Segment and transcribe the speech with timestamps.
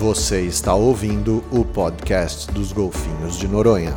[0.00, 3.92] Você está ouvindo o podcast dos Golfinhos de Noronha.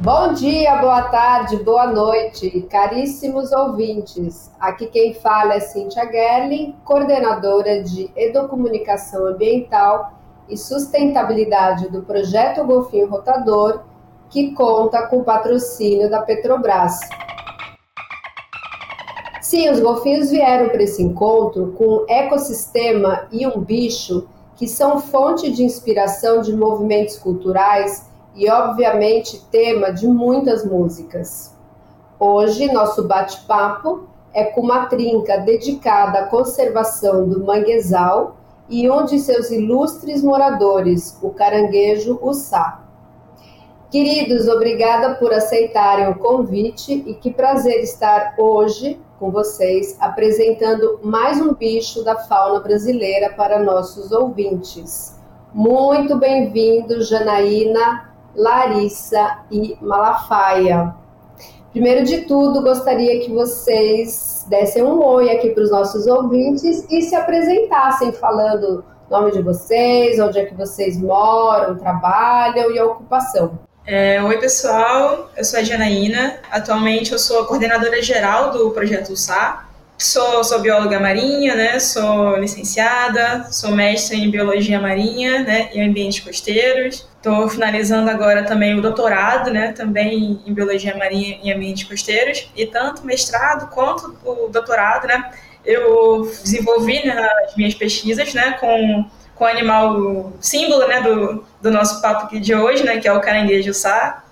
[0.00, 4.50] Bom dia, boa tarde, boa noite, caríssimos ouvintes.
[4.58, 10.14] Aqui quem fala é Cíntia Gerling, coordenadora de Educomunicação Ambiental
[10.48, 13.82] e Sustentabilidade do Projeto Golfinho Rotador,
[14.30, 16.98] que conta com o patrocínio da Petrobras.
[19.48, 25.00] Sim, os golfinhos vieram para esse encontro com um ecossistema e um bicho que são
[25.00, 31.56] fonte de inspiração de movimentos culturais e, obviamente, tema de muitas músicas.
[32.20, 34.02] Hoje, nosso bate-papo
[34.34, 38.36] é com uma trinca dedicada à conservação do manguezal
[38.68, 42.84] e um de seus ilustres moradores, o caranguejo Ussá.
[43.90, 51.40] Queridos, obrigada por aceitarem o convite e que prazer estar hoje com vocês apresentando mais
[51.40, 55.18] um bicho da fauna brasileira para nossos ouvintes.
[55.52, 60.94] Muito bem-vindo, Janaína, Larissa e Malafaia.
[61.72, 67.02] Primeiro de tudo, gostaria que vocês dessem um oi aqui para os nossos ouvintes e
[67.02, 73.67] se apresentassem falando nome de vocês, onde é que vocês moram, trabalham e a ocupação.
[73.90, 75.30] É, Oi, pessoal.
[75.34, 76.40] Eu sou a Janaína.
[76.50, 79.64] Atualmente eu sou a coordenadora geral do projeto USA.
[79.96, 81.80] Sou, sou bióloga marinha, né?
[81.80, 85.70] Sou licenciada, sou mestre em biologia marinha, né?
[85.72, 87.08] E ambientes costeiros.
[87.16, 89.72] Estou finalizando agora também o doutorado, né?
[89.72, 92.46] Também em biologia marinha e ambientes costeiros.
[92.54, 95.30] E tanto mestrado quanto o doutorado, né?
[95.64, 98.52] Eu desenvolvi né, as minhas pesquisas, né?
[98.60, 99.06] Com
[99.38, 103.12] com o animal símbolo né, do, do nosso papo aqui de hoje, né, que é
[103.12, 104.24] o caranguejo sá.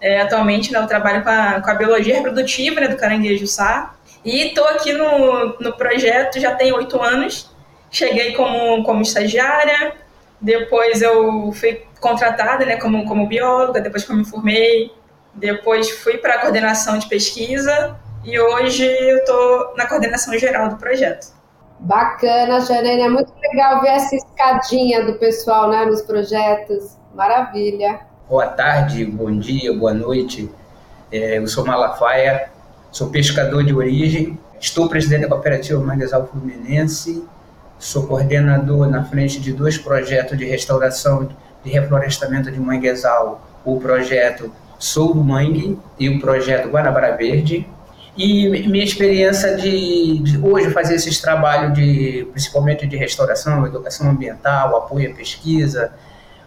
[0.00, 3.94] É, atualmente né, eu trabalho com a, com a biologia reprodutiva né, do caranguejo sá.
[4.24, 7.48] E estou aqui no, no projeto já tem oito anos.
[7.90, 9.94] Cheguei como, como estagiária,
[10.40, 14.92] depois eu fui contratada né, como, como bióloga, depois que eu me formei,
[15.34, 20.76] depois fui para a coordenação de pesquisa e hoje eu estou na coordenação geral do
[20.76, 21.39] projeto.
[21.80, 23.06] Bacana, Janaína.
[23.06, 26.96] É muito legal ver essa escadinha do pessoal né, nos projetos.
[27.14, 28.00] Maravilha.
[28.28, 30.50] Boa tarde, bom dia, boa noite.
[31.10, 32.50] É, eu sou Malafaia,
[32.92, 37.24] sou pescador de origem, estou presidente da cooperativa Manguezal Fluminense,
[37.78, 41.28] sou coordenador na frente de dois projetos de restauração
[41.64, 47.68] de reflorestamento de manguezal, o projeto Sou do Mangue e o projeto Guanabara Verde.
[48.16, 54.76] E minha experiência de, de, hoje fazer esses trabalhos de principalmente de restauração, educação ambiental,
[54.76, 55.92] apoio à pesquisa,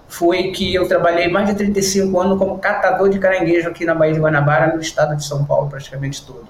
[0.07, 4.13] foi que eu trabalhei mais de 35 anos como catador de caranguejo aqui na Baía
[4.13, 6.47] de Guanabara, no estado de São Paulo, praticamente todo.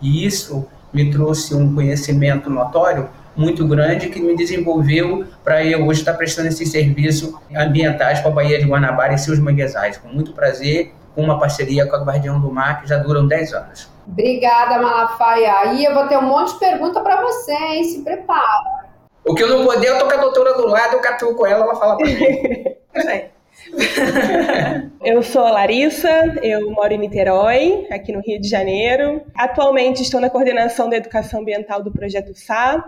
[0.00, 6.00] E isso me trouxe um conhecimento notório muito grande que me desenvolveu para eu hoje
[6.00, 9.96] estar prestando esses serviços ambientais para a Baía de Guanabara e seus manguezais.
[9.98, 13.52] Com muito prazer, com uma parceria com a Guardião do Mar, que já duram 10
[13.54, 13.93] anos.
[14.06, 15.52] Obrigada, Malafaia.
[15.60, 17.84] Aí eu vou ter um monte de pergunta para você, hein?
[17.84, 18.84] Se prepara.
[19.24, 21.64] O que eu não poder, eu tô com a doutora do lado, eu catuco ela,
[21.64, 22.14] ela fala para mim.
[25.04, 26.08] eu sou a Larissa,
[26.42, 29.22] eu moro em Niterói, aqui no Rio de Janeiro.
[29.34, 32.84] Atualmente estou na coordenação da educação ambiental do Projeto SA.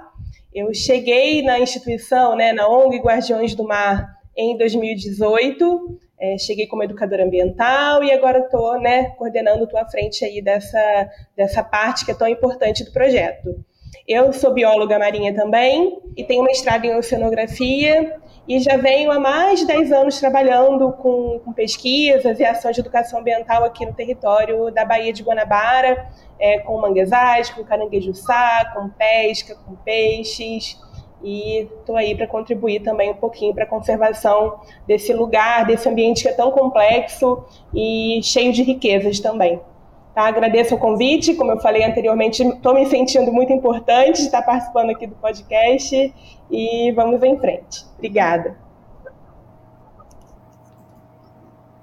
[0.55, 5.99] Eu cheguei na instituição, né, na ONG Guardiões do Mar, em 2018.
[6.19, 11.63] É, cheguei como educadora ambiental e agora estou né, coordenando, à frente aí dessa, dessa
[11.63, 13.55] parte que é tão importante do projeto.
[14.09, 18.17] Eu sou bióloga marinha também e tenho mestrado em oceanografia
[18.49, 22.81] e já venho há mais de 10 anos trabalhando com, com pesquisas e ações de
[22.81, 28.89] educação ambiental aqui no território da Baía de Guanabara, é, com manguezais, com caranguejo-sá, com
[28.91, 30.81] pesca, com peixes,
[31.23, 36.23] e estou aí para contribuir também um pouquinho para a conservação desse lugar, desse ambiente
[36.23, 37.45] que é tão complexo
[37.75, 39.61] e cheio de riquezas também.
[40.15, 40.29] Tá?
[40.29, 44.91] Agradeço o convite, como eu falei anteriormente, estou me sentindo muito importante de estar participando
[44.91, 46.15] aqui do podcast
[46.51, 47.85] e vamos em frente.
[47.97, 48.57] Obrigada.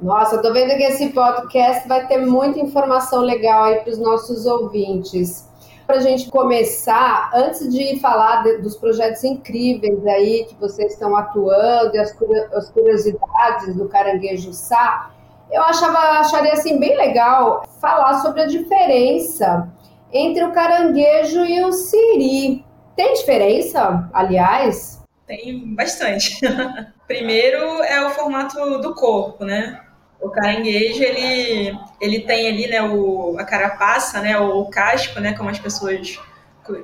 [0.02, 4.46] Nossa, estou vendo que esse podcast vai ter muita informação legal aí para os nossos
[4.46, 5.48] ouvintes
[5.86, 11.16] para a gente começar, antes de falar de, dos projetos incríveis aí que vocês estão
[11.16, 12.16] atuando e as,
[12.54, 15.12] as curiosidades do caranguejo Sá,
[15.52, 19.72] eu achava, acharia assim bem legal falar sobre a diferença
[20.12, 22.66] entre o caranguejo e o siri.
[22.96, 25.04] Tem diferença, aliás?
[25.28, 26.40] Tem bastante.
[27.08, 29.82] Primeiro é o formato do corpo, né?
[30.24, 35.50] O caranguejo, ele, ele tem ali, né, o, a carapaça, né, o casco, né, como
[35.50, 36.18] as pessoas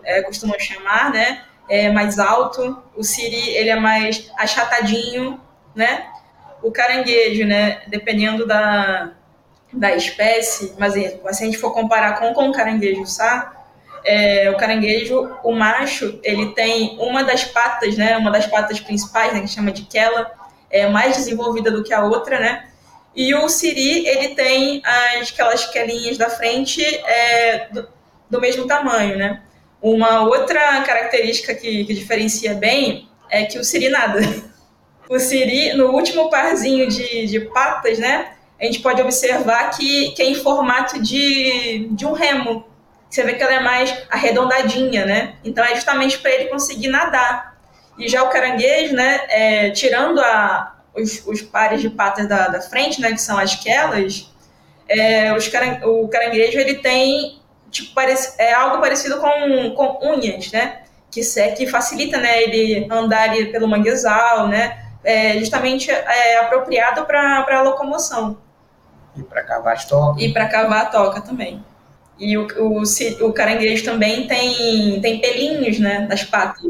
[0.04, 5.40] é, costumam chamar, né, é mais alto, o siri ele é mais achatadinho,
[5.76, 6.08] né?
[6.62, 9.12] O caranguejo, né, dependendo da,
[9.72, 13.54] da espécie, mas se a gente for comparar com, com o caranguejo sá,
[14.04, 19.32] é, o caranguejo, o macho, ele tem uma das patas, né, uma das patas principais,
[19.32, 20.32] né, que chama de quela,
[20.70, 22.69] é mais desenvolvida do que a outra, né?
[23.16, 27.88] E o siri, ele tem as, aquelas quelinhas da frente é, do,
[28.30, 29.42] do, mesmo tamanho, né?
[29.82, 34.20] Uma outra característica que, que diferencia bem é que o siri nada.
[35.10, 38.34] O siri, no último parzinho de, de patas, né?
[38.62, 42.64] A gente pode observar que, que é em formato de, de um remo.
[43.10, 45.34] Você vê que ela é mais arredondadinha, né?
[45.44, 47.58] Então é justamente para ele conseguir nadar.
[47.98, 52.62] E já o caranguejo, né, é, tirando a, os, os, pares de patas da, da,
[52.62, 54.32] frente, né, que são as quelas,
[54.88, 57.40] é, os caran, o caranguejo ele tem
[57.70, 60.82] tipo, parece, é algo parecido com, com unhas, né?
[61.12, 61.22] Que,
[61.56, 64.86] que facilita né, ele andar ali pelo manguezal, né?
[65.04, 68.38] É justamente é, apropriado para a locomoção.
[69.16, 70.22] E para cavar as tocas.
[70.22, 71.64] E para cavar a toca também.
[72.20, 72.84] E o, o,
[73.28, 76.64] o caranguejo também tem, tem pelinhos né, nas patas.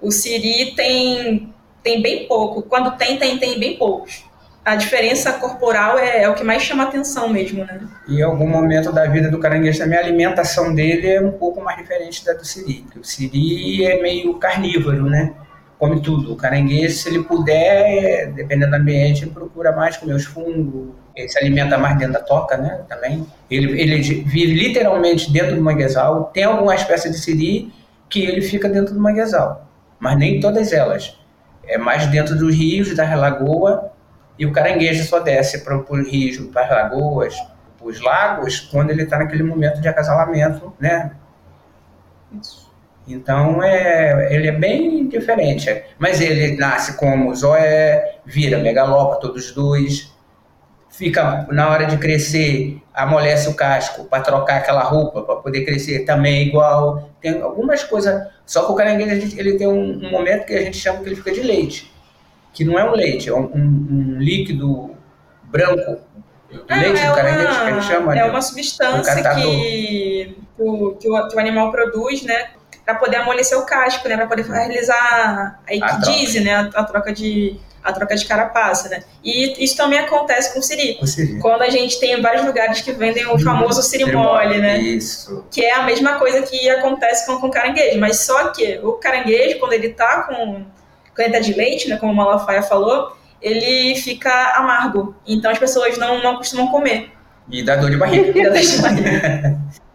[0.00, 1.51] O siri tem,
[1.82, 2.62] tem bem pouco.
[2.62, 4.24] Quando tem, tem, tem bem poucos.
[4.64, 7.80] A diferença corporal é, é, o que mais chama atenção mesmo, né?
[8.08, 11.78] Em algum momento da vida do caranguejo também, a alimentação dele é um pouco mais
[11.78, 12.84] diferente da do siri.
[12.96, 15.34] O siri é meio carnívoro, né?
[15.80, 16.32] Come tudo.
[16.32, 20.90] O caranguejo, se ele puder, dependendo do ambiente, ele procura mais comer os fungos.
[21.16, 22.84] Ele se alimenta mais dentro da toca, né?
[22.88, 23.26] Também.
[23.50, 26.30] Ele, ele vive literalmente dentro do manguezal.
[26.32, 27.72] Tem alguma espécie de siri
[28.08, 31.16] que ele fica dentro do manguezal mas nem todas elas.
[31.64, 33.92] É mais dentro dos rios, da lagoa,
[34.38, 37.34] e o caranguejo só desce para os rios, para as lagoas,
[37.78, 41.12] para os lagos, quando ele está naquele momento de acasalamento, né?
[43.06, 45.84] Então, é, ele é bem diferente.
[45.98, 50.12] Mas ele nasce como Zoé, vira megalopa, todos dois,
[50.92, 56.00] fica na hora de crescer, amolece o casco para trocar aquela roupa para poder crescer
[56.00, 57.10] também é igual.
[57.22, 60.76] Tem algumas coisas, só que o caranguejo ele tem um, um, momento que a gente
[60.76, 61.94] chama que ele fica de leite,
[62.52, 64.96] que não é um leite, é um, um, um líquido
[65.44, 66.00] branco.
[66.68, 68.18] Ah, leite é do caranguejo uma, que a gente chama.
[68.18, 72.50] É uma substância que, que, o, que o animal produz, né?
[72.84, 74.16] Para poder amolecer o casco, né?
[74.16, 76.54] Para poder realizar a equidise, né?
[76.56, 79.02] A, a troca de a troca de carapaça, né?
[79.24, 80.98] E isso também acontece com o siri.
[81.00, 81.38] O siri.
[81.40, 84.78] Quando a gente tem vários lugares que vendem o famoso sirimole, né?
[84.78, 85.44] Isso.
[85.50, 88.92] Que é a mesma coisa que acontece com, com o caranguejo, mas só que o
[88.92, 90.64] caranguejo, quando ele tá com,
[91.14, 95.14] tá de leite, né, como a Malafaia falou, ele fica amargo.
[95.26, 97.10] Então as pessoas não, não costumam comer.
[97.50, 98.38] E dá dor de barriga.
[98.38, 99.60] e dá dor de barriga.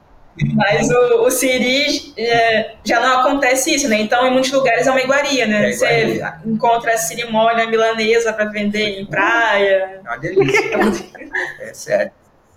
[0.54, 4.00] Mas o, o Siri é, já não acontece isso, né?
[4.00, 5.70] Então, em muitos lugares é uma iguaria, né?
[5.70, 10.02] É Você encontra a sirimónia milanesa para vender em praia.
[10.06, 10.72] É uma delícia.
[11.62, 12.12] é sério.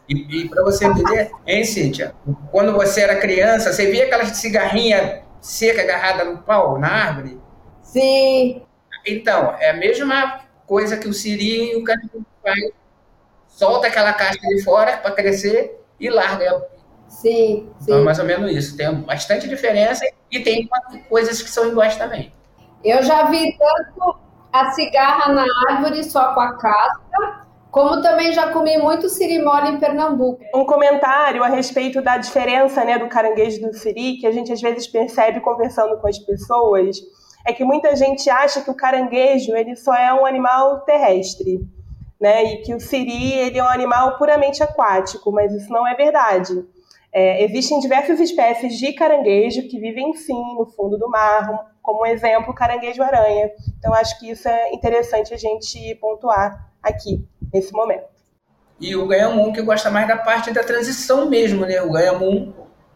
[0.08, 2.14] E, e para você entender, hein, Cíntia?
[2.50, 7.40] Quando você era criança, você via aquelas cigarrinha seca agarrada no pau, na árvore?
[7.82, 8.62] Sim.
[9.06, 12.00] Então, é a mesma coisa que o Siri e o cara
[12.42, 12.72] faz.
[13.48, 16.66] Solta aquela casca de fora para crescer e larga
[17.10, 17.82] Sim, sim.
[17.82, 18.76] Então, é mais ou menos isso.
[18.76, 20.68] Tem bastante diferença e tem
[21.08, 22.32] coisas que são iguais também.
[22.84, 24.18] Eu já vi tanto
[24.52, 29.78] a cigarra na árvore só com a casca, como também já comi muito sirimora em
[29.78, 30.40] Pernambuco.
[30.54, 34.52] Um comentário a respeito da diferença né, do caranguejo e do siri, que a gente
[34.52, 36.96] às vezes percebe conversando com as pessoas,
[37.44, 41.60] é que muita gente acha que o caranguejo ele só é um animal terrestre.
[42.20, 45.94] Né, e que o siri ele é um animal puramente aquático, mas isso não é
[45.94, 46.52] verdade.
[47.12, 52.54] É, existem diversas espécies de caranguejo que vivem sim no fundo do mar, como exemplo
[52.54, 53.50] caranguejo-aranha.
[53.78, 58.08] Então acho que isso é interessante a gente pontuar aqui, nesse momento.
[58.80, 61.82] E o ganhamum que gosta mais da parte da transição mesmo, né?
[61.82, 62.52] O ganhamum,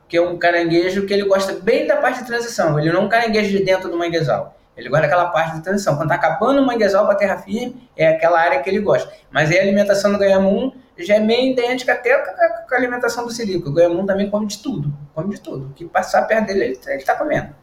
[0.09, 3.04] que é um caranguejo que ele gosta bem da parte de transição, ele não é
[3.04, 4.56] um caranguejo de dentro do manguezal.
[4.76, 5.97] Ele gosta daquela parte de transição.
[5.97, 9.12] Quando está acabando o manguezal para terra firme, é aquela área que ele gosta.
[9.30, 13.32] Mas aí a alimentação do ganhamum já é meio idêntica até com a alimentação do
[13.32, 13.68] sirico.
[13.68, 14.92] O ganhamum também come de tudo.
[15.14, 15.66] Come de tudo.
[15.66, 17.54] O que passar perto dele, ele está comendo.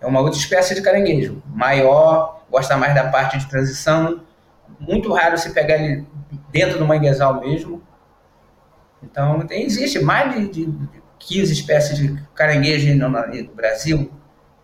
[0.00, 1.42] É uma outra espécie de caranguejo.
[1.46, 4.22] Maior, gosta mais da parte de transição.
[4.78, 6.06] Muito raro se pegar ele
[6.50, 7.82] dentro do manguezal mesmo.
[9.02, 14.10] Então, tem, existe mais de, de 15 espécies de caranguejo no, no Brasil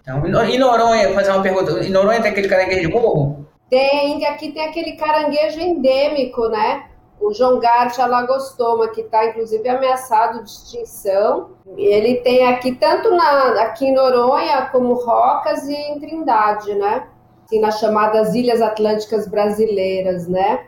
[0.09, 3.47] então, em Noronha, fazer uma pergunta, em Noronha tem aquele caranguejo de morro?
[3.69, 6.88] Tem, aqui tem aquele caranguejo endêmico, né?
[7.21, 11.51] O João Garte Alagostoma, que está inclusive ameaçado de extinção.
[11.77, 17.09] Ele tem aqui tanto na, aqui em Noronha como Rocas e em Trindade, né?
[17.45, 20.67] Assim, nas chamadas Ilhas Atlânticas Brasileiras, né?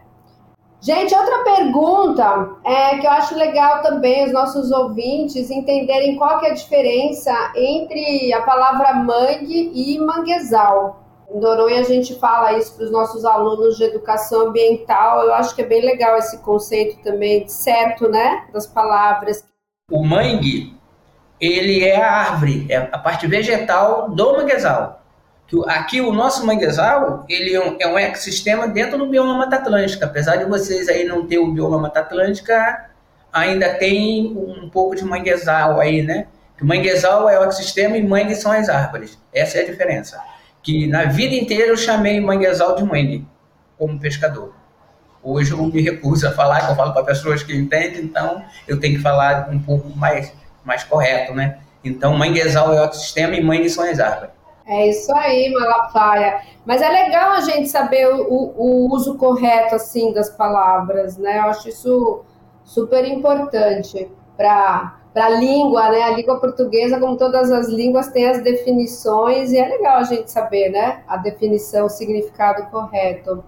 [0.82, 6.46] Gente, outra pergunta é que eu acho legal também os nossos ouvintes entenderem qual que
[6.46, 10.99] é a diferença entre a palavra mangue e manguezal.
[11.32, 15.22] Em Noronha a gente fala isso para os nossos alunos de educação ambiental.
[15.24, 19.44] Eu acho que é bem legal esse conceito também, certo, né, das palavras.
[19.90, 20.74] O mangue,
[21.40, 25.00] ele é a árvore, é a parte vegetal do manguezal
[25.66, 30.06] aqui o nosso manguezal ele é um, é um, ecossistema dentro do bioma Mata Atlântica.
[30.06, 32.90] Apesar de vocês aí não ter o bioma Mata Atlântica,
[33.32, 36.26] ainda tem um pouco de manguezal aí, né?
[36.60, 39.18] O manguezal é o ecossistema e mangue são as árvores.
[39.32, 40.20] Essa é a diferença.
[40.62, 43.26] Que na vida inteira eu chamei manguezal de mangue,
[43.78, 44.54] como pescador.
[45.22, 48.80] Hoje eu me recuso a falar, que eu falo para pessoas que entendem, então eu
[48.80, 50.32] tenho que falar um pouco mais,
[50.64, 51.58] mais correto, né?
[51.84, 54.34] Então, manguezal é o ecossistema e mangue são as árvores.
[54.66, 56.42] É isso aí, Malafaia.
[56.64, 61.38] Mas é legal a gente saber o, o uso correto assim das palavras, né?
[61.38, 62.24] Eu acho isso
[62.64, 66.02] super importante para a língua, né?
[66.02, 70.30] A língua portuguesa, como todas as línguas, tem as definições e é legal a gente
[70.30, 71.02] saber, né?
[71.08, 73.42] A definição, o significado correto.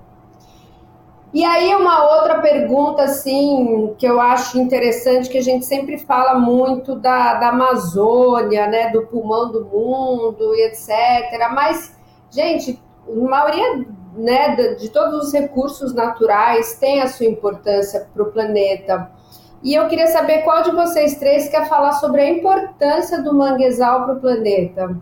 [1.33, 6.38] E aí uma outra pergunta, assim, que eu acho interessante, que a gente sempre fala
[6.38, 10.90] muito da, da Amazônia, né, do pulmão do mundo e etc.
[11.54, 11.97] Mas,
[12.31, 12.78] gente,
[13.09, 19.11] a maioria né, de todos os recursos naturais tem a sua importância para o planeta.
[19.62, 24.04] E eu queria saber qual de vocês três quer falar sobre a importância do manguezal
[24.04, 25.00] para o planeta.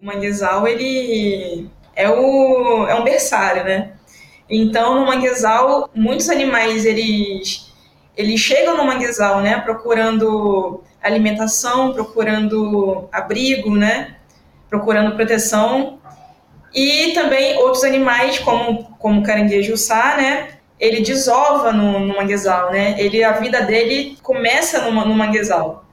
[0.00, 3.92] O manguezal, ele é, o, é um berçário, né?
[4.48, 7.70] Então, no manguezal, muitos animais eles
[8.16, 14.16] eles chegam no manguezal, né, procurando alimentação, procurando abrigo, né,
[14.68, 16.00] procurando proteção.
[16.74, 22.72] E também outros animais, como como o caranguejo sá, né, ele desova no, no manguezal,
[22.72, 22.96] né?
[22.98, 25.84] Ele a vida dele começa no, no manguezal.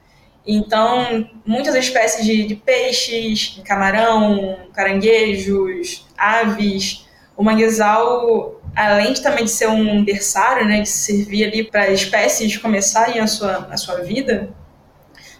[0.46, 9.50] Então, muitas espécies de, de peixes, camarão, caranguejos, aves, o manguezal, além de, também de
[9.50, 14.48] ser um berçário, né, de servir ali para espécies começarem a sua, a sua vida,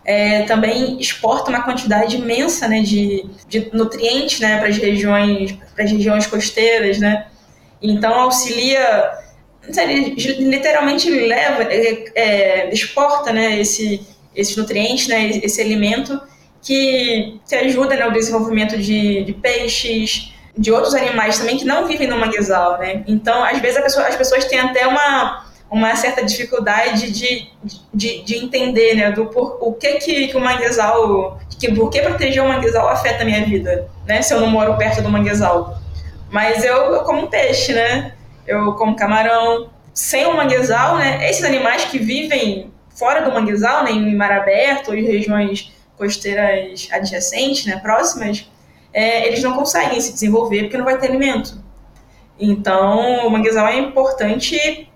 [0.04, 6.26] é, também exporta uma quantidade imensa né, de, de nutrientes né, para as regiões, regiões
[6.26, 7.26] costeiras, né?
[7.80, 9.10] Então auxilia,
[9.76, 16.20] ele literalmente leva, é, exporta né, esse, esses nutrientes, né, esse alimento
[16.62, 21.86] que, que ajuda né, o desenvolvimento de, de peixes, de outros animais também que não
[21.86, 23.04] vivem no manguezal, né?
[23.06, 27.48] Então, às vezes pessoa, as pessoas têm até uma, uma certa dificuldade de,
[27.94, 32.00] de, de entender, né, do por, o que que, que o manguezal, que, por que
[32.00, 35.78] proteger o manguezal afeta a minha vida, né, se eu não moro perto do manguezal.
[36.30, 38.14] Mas eu, eu como peixe, né,
[38.48, 39.70] eu como camarão.
[39.92, 44.88] Sem o manguezal, né, esses animais que vivem fora do manguezal, né, em mar aberto
[44.88, 48.48] ou em regiões costeiras adjacentes, né, próximas,
[48.92, 51.62] é, eles não conseguem se desenvolver porque não vai ter alimento.
[52.38, 54.88] Então, o manguezal é importante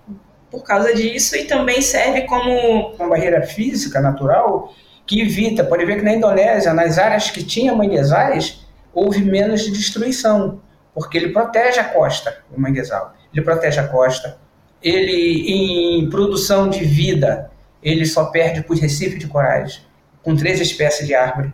[0.49, 4.73] por causa disso e também serve como uma barreira física natural
[5.05, 10.61] que evita, pode ver que na Indonésia, nas áreas que tinha manguezais, houve menos destruição,
[10.93, 13.13] porque ele protege a costa, o manguezal.
[13.33, 14.37] Ele protege a costa.
[14.81, 19.81] Ele, em produção de vida, ele só perde para os recifes de corais,
[20.21, 21.53] com três espécies de árvore.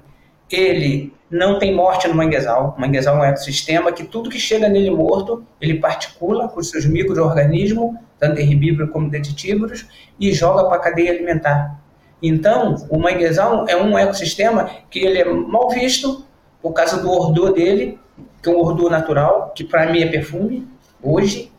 [0.52, 2.76] Ele não tem morte no manguezal.
[2.76, 6.86] O manguezal é um ecossistema que tudo que chega nele morto, ele particula com seus
[6.86, 9.86] micro-organismos, tanto herbívoros como detritívoros,
[10.20, 11.80] e joga para a cadeia alimentar.
[12.22, 16.26] Então, o manguezal é um ecossistema que ele é mal visto
[16.62, 17.98] por causa do odor dele,
[18.42, 20.68] que é um odor natural, que para mim é perfume,
[21.02, 21.52] hoje.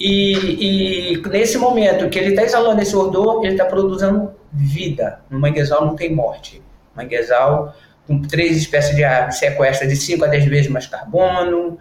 [0.00, 5.20] E, e nesse momento que ele está exalando esse odor, ele está produzindo vida.
[5.28, 6.62] No manguezal não tem morte.
[6.96, 7.74] Manguezal
[8.06, 11.78] com três espécies de árvores, sequestra de 5 a 10 vezes mais carbono.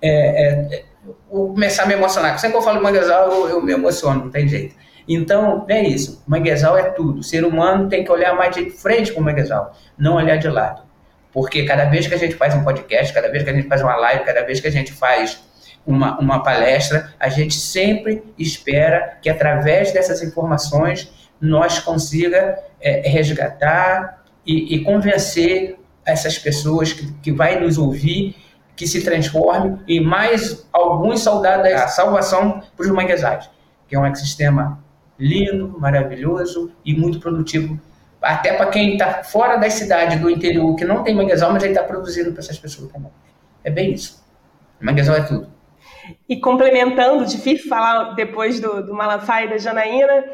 [0.00, 0.84] É, é, é,
[1.30, 2.38] vou começar a me emocionar.
[2.38, 4.74] Sempre que eu falo manguezal, eu, eu me emociono, não tem jeito.
[5.06, 6.24] Então, é isso.
[6.26, 7.20] Manguezal é tudo.
[7.20, 10.48] O ser humano tem que olhar mais de frente para o manguezal, não olhar de
[10.48, 10.82] lado.
[11.30, 13.82] Porque cada vez que a gente faz um podcast, cada vez que a gente faz
[13.82, 15.46] uma live, cada vez que a gente faz
[15.86, 24.22] uma, uma palestra, a gente sempre espera que através dessas informações nós consiga é, resgatar
[24.44, 28.34] e, e convencer essas pessoas que, que vai nos ouvir
[28.74, 33.50] que se transforme em mais alguns soldados da salvação para os manguezais.
[33.88, 34.82] que é um ecossistema
[35.18, 37.78] lindo, maravilhoso e muito produtivo.
[38.22, 41.72] Até para quem está fora da cidade, do interior, que não tem manguezal, mas ele
[41.72, 43.10] está produzindo para essas pessoas também.
[43.64, 44.24] É bem isso.
[44.80, 45.48] Manguezal é tudo.
[46.28, 50.24] E complementando, difícil falar depois do, do Malafaia e da Janaína,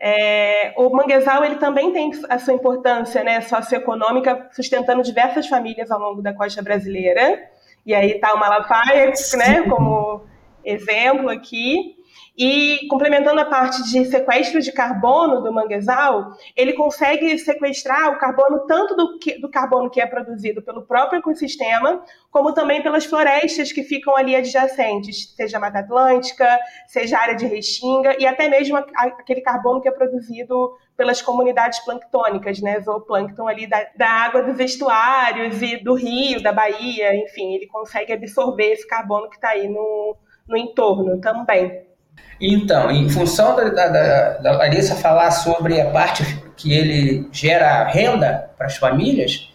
[0.00, 6.00] é, o manguezal ele também tem a sua importância né, socioeconômica, sustentando diversas famílias ao
[6.00, 7.40] longo da costa brasileira.
[7.86, 10.24] E aí está o Malafaia né, como
[10.64, 11.96] exemplo aqui.
[12.36, 18.66] E complementando a parte de sequestro de carbono do manguezal, ele consegue sequestrar o carbono
[18.66, 23.70] tanto do, que, do carbono que é produzido pelo próprio ecossistema, como também pelas florestas
[23.70, 28.48] que ficam ali adjacentes, seja a Mata Atlântica, seja a área de Restinga, e até
[28.48, 34.42] mesmo aquele carbono que é produzido pelas comunidades planctônicas, né, zooplâncton ali da, da água
[34.42, 39.50] dos estuários e do rio, da Bahia, enfim, ele consegue absorver esse carbono que está
[39.50, 40.16] aí no,
[40.48, 41.91] no entorno também.
[42.40, 46.24] Então, em função da, da, da, Larissa falar sobre a parte
[46.56, 49.52] que ele gera renda para as famílias,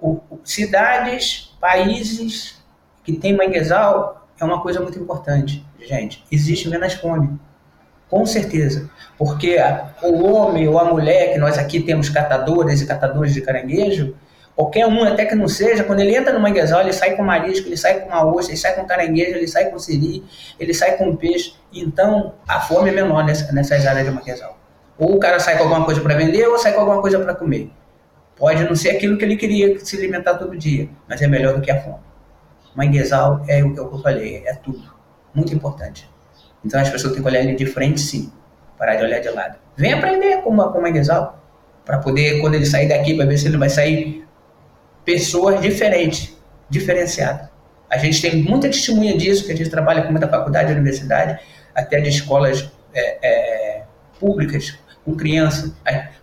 [0.00, 2.62] o, cidades, países
[3.02, 6.24] que têm manguezal é uma coisa muito importante, gente.
[6.30, 7.38] Existe menos fome,
[8.08, 8.88] com certeza.
[9.18, 9.56] Porque
[10.02, 14.14] o homem ou a mulher, que nós aqui temos catadores e catadores de caranguejo,
[14.58, 17.68] Qualquer um, até que não seja, quando ele entra no manguezal, ele sai com marisco,
[17.68, 20.24] ele sai com uma ostra, ele sai com caranguejo, ele sai com siri,
[20.58, 21.54] ele sai com peixe.
[21.72, 24.58] Então, a fome é menor nessa, nessas áreas de manguezal.
[24.98, 27.36] Ou o cara sai com alguma coisa para vender, ou sai com alguma coisa para
[27.36, 27.70] comer.
[28.34, 31.60] Pode não ser aquilo que ele queria se alimentar todo dia, mas é melhor do
[31.60, 32.00] que a fome.
[32.74, 34.92] Manguezal é o que eu falei, é tudo.
[35.32, 36.10] Muito importante.
[36.64, 38.32] Então as pessoas têm que olhar ele de frente, sim.
[38.76, 39.56] Parar de olhar de lado.
[39.76, 41.38] Vem aprender com, com o manguezal.
[41.84, 44.26] Para poder, quando ele sair daqui, para ver se ele vai sair
[45.08, 46.36] pessoas diferentes,
[46.68, 47.48] diferenciadas.
[47.88, 51.40] A gente tem muita testemunha disso, que a gente trabalha com muita faculdade, universidade,
[51.74, 53.82] até de escolas é, é,
[54.20, 55.72] públicas, com crianças.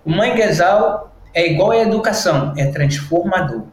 [0.05, 3.63] O manguezal é igual à educação, é transformador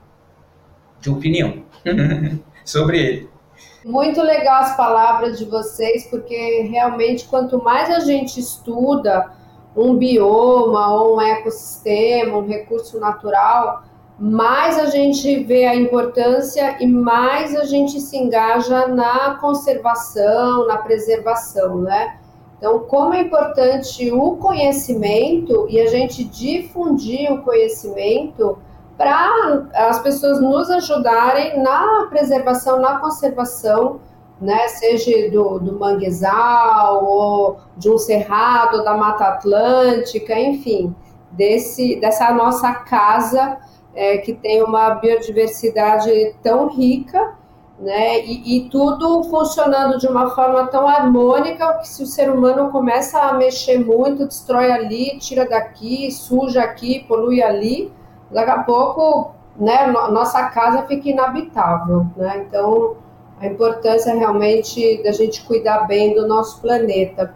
[0.98, 1.62] de opinião
[2.64, 3.30] sobre ele.
[3.84, 9.30] Muito legal as palavras de vocês, porque realmente quanto mais a gente estuda
[9.76, 13.91] um bioma ou um ecossistema, um recurso natural,
[14.22, 20.76] mais a gente vê a importância e mais a gente se engaja na conservação, na
[20.76, 22.18] preservação, né?
[22.56, 28.56] Então, como é importante o conhecimento e a gente difundir o conhecimento
[28.96, 33.98] para as pessoas nos ajudarem na preservação, na conservação,
[34.40, 34.68] né?
[34.68, 40.94] Seja do, do manguezal, ou de um cerrado, da Mata Atlântica, enfim,
[41.32, 43.58] desse, dessa nossa casa
[43.94, 47.34] é, que tem uma biodiversidade tão rica,
[47.78, 48.24] né?
[48.24, 53.18] E, e, tudo funcionando de uma forma tão harmônica que se o ser humano começa
[53.18, 57.92] a mexer muito, destrói ali, tira daqui, suja aqui, polui ali,
[58.30, 59.86] daqui a pouco, né?
[59.86, 62.44] Nossa casa fica inabitável, né?
[62.46, 62.96] Então
[63.40, 67.34] a importância realmente da gente cuidar bem do nosso planeta.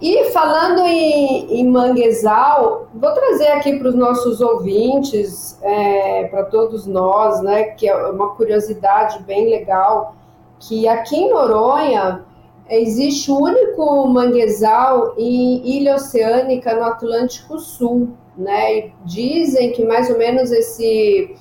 [0.00, 6.86] E falando em, em manguezal, vou trazer aqui para os nossos ouvintes, é, para todos
[6.86, 10.14] nós, né, que é uma curiosidade bem legal,
[10.60, 12.24] que aqui em Noronha
[12.70, 18.78] existe o único manguezal em ilha oceânica no Atlântico Sul, né?
[18.78, 21.34] E dizem que mais ou menos esse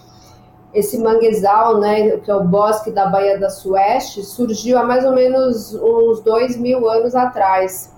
[0.74, 5.14] esse manguezal, né, que é o bosque da Baía da Sueste, surgiu há mais ou
[5.14, 7.97] menos uns dois mil anos atrás.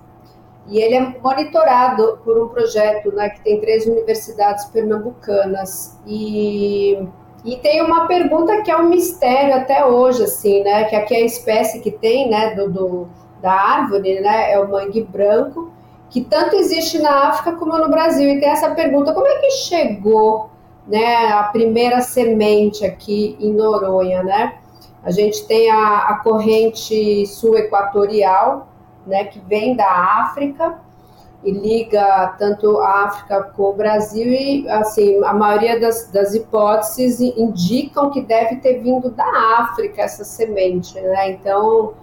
[0.69, 5.99] E ele é monitorado por um projeto né, que tem três universidades pernambucanas.
[6.05, 6.99] E,
[7.43, 10.83] e tem uma pergunta que é um mistério até hoje, assim, né?
[10.85, 13.07] Que aqui é a espécie que tem, né, do, do
[13.41, 15.71] da árvore, né, é o mangue branco,
[16.09, 18.29] que tanto existe na África como no Brasil.
[18.29, 20.49] E tem essa pergunta: como é que chegou
[20.87, 24.55] né, a primeira semente aqui em Noronha, né?
[25.03, 28.67] A gente tem a, a corrente sul equatorial,
[29.05, 30.79] né, que vem da África
[31.43, 37.19] e liga tanto a África com o Brasil e assim a maioria das, das hipóteses
[37.19, 41.31] indicam que deve ter vindo da África essa semente, né?
[41.31, 41.93] Então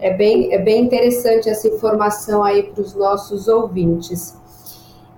[0.00, 4.36] é bem, é bem interessante essa informação aí para os nossos ouvintes.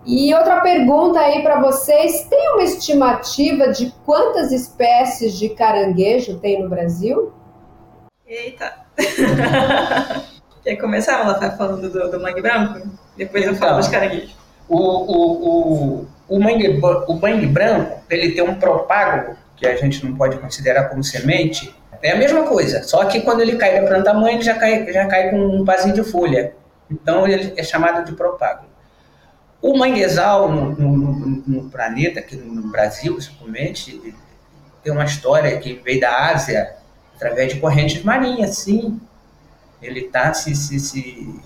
[0.04, 6.62] E outra pergunta aí para vocês: tem uma estimativa de quantas espécies de caranguejo tem
[6.62, 7.32] no Brasil?
[8.26, 8.72] Eita!
[10.68, 12.86] Quer começar, ela tá falando do, do mangue branco?
[13.16, 14.36] Depois então, eu falo dos caranguejos.
[14.68, 16.78] O, o, o, o, mangue,
[17.08, 21.74] o mangue branco, ele tem um propágulo, que a gente não pode considerar como semente,
[22.02, 24.92] é a mesma coisa, só que quando ele cai da planta mãe, ele já cai,
[24.92, 26.52] já cai com um vasinho de folha.
[26.90, 28.68] Então ele é chamado de propágulo.
[29.62, 34.14] O manguezal no, no, no, planeta, aqui no Brasil principalmente,
[34.84, 36.74] tem uma história que veio da Ásia
[37.16, 39.00] através de correntes marinhas, sim.
[39.82, 41.40] Ele está se, se, se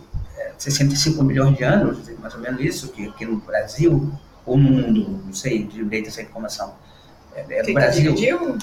[0.59, 4.13] 65 é, milhões de anos, mais ou menos isso, que aqui no Brasil,
[4.45, 6.75] ou no mundo, não sei direito essa informação.
[7.35, 8.15] É, é no Brasil,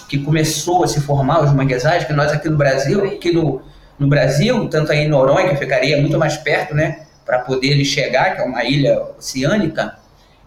[0.08, 3.62] que começou a se formar os manguezais, que nós aqui no Brasil, aqui no,
[3.98, 7.86] no Brasil, tanto aí em Noronha, que ficaria muito mais perto, né, para poder ele
[7.86, 9.96] chegar, que é uma ilha oceânica,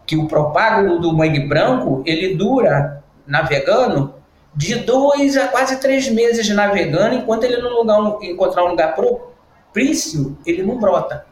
[0.06, 4.14] que o propágulo do mangue branco, ele dura, navegando,
[4.54, 10.36] de dois a quase três meses navegando, enquanto ele não lugar, encontrar um lugar propício,
[10.44, 11.26] ele não brota.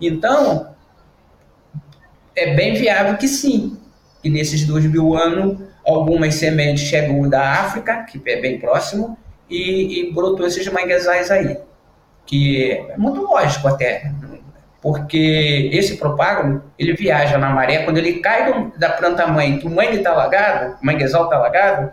[0.00, 0.74] Então,
[2.34, 3.78] é bem viável que sim,
[4.22, 9.16] que nesses dois mil anos, algumas sementes chegam da África, que é bem próximo,
[9.48, 11.58] e, e brotou esses manguezais aí.
[12.26, 14.12] Que é muito lógico até,
[14.82, 19.96] porque esse propágulo, ele viaja na maré, quando ele cai da planta-mãe, que o mangue
[19.96, 21.92] está alagado, o manguezal está alagado,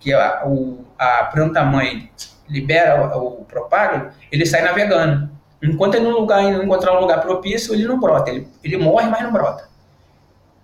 [0.00, 2.10] que a, o, a planta-mãe
[2.48, 5.30] libera o, o propágulo, ele sai navegando.
[5.62, 8.30] Enquanto ele não, lugar, não encontrar um lugar propício, ele não brota.
[8.30, 9.68] Ele, ele morre, mas não brota.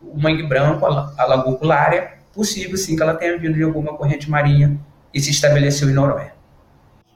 [0.02, 4.28] O mangue branco, a, a lagoculária, possível sim que ela tenha vindo de alguma corrente
[4.30, 4.78] marinha
[5.12, 6.34] e se estabeleceu em Noronha.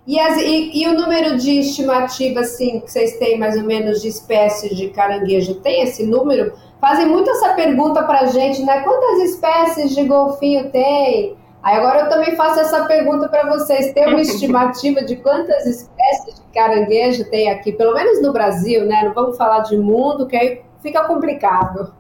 [0.07, 4.01] E, as, e, e, o número de estimativa, assim, que vocês têm mais ou menos
[4.03, 6.53] de espécies de caranguejo, tem esse número?
[6.81, 8.81] Fazem muito essa pergunta para a gente, né?
[8.81, 11.37] Quantas espécies de golfinho tem?
[11.63, 13.93] Aí agora eu também faço essa pergunta para vocês.
[13.93, 19.03] Tem uma estimativa de quantas espécies de caranguejo tem aqui, pelo menos no Brasil, né?
[19.05, 21.95] Não vamos falar de mundo, que aí fica complicado.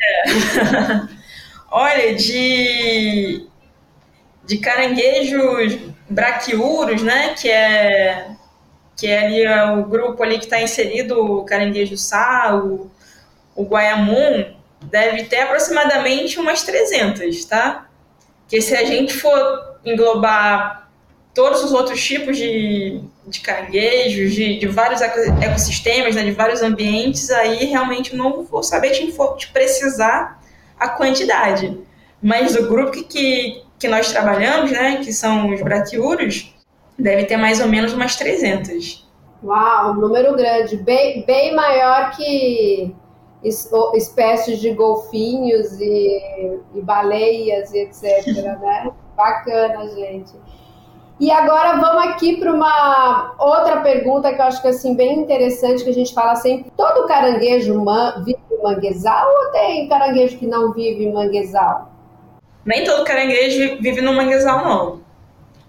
[0.00, 0.22] É.
[1.70, 3.46] Olha, de,
[4.44, 5.78] de caranguejos
[6.08, 7.34] braquiuros, né?
[7.34, 8.30] Que é,
[8.96, 12.90] que é ali é o grupo ali que está inserido, o caranguejo sal, o,
[13.54, 17.88] o guaiamum deve ter aproximadamente umas 300, tá?
[18.48, 20.88] Que se a gente for englobar
[21.34, 27.30] todos os outros tipos de, de caranguejos, de, de vários ecossistemas, né, de vários ambientes,
[27.30, 30.42] aí realmente não vou saber te, te precisar
[30.78, 31.78] a quantidade.
[32.22, 36.54] Mas o grupo que, que, que nós trabalhamos, né, que são os braquiuros,
[36.98, 39.08] deve ter mais ou menos umas 300.
[39.42, 42.94] Uau, um número grande, bem, bem maior que
[43.42, 48.26] espécies de golfinhos e, e baleias e etc,
[48.60, 48.90] né?
[49.16, 50.32] Bacana, gente.
[51.20, 55.84] E agora vamos aqui para uma outra pergunta que eu acho que assim bem interessante
[55.84, 56.72] que a gente fala sempre.
[56.74, 57.84] Todo caranguejo
[58.24, 61.92] vive em manguezal ou tem caranguejo que não vive em manguezal?
[62.64, 65.00] Nem todo caranguejo vive no manguezal não.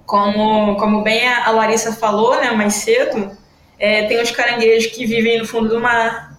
[0.05, 3.31] Como, como bem a Larissa falou, né, mais cedo,
[3.77, 6.30] é, tem os caranguejos que vivem no fundo do mar,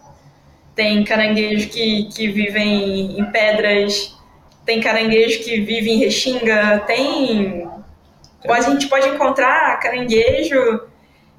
[0.74, 4.16] tem caranguejos que, que vivem em pedras,
[4.64, 7.68] tem caranguejo que vive em restinga, tem.
[8.48, 10.82] A gente pode encontrar caranguejo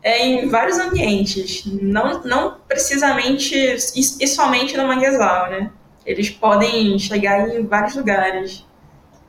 [0.01, 5.71] é, em vários ambientes, não, não precisamente e, somente no manguezal, né?
[6.05, 8.65] Eles podem chegar em vários lugares.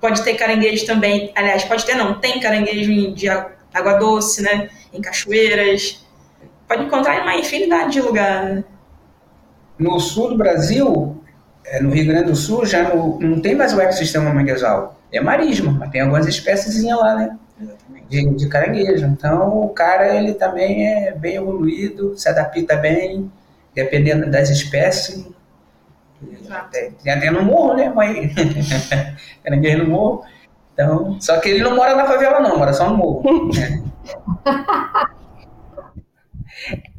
[0.00, 4.68] Pode ter caranguejo também, aliás, pode ter não, tem caranguejo de água doce, né?
[4.92, 6.04] Em cachoeiras.
[6.68, 8.64] Pode encontrar em uma infinidade de lugares.
[9.78, 11.20] No sul do Brasil,
[11.64, 14.98] é, no Rio Grande do Sul, já no, não tem mais o ecossistema manguezal.
[15.10, 17.38] É marisma, mas tem algumas espécies lá, né?
[18.08, 19.06] De, de, caranguejo.
[19.06, 23.30] Então, o cara, ele também é bem evoluído, se adapta bem,
[23.74, 25.26] dependendo das espécies.
[27.02, 28.32] Tem até no morro, né, mãe?
[29.42, 30.24] caranguejo no morro.
[30.72, 33.22] Então, só que ele não mora na favela, não, mora só no morro.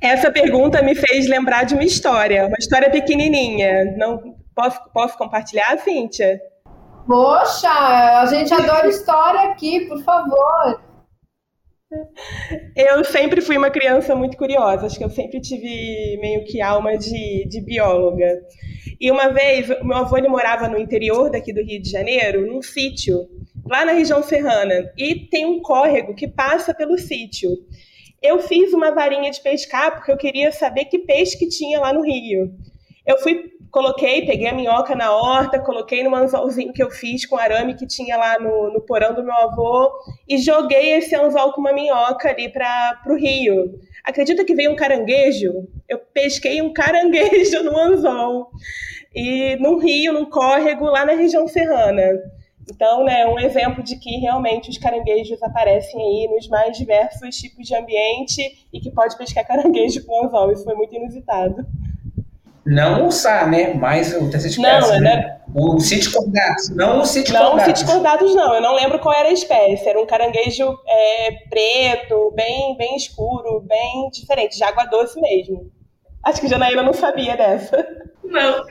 [0.02, 3.96] Essa pergunta me fez lembrar de uma história, uma história pequenininha.
[3.98, 6.40] Não posso, posso compartilhar, Cíntia?
[7.08, 10.82] Poxa, a gente adora história aqui, por favor.
[12.76, 16.98] Eu sempre fui uma criança muito curiosa, acho que eu sempre tive meio que alma
[16.98, 18.42] de, de bióloga.
[19.00, 22.62] E uma vez, meu avô ele morava no interior daqui do Rio de Janeiro, num
[22.62, 23.28] sítio,
[23.66, 27.50] lá na região serrana, e tem um córrego que passa pelo sítio.
[28.26, 31.94] Eu fiz uma varinha de pescar porque eu queria saber que peixe que tinha lá
[31.94, 32.52] no rio.
[33.06, 37.38] Eu fui, coloquei, peguei a minhoca na horta, coloquei no anzolzinho que eu fiz com
[37.38, 39.92] arame que tinha lá no, no porão do meu avô
[40.28, 43.80] e joguei esse anzol com uma minhoca ali para o rio.
[44.04, 45.68] Acredita que veio um caranguejo?
[45.88, 48.50] Eu pesquei um caranguejo no anzol.
[49.14, 52.20] E num rio, num córrego, lá na região serrana.
[52.72, 57.68] Então, né, um exemplo de que realmente os caranguejos aparecem aí nos mais diversos tipos
[57.68, 60.52] de ambiente e que pode pescar caranguejo com anzol.
[60.52, 61.66] Isso foi muito inusitado.
[62.66, 63.76] Não o Sá, né?
[63.76, 65.00] Mas o terceiro espécie, não, né?
[65.00, 65.38] né?
[65.54, 67.56] O Citicordatus, não o Citicordatus.
[67.56, 68.56] Não, o Citicordatus não.
[68.56, 69.88] Eu não lembro qual era a espécie.
[69.88, 75.72] Era um caranguejo é, preto, bem, bem escuro, bem diferente, de água doce mesmo.
[76.24, 77.88] Acho que a Janaína não sabia dessa.
[78.24, 78.66] Não.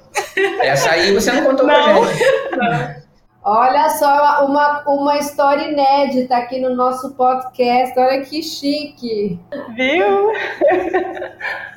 [0.61, 1.75] Essa aí você não contou não.
[1.75, 2.57] pra gente.
[2.57, 3.04] Não.
[3.45, 7.99] Olha só, uma, uma história inédita aqui no nosso podcast.
[7.99, 9.39] Olha que chique.
[9.75, 10.33] Viu?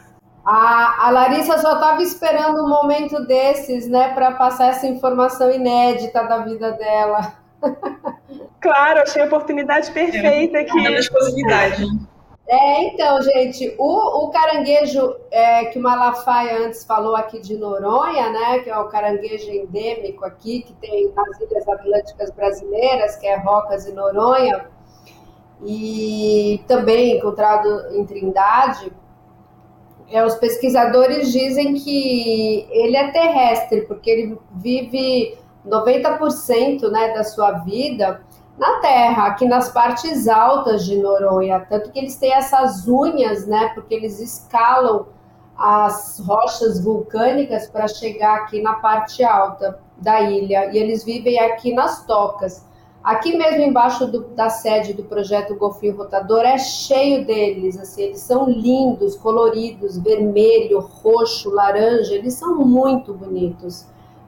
[0.49, 6.23] A, a Larissa só estava esperando um momento desses, né, para passar essa informação inédita
[6.23, 7.33] da vida dela.
[8.59, 10.87] Claro, achei a oportunidade perfeita é, aqui.
[10.87, 11.85] É exclusividade.
[12.49, 18.29] É, então, gente, o, o caranguejo é, que o Malafaia antes falou aqui de Noronha,
[18.29, 23.35] né, que é o caranguejo endêmico aqui, que tem nas Ilhas Atlânticas Brasileiras, que é
[23.35, 24.65] Rocas e Noronha,
[25.65, 28.93] e também encontrado em Trindade,
[30.09, 37.51] é, os pesquisadores dizem que ele é terrestre, porque ele vive 90% né, da sua
[37.59, 38.21] vida
[38.57, 41.65] na Terra, aqui nas partes altas de Noronha.
[41.69, 45.07] Tanto que eles têm essas unhas, né, porque eles escalam
[45.57, 50.71] as rochas vulcânicas para chegar aqui na parte alta da ilha.
[50.71, 52.65] E eles vivem aqui nas tocas.
[53.03, 58.19] Aqui mesmo embaixo do, da sede do projeto Golfinho Rotador é cheio deles, assim, eles
[58.19, 63.85] são lindos, coloridos, vermelho, roxo, laranja, eles são muito bonitos.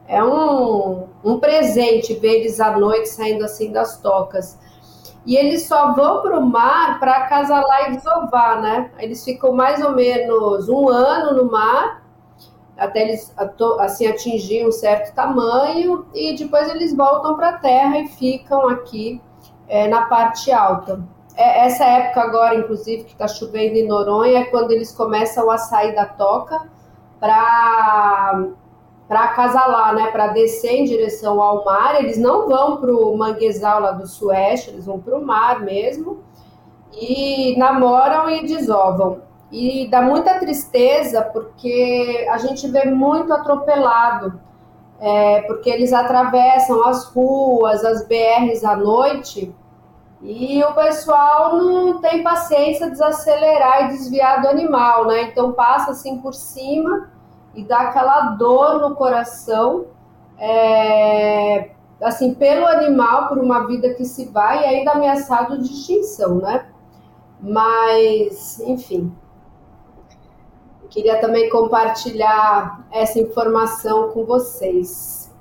[0.09, 4.57] É um, um presente ver eles à noite saindo assim das tocas.
[5.23, 8.91] E eles só vão para o mar para acasalar e desovar, né?
[8.97, 12.03] Eles ficam mais ou menos um ano no mar
[12.75, 13.33] até eles
[13.79, 19.21] assim atingir um certo tamanho e depois eles voltam para a terra e ficam aqui
[19.67, 21.03] é, na parte alta.
[21.35, 25.57] É, essa época agora, inclusive, que está chovendo em Noronha, é quando eles começam a
[25.57, 26.67] sair da toca
[27.19, 28.47] para
[29.09, 31.95] para acasalar, né, para descer em direção ao mar.
[31.95, 36.19] Eles não vão para o manguezal lá do sueste, eles vão para o mar mesmo
[36.93, 39.23] e namoram e desovam.
[39.51, 44.39] E dá muita tristeza porque a gente vê muito atropelado,
[44.99, 49.51] é, porque eles atravessam as ruas, as BRs à noite,
[50.21, 55.23] e o pessoal não tem paciência de desacelerar e desviar do animal, né?
[55.23, 57.09] Então passa assim por cima
[57.59, 59.85] e dá aquela dor no coração,
[60.37, 66.35] é, assim, pelo animal, por uma vida que se vai e ainda ameaçado de extinção,
[66.35, 66.65] né?
[67.41, 69.13] Mas, enfim,
[70.89, 75.31] Queria também compartilhar essa informação com vocês.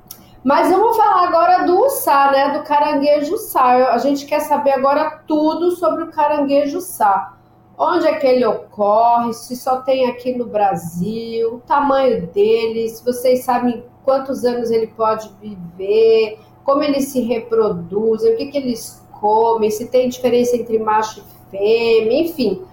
[0.44, 2.58] Mas vamos falar agora do Ussá, né?
[2.58, 3.92] Do caranguejo Sá.
[3.92, 7.34] A gente quer saber agora tudo sobre o caranguejo Sá.
[7.78, 9.32] Onde é que ele ocorre?
[9.32, 14.88] Se só tem aqui no Brasil, o tamanho dele, se vocês sabem quantos anos ele
[14.88, 20.78] pode viver, como eles se reproduzem, o que, que eles comem, se tem diferença entre
[20.78, 22.64] macho e fêmea, enfim.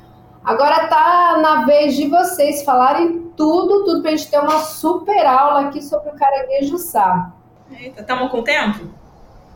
[0.44, 5.26] Agora tá na vez de vocês falarem tudo, tudo para a gente ter uma super
[5.26, 7.32] aula aqui sobre o caranguejo sá.
[7.72, 8.86] Eita, estamos com tempo?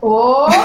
[0.00, 0.46] Oh.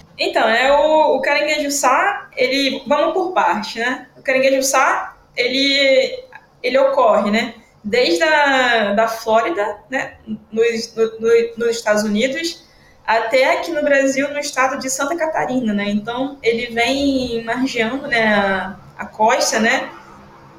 [0.20, 4.06] então, é o, o caranguejo sá, ele vamos por parte, né?
[4.18, 6.24] O caranguejo sá, ele
[6.62, 7.54] ele ocorre, né?
[7.82, 10.18] Desde a da Flórida, né,
[10.52, 12.68] nos, no, no, nos Estados Unidos,
[13.06, 15.88] até aqui no Brasil, no estado de Santa Catarina, né?
[15.88, 19.90] Então, ele vem margeando, né, a, a costa, né,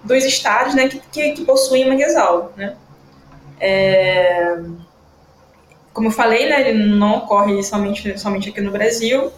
[0.03, 2.75] dos estados, né, que, que, que possuem manguezal, né?
[3.59, 4.57] É,
[5.93, 9.31] como eu falei, né, ele não ocorre somente, somente aqui no Brasil.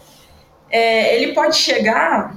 [0.74, 2.36] É, ele pode chegar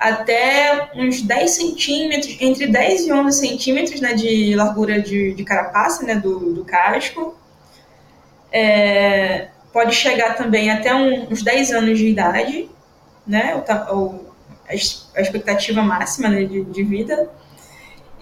[0.00, 6.02] até uns 10 centímetros, entre 10 e 11 centímetros né, de largura de, de carapaça,
[6.02, 7.36] né, do, do casco.
[8.50, 12.70] É, pode chegar também até um, uns 10 anos de idade,
[13.26, 13.54] né?
[13.54, 14.26] O, o,
[14.66, 17.28] a expectativa máxima né, de, de, vida.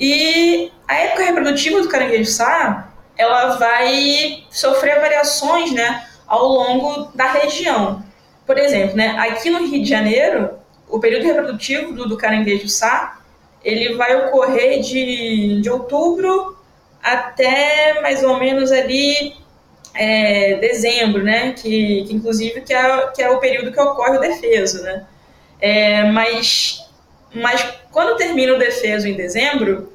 [0.00, 8.03] E a época reprodutiva do caranguejo-sá, ela vai sofrer variações, né, ao longo da região.
[8.46, 10.50] Por exemplo, né, aqui no Rio de Janeiro,
[10.88, 13.18] o período reprodutivo do, do caranguejo-sá,
[13.64, 16.56] ele vai ocorrer de, de outubro
[17.02, 19.34] até mais ou menos ali
[19.94, 21.52] é, dezembro, né?
[21.52, 25.06] Que, que inclusive que é, que é o período que ocorre o defeso, né?
[25.60, 26.84] É, mas,
[27.34, 29.92] mas quando termina o defeso em dezembro,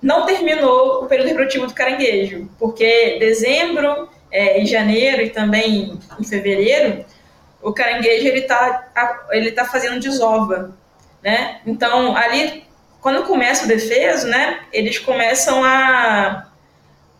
[0.00, 7.04] não terminou o período reprodutivo do caranguejo, porque dezembro é, janeiro e também em fevereiro,
[7.62, 10.76] o caranguejo ele está ele tá fazendo desova,
[11.22, 11.60] né?
[11.66, 12.68] Então ali
[13.00, 16.48] quando começa o defeso, né, eles começam a,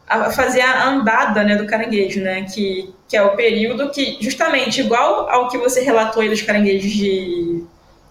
[0.09, 4.81] a fazer a andada, né, do caranguejo, né, que, que é o período que justamente
[4.81, 7.65] igual ao que você relatou aí dos caranguejos de,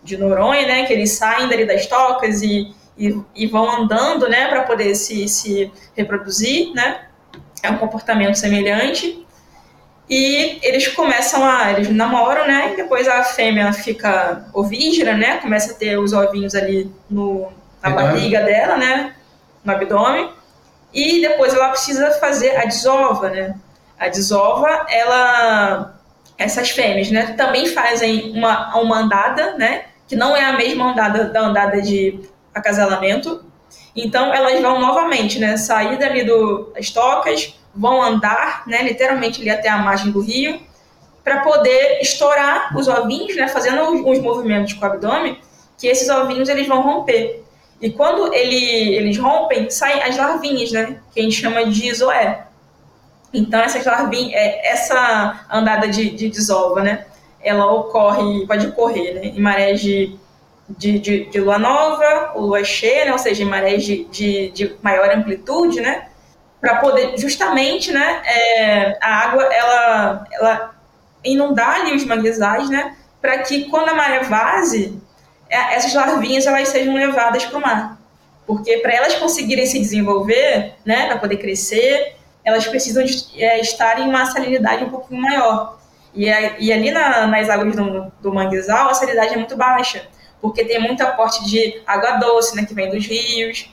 [0.03, 4.47] de Noronha, né, que eles saem dali das tocas e, e, e vão andando, né,
[4.47, 7.01] para poder se, se reproduzir, né,
[7.61, 9.25] é um comportamento semelhante.
[10.09, 11.71] E eles começam a.
[11.71, 12.73] Eles namoram, né?
[12.73, 15.37] E depois a fêmea fica ovígera, né?
[15.37, 17.51] Começa a ter os ovinhos ali no,
[17.83, 19.13] na barriga dela, né?
[19.63, 20.29] No abdômen.
[20.93, 23.55] E depois ela precisa fazer a desova, né?
[23.99, 25.93] A desova, ela.
[26.37, 27.33] Essas fêmeas, né?
[27.35, 29.85] Também fazem uma, uma andada, né?
[30.07, 32.21] Que não é a mesma andada da andada de
[32.53, 33.43] acasalamento.
[33.93, 35.57] Então elas vão novamente, né?
[35.57, 40.59] Sair dali do, das tocas vão andar, né, literalmente ali até a margem do rio,
[41.23, 45.39] para poder estourar os ovinhos, né, fazendo os, movimentos com o abdômen,
[45.77, 47.43] que esses ovinhos eles vão romper.
[47.81, 52.45] E quando ele, eles rompem, saem as larvinhas, né, que a gente chama de zoé.
[53.33, 57.05] Então essas larvinhas, é, essa andada de, de desova, né,
[57.41, 60.17] ela ocorre, pode ocorrer, né, em marés de
[60.69, 63.13] de, de, de, lua nova, ou lua cheia, né?
[63.13, 66.09] ou seja, em marés de, de, de, maior amplitude, né?
[66.67, 70.75] Para poder justamente, né, é, a água ela, ela
[71.23, 75.01] inundar ali os manguezais, né, para que quando a maré vaze,
[75.49, 77.97] é, essas larvinhas elas sejam levadas para o mar,
[78.45, 84.01] porque para elas conseguirem se desenvolver, né, para poder crescer, elas precisam de, é, estar
[84.01, 85.79] em uma salinidade um pouquinho maior.
[86.13, 86.25] E,
[86.59, 90.05] e ali na, nas águas do, do manguezal a salinidade é muito baixa,
[90.41, 93.69] porque tem muito aporte de água doce, né, que vem dos rios,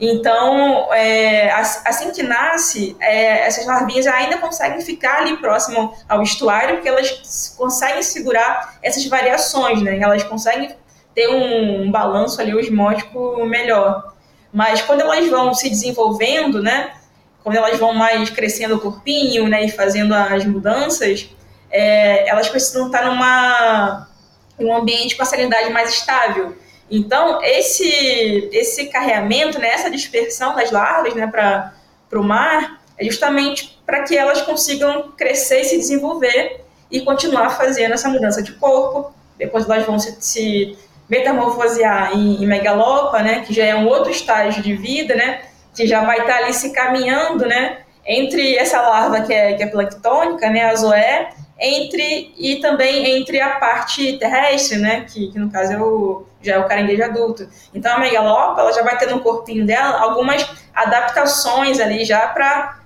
[0.00, 6.76] então, é, assim que nasce, é, essas larvinhas ainda conseguem ficar ali próximo ao estuário,
[6.76, 9.98] porque elas conseguem segurar essas variações, né?
[10.00, 10.74] Elas conseguem
[11.14, 14.14] ter um, balanço ali osmótico melhor.
[14.50, 16.94] Mas quando elas vão se desenvolvendo, né?
[17.44, 19.66] Quando elas vão mais crescendo o corpinho, né?
[19.66, 21.28] E fazendo as mudanças,
[21.70, 24.08] é, elas precisam estar numa,
[24.58, 26.56] em um ambiente com a salinidade mais estável.
[26.90, 31.72] Então, esse, esse carreamento, né, essa dispersão das larvas né, para
[32.12, 37.92] o mar, é justamente para que elas consigam crescer e se desenvolver e continuar fazendo
[37.92, 39.12] essa mudança de corpo.
[39.38, 40.76] Depois elas vão se, se
[41.08, 45.42] metamorfosear em, em megalopa, né, que já é um outro estágio de vida, né,
[45.74, 49.62] que já vai estar tá ali se caminhando, né, entre essa larva que é, que
[49.62, 55.38] é planctônica, né, a zoé, entre e também entre a parte terrestre, né, que, que
[55.38, 57.48] no caso é o, já é o caranguejo adulto.
[57.74, 62.78] Então a megalopa ela já vai ter no corpinho dela algumas adaptações ali já para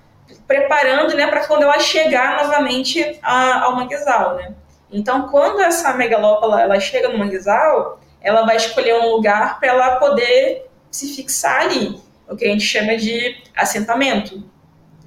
[0.47, 4.53] preparando, né, para quando ela chegar novamente a, ao manguezal, né.
[4.91, 9.69] Então quando essa megalopa ela, ela chega no manguezal, ela vai escolher um lugar para
[9.69, 14.43] ela poder se fixar ali, o que a gente chama de assentamento.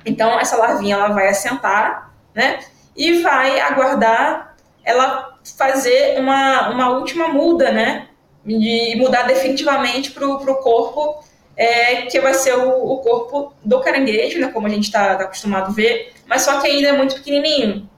[0.05, 2.61] Então essa larvinha ela vai assentar, né?
[2.99, 8.08] e vai aguardar ela fazer uma, uma última muda, né?
[8.49, 11.23] E mudar definitivamente para o corpo
[11.57, 14.49] é, que vai ser o, o, corpo do caranguejo, né?
[14.49, 17.89] Como a gente está tá acostumado a ver, mas só que ainda é muito pequenininho.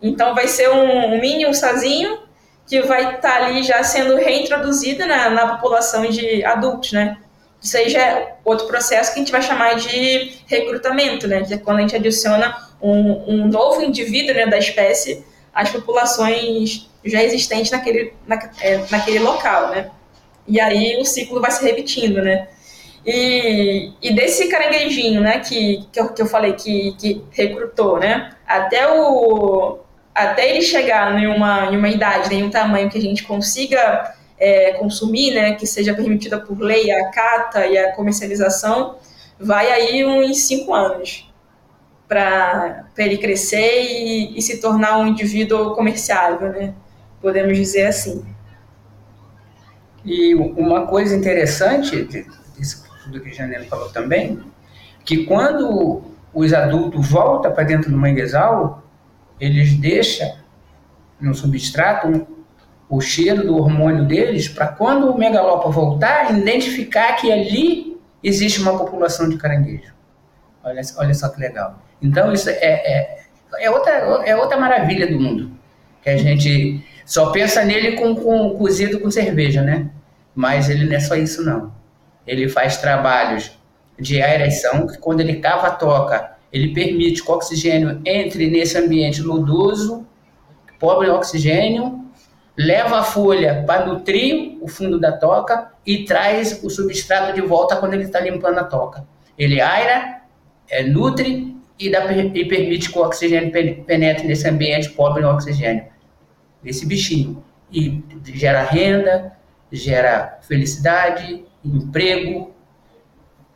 [0.00, 1.44] Então vai ser um, um mini
[2.66, 7.18] que vai estar tá ali já sendo reintroduzido na, na população de adultos, né?
[7.62, 11.44] Isso aí já é outro processo que a gente vai chamar de recrutamento, né?
[11.44, 16.88] Que é quando a gente adiciona um, um novo indivíduo né, da espécie às populações
[17.06, 19.90] já existentes naquele, na, é, naquele local, né?
[20.46, 22.48] E aí o ciclo vai se repetindo, né?
[23.06, 28.32] E, e desse caranguejinho, né, que, que, eu, que eu falei que, que recrutou, né,
[28.44, 29.78] até, o,
[30.12, 34.12] até ele chegar em uma, em uma idade, em um tamanho que a gente consiga
[34.36, 38.96] é, consumir, né, que seja permitida por lei a cata e a comercialização,
[39.38, 41.32] vai aí uns cinco anos
[42.08, 46.74] para ele crescer e, e, se tornar um indivíduo comerciável, né?
[47.20, 48.24] Podemos dizer assim.
[50.04, 52.26] E uma coisa interessante,
[52.58, 54.40] isso que a falou também,
[55.04, 56.02] que quando
[56.32, 58.84] os adultos voltam para dentro do manguezal,
[59.40, 60.30] eles deixam
[61.20, 62.26] no substrato
[62.88, 68.78] o cheiro do hormônio deles para quando o megalopa voltar, identificar que ali existe uma
[68.78, 69.92] população de caranguejo.
[70.62, 71.82] Olha, olha só que legal.
[72.00, 73.18] Então, isso é, é,
[73.58, 73.92] é, outra,
[74.24, 75.50] é outra maravilha do mundo.
[76.02, 79.88] Que a gente só pensa nele com, com cozido com cerveja, né?
[80.34, 81.72] Mas ele não é só isso, não.
[82.26, 83.56] Ele faz trabalhos
[83.98, 88.76] de aeração, que quando ele cava a toca, ele permite que o oxigênio entre nesse
[88.76, 90.04] ambiente lodoso,
[90.80, 92.04] pobre em oxigênio,
[92.58, 97.76] leva a folha para nutrir o fundo da toca e traz o substrato de volta
[97.76, 99.06] quando ele está limpando a toca.
[99.38, 100.22] Ele aira,
[100.68, 103.52] é, nutre e, dá, e permite que o oxigênio
[103.84, 105.84] penetre nesse ambiente pobre em oxigênio.
[106.68, 107.42] Esse bichinho.
[107.72, 109.32] E gera renda,
[109.72, 112.54] gera felicidade, emprego.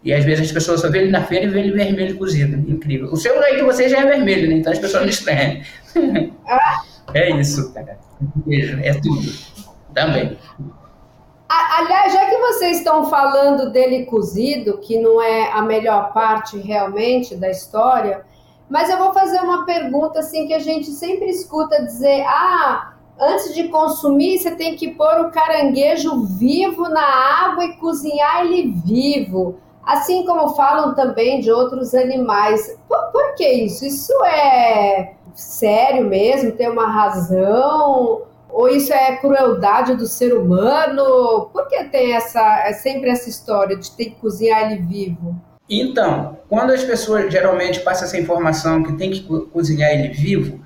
[0.02, 2.56] E às vezes as pessoas só vê ele na feira e vê ele vermelho cozido.
[2.70, 3.12] Incrível.
[3.12, 4.56] O seu aí de você já é vermelho, né?
[4.56, 5.60] Então as pessoas não estranham.
[7.14, 7.98] é isso, cara.
[8.82, 9.32] É tudo.
[9.94, 10.38] Também.
[11.48, 17.34] Aliás, já que vocês estão falando dele cozido, que não é a melhor parte realmente
[17.34, 18.24] da história,
[18.68, 23.54] mas eu vou fazer uma pergunta assim que a gente sempre escuta dizer: ah, antes
[23.54, 29.56] de consumir, você tem que pôr o caranguejo vivo na água e cozinhar ele vivo.
[29.84, 32.78] Assim como falam também de outros animais.
[32.88, 33.84] Por, por que isso?
[33.84, 36.52] Isso é sério mesmo?
[36.52, 38.22] Tem uma razão?
[38.48, 41.50] Ou isso é crueldade do ser humano?
[41.52, 45.34] Por que tem essa, é sempre essa história de ter que cozinhar ele vivo?
[45.68, 50.60] Então, quando as pessoas geralmente passam essa informação que tem que cozinhar ele vivo,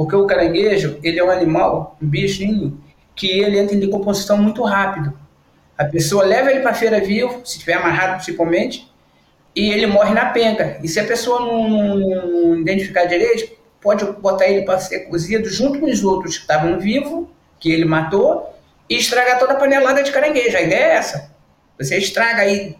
[0.00, 2.82] porque o caranguejo, ele é um animal, um bichinho,
[3.14, 5.12] que ele entra em decomposição muito rápido.
[5.76, 8.90] A pessoa leva ele para a feira vivo, se estiver amarrado principalmente,
[9.54, 10.80] e ele morre na penca.
[10.82, 15.78] E se a pessoa não, não, identificar direito, pode botar ele para ser cozido junto
[15.78, 17.28] com os outros que estavam vivos,
[17.58, 20.56] que ele matou, e estragar toda a panelada de caranguejo.
[20.56, 21.30] A ideia é essa.
[21.78, 22.74] Você estraga aí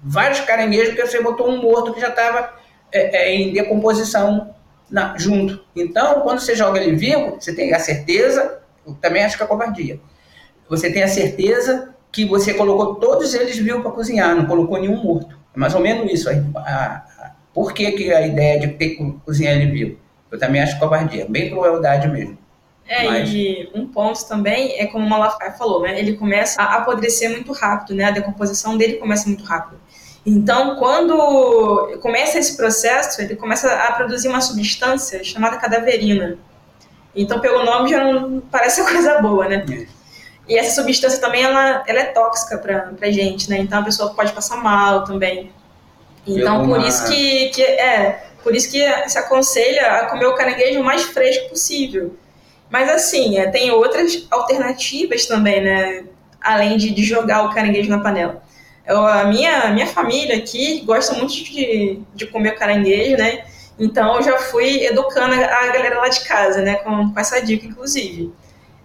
[0.00, 2.54] vários caranguejos porque você botou um morto que já estava
[2.92, 4.54] é, é, em decomposição
[4.90, 5.64] na, junto.
[5.74, 9.46] Então, quando você joga ele vivo, você tem a certeza, eu também acho que é
[9.46, 10.00] covardia,
[10.68, 15.02] você tem a certeza que você colocou todos eles vivos para cozinhar, não colocou nenhum
[15.02, 15.38] morto.
[15.54, 16.28] É mais ou menos isso.
[16.28, 16.42] aí.
[17.52, 19.98] por que, que a ideia de ter que cozinhar ele vivo?
[20.30, 22.38] Eu também acho covardia, bem crueldade mesmo.
[22.86, 23.30] É, Mas...
[23.32, 25.96] e um ponto também é como o Malafaia falou, né?
[25.98, 28.04] Ele começa a apodrecer muito rápido, né?
[28.04, 29.80] A decomposição dele começa muito rápido.
[30.24, 36.38] Então, quando começa esse processo, ele começa a produzir uma substância chamada cadaverina.
[37.14, 39.64] Então, pelo nome já não parece coisa boa, né?
[39.70, 39.86] É.
[40.48, 43.58] E essa substância também, ela, ela é tóxica para a gente, né?
[43.58, 45.52] Então, a pessoa pode passar mal também.
[46.26, 50.80] Então, por isso que, que é por isso que se aconselha a comer o caranguejo
[50.80, 52.16] o mais fresco possível.
[52.70, 56.04] Mas assim, é, tem outras alternativas também, né?
[56.40, 58.42] Além de, de jogar o caranguejo na panela.
[58.90, 63.44] Eu, a minha, minha família aqui gosta muito de, de comer caranguejo, né?
[63.78, 66.74] Então eu já fui educando a galera lá de casa, né?
[66.74, 68.32] Com, com essa dica, inclusive.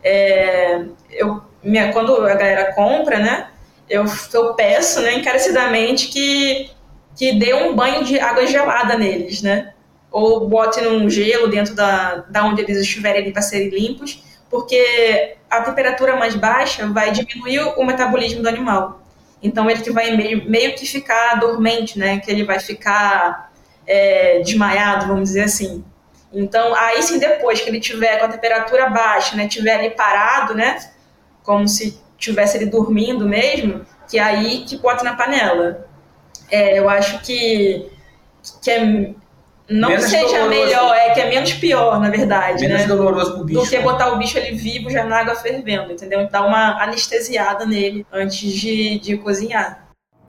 [0.03, 3.47] É, eu, minha, quando a galera compra, né?
[3.89, 6.69] Eu, eu peço, né, encarecidamente que
[7.15, 9.73] que dê um banho de água gelada neles, né?
[10.11, 15.61] Ou bote num gelo dentro da, da onde eles estiverem para serem limpos, porque a
[15.61, 19.04] temperatura mais baixa vai diminuir o metabolismo do animal.
[19.45, 22.19] Então ele vai meio, meio que ficar dormente, né?
[22.19, 23.51] Que ele vai ficar
[23.85, 25.83] é, desmaiado, vamos dizer assim.
[26.33, 30.53] Então, aí sim, depois que ele tiver com a temperatura baixa, né, tiver ali parado,
[30.53, 30.77] né,
[31.43, 35.87] como se tivesse ele dormindo mesmo, que aí que bota na panela.
[36.51, 37.89] É, eu acho que,
[38.61, 39.13] que é,
[39.69, 40.49] não menos que seja doloroso.
[40.49, 42.87] melhor, é que é menos pior, na verdade, menos né?
[42.87, 43.61] doloroso pro bicho.
[43.61, 46.27] Do que botar o bicho ali vivo já na água fervendo, entendeu?
[46.29, 49.85] Dar uma anestesiada nele antes de, de cozinhar.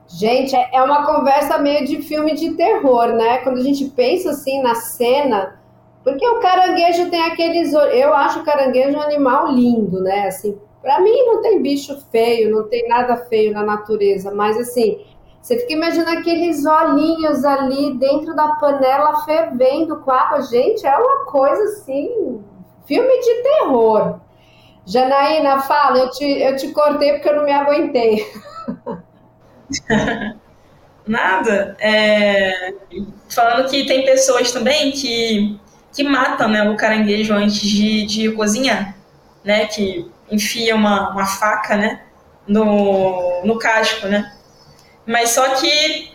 [0.09, 3.39] Gente, é, é uma conversa meio de filme de terror, né?
[3.39, 5.59] Quando a gente pensa assim na cena,
[6.03, 7.73] porque o caranguejo tem aqueles.
[7.73, 10.27] Eu acho o caranguejo um animal lindo, né?
[10.27, 15.01] Assim, para mim não tem bicho feio, não tem nada feio na natureza, mas assim,
[15.47, 20.41] você fica imaginando aqueles olhinhos ali dentro da panela fervendo com água.
[20.41, 22.43] Gente, é uma coisa assim,
[22.85, 24.19] filme de terror.
[24.85, 28.29] Janaína, fala, eu te, eu te cortei porque eu não me aguentei.
[31.07, 31.77] Nada.
[31.79, 32.73] É,
[33.29, 35.57] falando que tem pessoas também que,
[35.93, 38.97] que matam né, o caranguejo antes de, de cozinhar,
[39.45, 39.65] né?
[39.67, 42.01] Que enfia uma, uma faca né,
[42.45, 44.33] no, no casco, né?
[45.07, 46.11] Mas só que,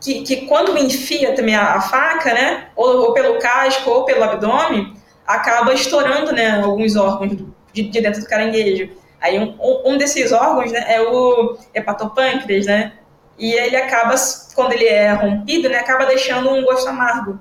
[0.00, 4.24] que, que quando enfia também a, a faca, né, ou, ou, pelo casco ou pelo
[4.24, 4.92] abdômen,
[5.24, 7.36] acaba estourando, né, alguns órgãos
[7.72, 8.90] de, de dentro do caranguejo.
[9.20, 12.94] Aí um, um desses órgãos, né, é o hepatopâncreas, né,
[13.38, 14.16] e ele acaba,
[14.54, 17.38] quando ele é rompido, né, acaba deixando um gosto amargo.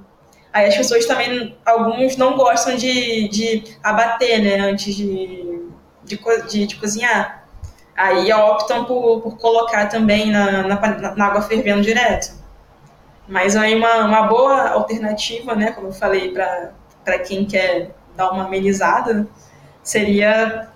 [0.53, 5.59] Aí as pessoas também, alguns não gostam de, de abater, né, antes de,
[6.03, 7.46] de, de, de cozinhar.
[7.97, 12.31] Aí optam por, por colocar também na, na, na, água fervendo direto.
[13.27, 18.45] Mas aí uma, uma boa alternativa, né, como eu falei, para quem quer dar uma
[18.45, 19.27] amenizada,
[19.81, 20.69] seria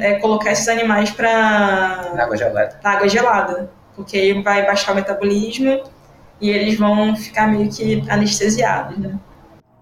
[0.00, 2.80] é, colocar esses animais para água gelada.
[2.82, 5.82] água gelada, porque aí vai baixar o metabolismo
[6.40, 9.18] e eles vão ficar meio que anestesiados, né?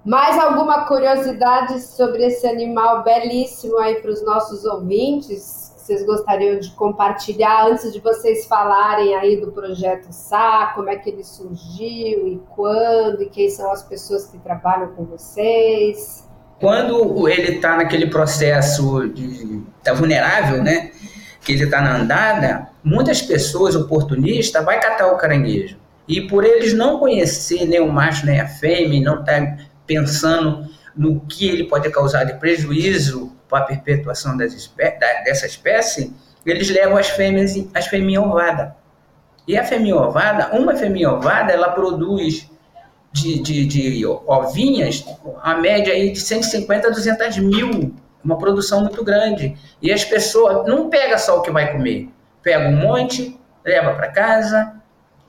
[0.05, 5.60] Mais alguma curiosidade sobre esse animal belíssimo aí para os nossos ouvintes?
[5.91, 11.11] Vocês gostariam de compartilhar antes de vocês falarem aí do projeto SA, como é que
[11.11, 16.29] ele surgiu e quando, e quem são as pessoas que trabalham com vocês?
[16.61, 20.93] Quando ele está naquele processo de tá vulnerável, né?
[21.41, 25.77] Que ele está na andada, muitas pessoas oportunistas vai catar o caranguejo.
[26.07, 30.71] E por eles não conhecer nem o macho nem a fêmea, não estar tá pensando
[30.97, 36.15] no que ele pode causar de prejuízo para a perpetuação espé dessa espécie,
[36.47, 38.73] eles levam as fêmeas, as fêmeas ovadas.
[39.47, 42.49] E a fêmea ovada, uma fêmea ovada, ela produz
[43.13, 45.05] de, de, de, ovinhas
[45.43, 49.57] a média aí de 150 a 200 mil, uma produção muito grande.
[49.83, 52.09] E as pessoas não pega só o que vai comer,
[52.43, 54.81] pega um monte, leva para casa,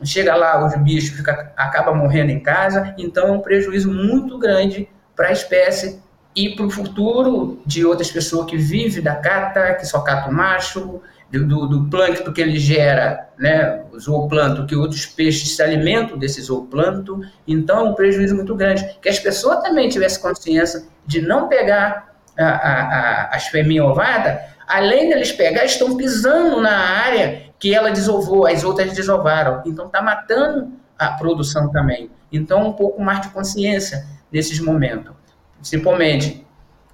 [0.03, 4.87] chega lá, os bichos fica, acabam morrendo em casa, então é um prejuízo muito grande
[5.15, 6.01] para a espécie
[6.35, 10.33] e para o futuro de outras pessoas que vivem da cata, que só cata o
[10.33, 11.01] macho,
[11.31, 16.41] do, do plâncton que ele gera, né, o zooplâncton, que outros peixes se alimentam desse
[16.41, 18.85] zooplâncton, então é um prejuízo muito grande.
[19.01, 24.39] Que as pessoas também tivessem consciência de não pegar a, a, a, as fêmeas ovadas,
[24.67, 29.61] além deles pegar, estão pisando na área que ela desovou, as outras desovaram.
[29.65, 32.09] Então está matando a produção também.
[32.31, 35.13] Então um pouco mais de consciência nesses momentos.
[35.61, 36.45] Principalmente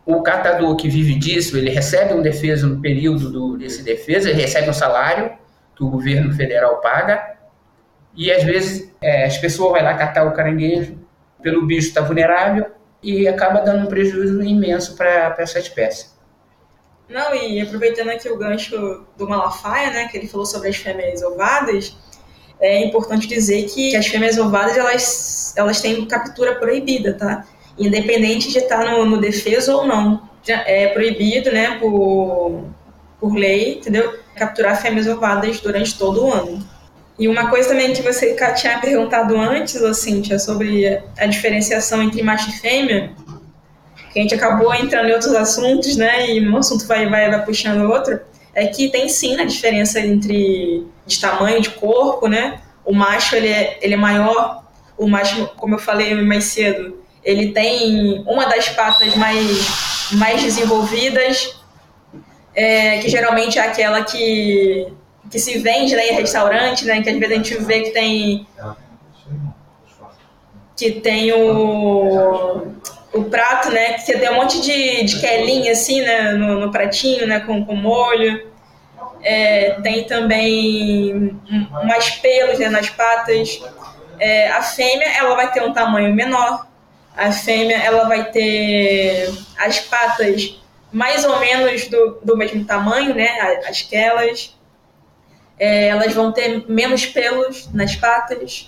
[0.05, 4.41] o catador que vive disso, ele recebe um defesa no período do, desse defesa, ele
[4.41, 5.32] recebe um salário
[5.76, 7.36] que o governo federal paga,
[8.15, 10.97] e às vezes é, as pessoas vão lá catar o caranguejo,
[11.41, 12.65] pelo bicho estar tá vulnerável,
[13.03, 16.18] e acaba dando um prejuízo imenso para essa espécie.
[17.09, 21.22] Não, e aproveitando aqui o gancho do Malafaia, né, que ele falou sobre as fêmeas
[21.22, 21.95] ovadas,
[22.59, 27.45] é importante dizer que as fêmeas ovadas, elas, elas têm captura proibida, tá?
[27.78, 30.28] Independente de estar no, no defeso ou não.
[30.47, 32.63] É proibido, né, por,
[33.19, 34.17] por lei, entendeu?
[34.36, 36.65] Capturar fêmeas ovadas durante todo o ano.
[37.19, 42.49] E uma coisa também que você tinha perguntado antes, Cíntia, sobre a diferenciação entre macho
[42.49, 43.11] e fêmea,
[44.13, 46.30] que a gente acabou entrando em outros assuntos, né?
[46.30, 48.19] E um assunto vai, vai, vai puxando o outro,
[48.53, 52.59] é que tem sim a diferença entre de tamanho, de corpo, né?
[52.86, 54.63] O macho ele é, ele é maior,
[54.95, 61.59] o macho, como eu falei mais cedo, ele tem uma das patas mais, mais desenvolvidas,
[62.55, 64.88] é, que geralmente é aquela que,
[65.30, 67.01] que se vende né, em restaurante, né?
[67.01, 68.47] Que às vezes a gente vê que tem
[70.78, 72.71] que tem o
[73.13, 73.93] o prato, né?
[73.93, 76.32] Que tem um monte de, de quelinha assim, né?
[76.32, 77.41] No, no pratinho, né?
[77.41, 78.47] Com, com molho.
[79.21, 81.38] É, tem também
[81.84, 83.61] mais pelos né, nas patas.
[84.17, 86.67] É, a fêmea, ela vai ter um tamanho menor.
[87.18, 90.61] A fêmea, ela vai ter as patas
[90.91, 93.28] mais ou menos do, do mesmo tamanho, né?
[93.68, 94.55] As quelas.
[95.59, 98.68] É, elas vão ter menos pelos nas patas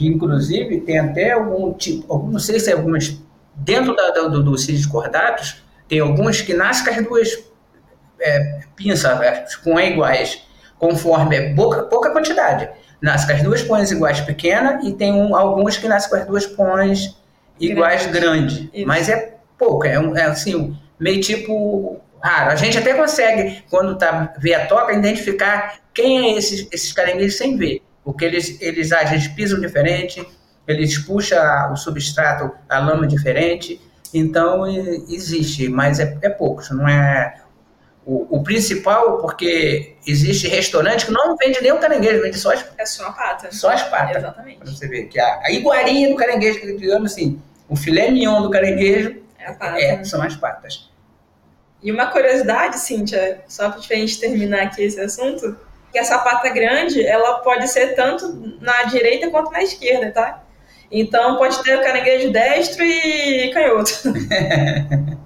[0.00, 3.20] que inclusive tem até algum tipo, não sei se é algumas,
[3.54, 7.44] dentro da, do, do cílios cordatos, tem alguns que nascem com as duas
[8.18, 10.42] é, pinças é, com iguais,
[10.78, 12.70] conforme é pouca, pouca quantidade.
[13.00, 16.26] Nasce com as duas pões iguais pequena e tem um, alguns que nascem com as
[16.26, 17.16] duas pões
[17.58, 18.84] iguais grande, grande.
[18.86, 22.50] mas é pouco, é, é assim, meio tipo raro.
[22.50, 27.36] A gente até consegue, quando tá, vê a toca, identificar quem é esses, esses caranguejos
[27.36, 30.26] sem ver porque eles, eles, eles pisam diferente,
[30.66, 33.80] eles puxam o substrato, a lama diferente,
[34.12, 34.66] então
[35.08, 37.39] existe, mas é, é pouco, não é
[38.04, 42.64] o, o, principal, porque existe restaurante que não vende nem o caranguejo, vende só as
[42.78, 43.52] É só a pata.
[43.52, 44.16] Só as patas.
[44.16, 44.58] Exatamente.
[44.58, 48.50] Pra você ver que a, a iguarinha do caranguejo, digamos assim, o filé mignon do
[48.50, 50.04] caranguejo é, pata, é né?
[50.04, 50.90] são as patas.
[51.82, 55.56] E uma curiosidade, Cíntia, só para a gente terminar aqui esse assunto,
[55.92, 60.42] que essa pata grande, ela pode ser tanto na direita quanto na esquerda, tá?
[60.90, 63.92] Então pode ter o caranguejo destro e canhoto.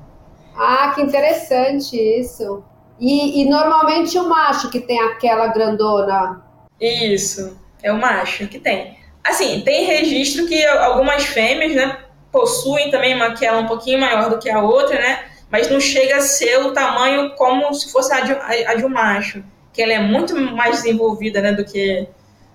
[0.56, 2.62] ah, que interessante isso.
[2.98, 6.42] E, e, normalmente o macho que tem aquela grandona.
[6.80, 8.96] Isso, é o macho que tem.
[9.22, 11.98] Assim, tem registro que algumas fêmeas, né,
[12.30, 15.24] possuem também uma que é um pouquinho maior do que a outra, né?
[15.50, 18.88] Mas não chega a ser o tamanho como se fosse a de, a de um
[18.88, 19.42] macho
[19.72, 22.08] que ela é muito mais desenvolvida né, do, que,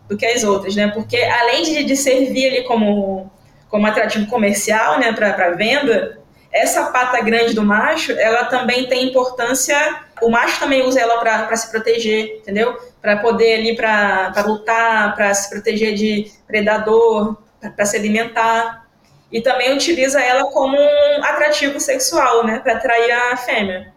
[0.07, 0.87] do que as outras, né?
[0.87, 3.29] Porque além de, de servir ali como,
[3.67, 6.18] como atrativo comercial, né, para venda,
[6.51, 9.77] essa pata grande do macho, ela também tem importância.
[10.21, 12.77] O macho também usa ela para se proteger, entendeu?
[13.01, 17.37] Para poder ali para lutar, para se proteger de predador,
[17.75, 18.87] para se alimentar.
[19.31, 23.93] E também utiliza ela como um atrativo sexual, né, para atrair a fêmea.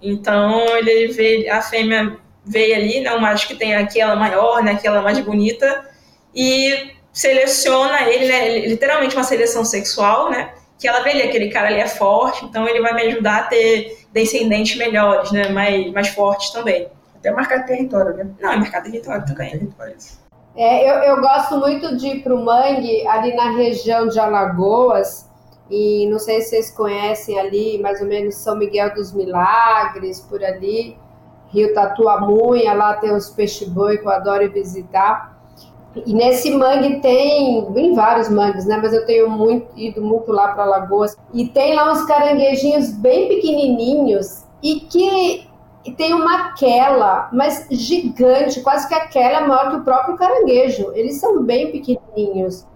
[0.00, 4.72] Então ele vê a fêmea veio ali, né, um macho que tem aquela maior, né,
[4.72, 5.84] aquela mais bonita
[6.32, 11.68] e seleciona ele, né, literalmente uma seleção sexual, né, que ela vê ali, aquele cara
[11.68, 16.08] ali é forte, então ele vai me ajudar a ter descendentes melhores, né, mais, mais
[16.08, 16.88] fortes também.
[17.16, 18.28] Até marcar território, né?
[18.40, 19.50] Não, é marcar território também.
[19.50, 19.96] Território.
[20.54, 25.28] É, eu, eu gosto muito de ir para o Mangue, ali na região de Alagoas,
[25.70, 30.42] e não sei se vocês conhecem ali, mais ou menos São Miguel dos Milagres, por
[30.42, 30.96] ali,
[31.48, 35.35] Rio Tatuamunha, lá tem os peixe-boi que eu adoro visitar.
[36.04, 38.78] E nesse mangue tem, em vários mangues, né?
[38.82, 41.16] Mas eu tenho muito, ido muito lá para Lagoas.
[41.32, 45.48] E tem lá uns caranguejinhos bem pequenininhos e que
[45.96, 50.90] tem uma quela, mas gigante, quase que a quela é maior que o próprio caranguejo.
[50.94, 52.66] Eles são bem pequenininhos.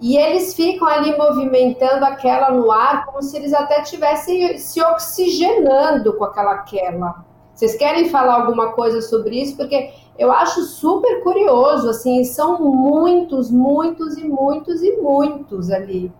[0.00, 6.16] E eles ficam ali movimentando aquela no ar como se eles até estivessem se oxigenando
[6.16, 7.24] com aquela quela.
[7.52, 9.56] Vocês querem falar alguma coisa sobre isso?
[9.56, 16.10] Porque eu acho super curioso, assim, são muitos, muitos e muitos e muitos ali.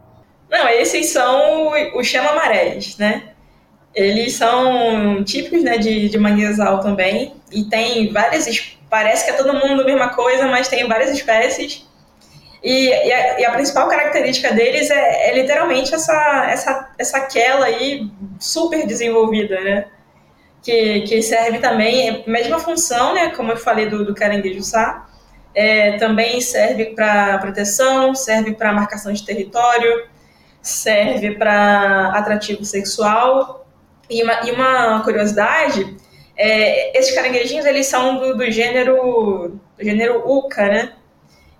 [0.49, 3.31] Não, esses são os chama-maréis, né?
[3.95, 9.53] Eles são típicos né, de, de manguezal também, e tem várias, parece que é todo
[9.53, 11.87] mundo a mesma coisa, mas tem várias espécies.
[12.63, 17.67] E, e, a, e a, principal característica deles é, é, literalmente essa, essa, essa quela
[17.67, 19.87] aí super desenvolvida, né?
[20.63, 25.07] Que, que serve também, é mesma função, né, como eu falei do, do caranguejo sá,
[25.55, 30.07] é, também serve para proteção, serve para marcação de território,
[30.63, 33.67] serve para atrativo sexual.
[34.11, 35.97] E uma, e uma curiosidade,
[36.37, 40.93] é, esses caranguejinhos eles são do, do gênero do gênero Uca, né?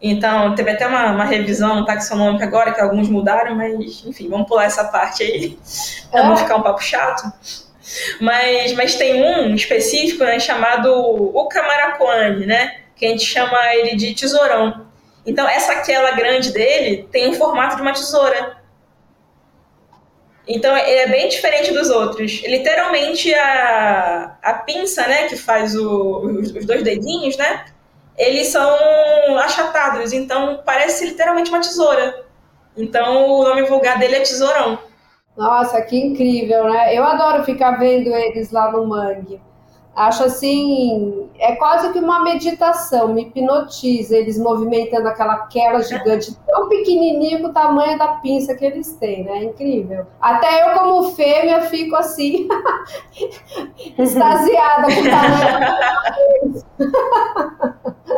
[0.01, 4.65] Então, teve até uma, uma, revisão taxonômica agora, que alguns mudaram, mas, enfim, vamos pular
[4.65, 5.59] essa parte aí,
[6.11, 6.37] para não é.
[6.37, 7.33] ficar um papo chato.
[8.21, 12.81] Mas, mas tem um específico né, chamado o camaracoane, né?
[12.97, 14.87] Que a gente chama ele de tesourão.
[15.25, 18.57] Então, essa aquela grande dele tem o formato de uma tesoura.
[20.47, 22.43] Então, ele é bem diferente dos outros.
[22.43, 27.67] Literalmente, a, a pinça, né, que faz o, os, os dois dedinhos, né,
[28.17, 30.15] eles são achatados.
[30.15, 32.25] Então, parece literalmente uma tesoura.
[32.75, 34.79] Então, o nome vulgar dele é tesourão.
[35.39, 36.93] Nossa, que incrível, né?
[36.93, 39.41] Eu adoro ficar vendo eles lá no mangue.
[39.95, 46.69] Acho assim, é quase que uma meditação, me hipnotiza eles movimentando aquela queda gigante tão
[46.69, 49.39] pequenininho com o tamanho da pinça que eles têm, né?
[49.39, 50.07] É incrível.
[50.21, 52.49] Até eu como fêmea fico assim
[53.97, 56.59] extasiada com o tamanho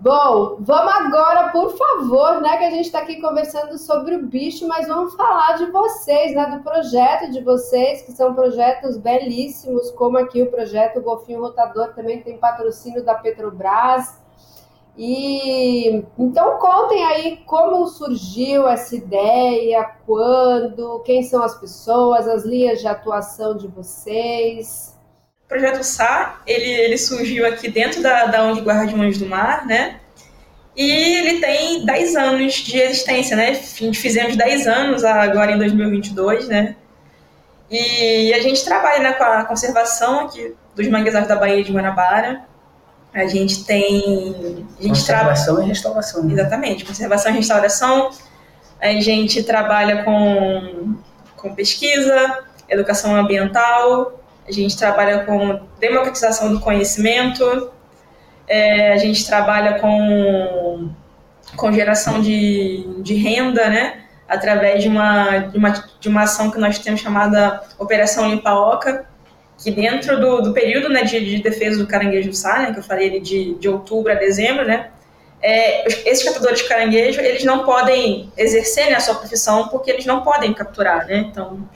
[0.00, 4.68] Bom, vamos agora, por favor, né, que a gente está aqui conversando sobre o bicho,
[4.68, 10.16] mas vamos falar de vocês, né, do projeto de vocês, que são projetos belíssimos, como
[10.16, 14.20] aqui o projeto Golfinho Rotador também tem patrocínio da Petrobras.
[14.96, 22.78] E então contem aí como surgiu essa ideia, quando, quem são as pessoas, as linhas
[22.78, 24.96] de atuação de vocês.
[25.48, 29.98] O projeto SAR, ele, ele surgiu aqui dentro da, da ONG Guardiões do Mar, né?
[30.76, 33.54] E ele tem 10 anos de existência, né?
[33.54, 36.76] Fizemos 10 anos agora em 2022, né?
[37.70, 42.42] E a gente trabalha né, com a conservação aqui dos manguezais da Baía de Guanabara.
[43.14, 44.66] A gente tem.
[44.78, 46.24] A gente conservação e restauração.
[46.24, 46.34] Né?
[46.34, 48.10] Exatamente, conservação e restauração.
[48.78, 50.94] A gente trabalha com,
[51.36, 54.17] com pesquisa, educação ambiental,
[54.48, 57.70] a gente trabalha com democratização do conhecimento,
[58.48, 60.90] é, a gente trabalha com,
[61.56, 64.04] com geração de, de renda, né?
[64.26, 65.70] Através de uma, de, uma,
[66.00, 69.06] de uma ação que nós temos chamada Operação Limpa Oca,
[69.58, 72.82] que dentro do, do período né, de, de defesa do caranguejo sá, né, que eu
[72.82, 74.90] falei de, de outubro a dezembro, né,
[75.42, 80.06] é, esses capturadores de caranguejo, eles não podem exercer né, a sua profissão porque eles
[80.06, 81.68] não podem capturar, né, então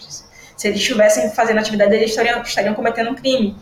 [0.63, 3.57] se eles estivessem fazendo atividade, eles estariam, estariam cometendo um crime.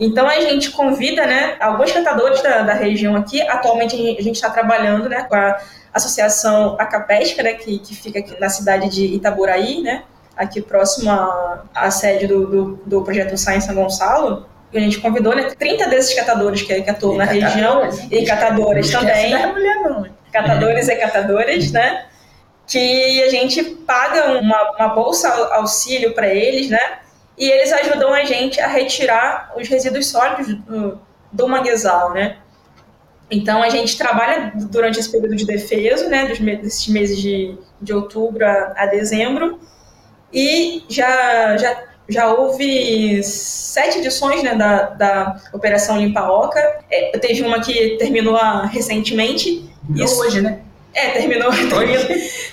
[0.00, 3.42] Então a gente convida, né, alguns catadores da, da região aqui.
[3.42, 5.60] Atualmente a gente está trabalhando, né, com a
[5.92, 10.04] associação Acapesca, né, que, que fica aqui na cidade de Itaboraí, né,
[10.34, 14.46] aqui próximo à, à sede do, do, do projeto Science São Gonçalo.
[14.74, 18.90] a gente convidou né, 30 desses catadores que, que atuam E na região, e catadores
[18.90, 20.06] Não também, da mulher, não.
[20.32, 22.06] catadores e catadoras, né?
[22.66, 26.98] Que a gente paga uma, uma bolsa auxílio para eles, né?
[27.36, 30.98] E eles ajudam a gente a retirar os resíduos sólidos do,
[31.32, 32.36] do manguezal, né?
[33.30, 36.26] Então a gente trabalha durante esse período de defeso, né?
[36.26, 39.58] Dos, me- desses meses de, de outubro a, a dezembro.
[40.32, 46.60] E já, já, já houve sete edições né, da, da Operação Limpa Oca.
[46.90, 48.36] É, teve uma que terminou
[48.66, 49.70] recentemente.
[49.96, 50.20] Isso.
[50.20, 50.60] hoje, né?
[50.94, 52.06] É, terminou, terminou,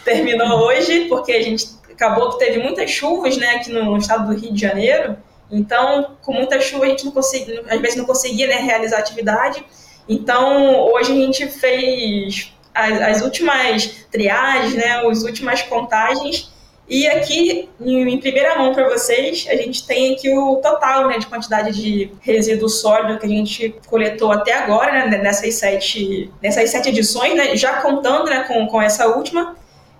[0.03, 4.39] terminou hoje, porque a gente acabou que teve muitas chuvas né, aqui no estado do
[4.39, 5.17] Rio de Janeiro.
[5.51, 8.99] Então, com muita chuva, a gente não conseguia, às vezes não conseguia né, realizar a
[8.99, 9.63] atividade.
[10.07, 16.51] Então, hoje a gente fez as, as últimas triagens, né, as últimas contagens.
[16.89, 21.27] E aqui, em, primeira mão para vocês, a gente tem aqui o total né, de
[21.27, 26.89] quantidade de resíduo sólido que a gente coletou até agora, né, nessas, sete, nessas sete
[26.89, 29.55] edições, né, já contando né, com, com essa última,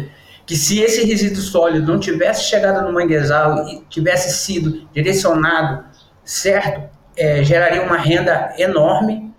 [0.45, 5.84] que se esse resíduo sólido não tivesse chegado no manguezal e tivesse sido direcionado
[6.24, 9.34] certo, é, geraria uma renda enorme,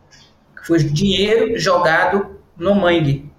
[0.63, 3.31] foi dinheiro jogado no mangue,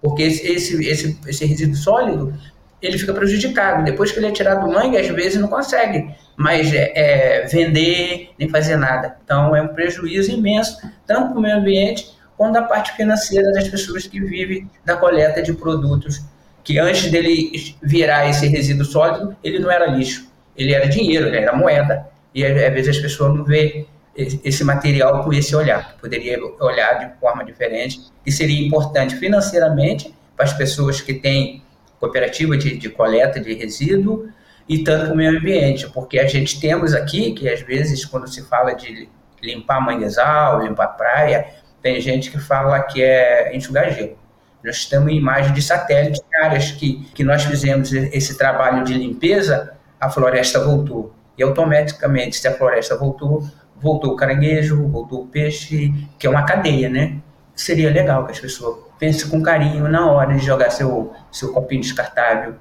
[0.00, 2.34] porque esse, esse, esse resíduo sólido
[2.82, 3.84] ele fica prejudicado.
[3.84, 8.30] Depois que ele é tirado do mangue, às vezes não consegue mais é, é, vender
[8.38, 9.16] nem fazer nada.
[9.24, 13.68] Então é um prejuízo imenso, tanto para o meio ambiente quanto da parte financeira das
[13.68, 16.22] pessoas que vivem da coleta de produtos
[16.64, 17.52] que antes dele
[17.82, 22.06] virar esse resíduo sólido, ele não era lixo, ele era dinheiro, ele era moeda.
[22.34, 27.20] E às vezes as pessoas não vê esse material com esse olhar, poderia olhar de
[27.20, 31.62] forma diferente, e seria importante financeiramente para as pessoas que têm
[32.00, 34.28] cooperativa de, de coleta de resíduo
[34.66, 38.42] e tanto o meio ambiente, porque a gente temos aqui que às vezes quando se
[38.42, 39.08] fala de
[39.42, 41.46] limpar manguezal, limpar praia,
[41.82, 44.18] tem gente que fala que é enxugar gelo.
[44.62, 49.72] Nós temos imagem de satélite em áreas que, que nós fizemos esse trabalho de limpeza,
[49.98, 51.14] a floresta voltou.
[51.36, 53.42] E automaticamente, se a floresta voltou,
[53.80, 57.16] voltou o caranguejo, voltou o peixe, que é uma cadeia, né?
[57.54, 61.80] Seria legal que as pessoas pensem com carinho na hora de jogar seu, seu copinho
[61.80, 62.56] descartável,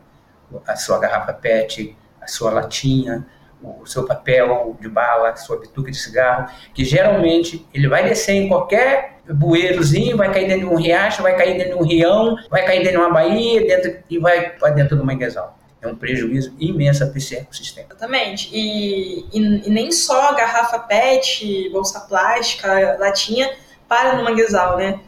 [0.65, 3.27] a sua garrafa PET, a sua latinha,
[3.61, 8.47] o seu papel de bala, sua bituca de cigarro, que geralmente ele vai descer em
[8.47, 12.65] qualquer bueirozinho, vai cair dentro de um riacho, vai cair dentro de um rião, vai
[12.65, 15.59] cair dentro de uma baía dentro, e vai para dentro do manguezal.
[15.81, 17.87] É um prejuízo imenso para esse ecossistema.
[17.89, 18.49] Exatamente.
[18.53, 23.49] E, e, e, nem só garrafa PET, bolsa plástica, latinha
[23.87, 24.99] para no manguezal, né?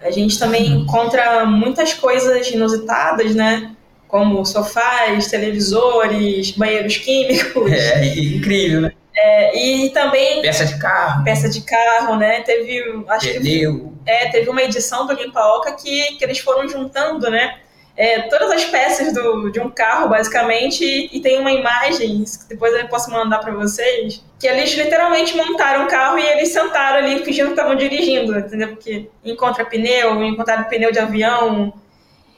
[0.00, 0.80] A gente também uhum.
[0.82, 3.74] encontra muitas coisas inusitadas, né?
[4.06, 7.70] Como sofás, televisores, banheiros químicos.
[7.70, 8.92] É, incrível, né?
[9.20, 12.40] É, e também peça de carro, peça de carro, né?
[12.42, 13.92] Teve, acho Pneu.
[14.04, 17.58] que é, teve uma edição do Limpa Oca que, que eles foram juntando, né?
[17.98, 22.48] É, todas as peças do, de um carro, basicamente, e, e tem uma imagem, que
[22.48, 26.98] depois eu posso mandar para vocês, que eles literalmente montaram o carro e eles sentaram
[26.98, 28.68] ali fingindo que estavam dirigindo, entendeu?
[28.68, 31.74] Porque encontra pneu, encontraram pneu de avião,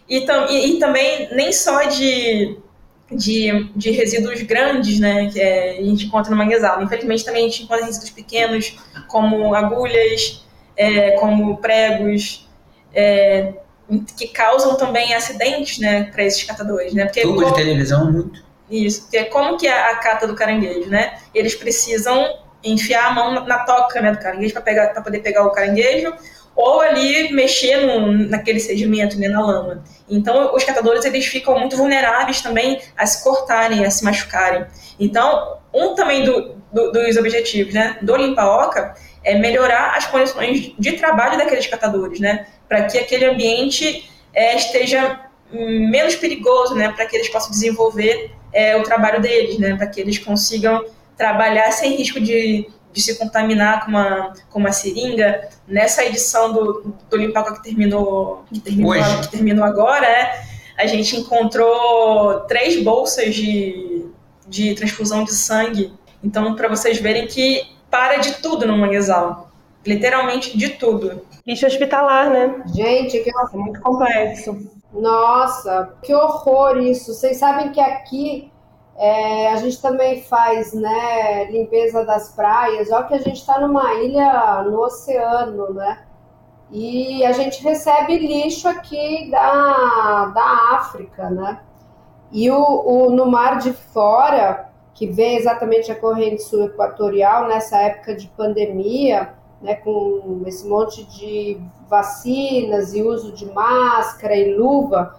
[0.08, 2.58] e, tam, e, e também nem só de
[3.12, 6.80] de, de resíduos grandes, né, que é, a gente encontra no manguezal.
[6.80, 10.46] Infelizmente, também a gente encontra resíduos pequenos, como agulhas,
[10.76, 12.48] é, como pregos,
[12.94, 13.52] é,
[14.16, 17.04] que causam também acidentes, né, para esses catadores, né?
[17.04, 18.42] Porque Tubo de televisão muito.
[18.70, 21.18] Isso, porque como que é a cata do caranguejo, né?
[21.34, 25.44] Eles precisam enfiar a mão na toca, né, do caranguejo para pegar, para poder pegar
[25.44, 26.12] o caranguejo
[26.54, 29.82] ou ali mexer no, naquele sedimento, né, na lama.
[30.08, 34.66] Então, os catadores eles ficam muito vulneráveis também a se cortarem, a se machucarem.
[34.98, 40.92] Então, um também do, do, dos objetivos né, do Limpa-Oca é melhorar as condições de
[40.92, 45.20] trabalho daqueles catadores, né, para que aquele ambiente é, esteja
[45.52, 50.00] menos perigoso, né, para que eles possam desenvolver é, o trabalho deles, né, para que
[50.00, 50.84] eles consigam
[51.16, 55.48] trabalhar sem risco de de se contaminar com uma, com uma seringa.
[55.66, 60.42] Nessa edição do, do Limpaca que terminou, que terminou, que terminou agora, é,
[60.76, 64.06] a gente encontrou três bolsas de,
[64.46, 65.92] de transfusão de sangue.
[66.22, 69.49] Então, para vocês verem que para de tudo no manguezal.
[69.86, 71.22] Literalmente de tudo.
[71.46, 72.62] Lixo hospitalar, né?
[72.74, 74.70] Gente, que é muito complexo.
[74.92, 77.14] Nossa, que horror isso.
[77.14, 78.50] Vocês sabem que aqui
[78.96, 82.90] é, a gente também faz né, limpeza das praias.
[82.90, 86.04] Olha que a gente está numa ilha no oceano, né?
[86.70, 91.60] E a gente recebe lixo aqui da, da África, né?
[92.30, 97.78] E o, o, no mar de fora, que vem exatamente a corrente sul equatorial, nessa
[97.78, 105.14] época de pandemia, né, com esse monte de vacinas e uso de máscara e luva,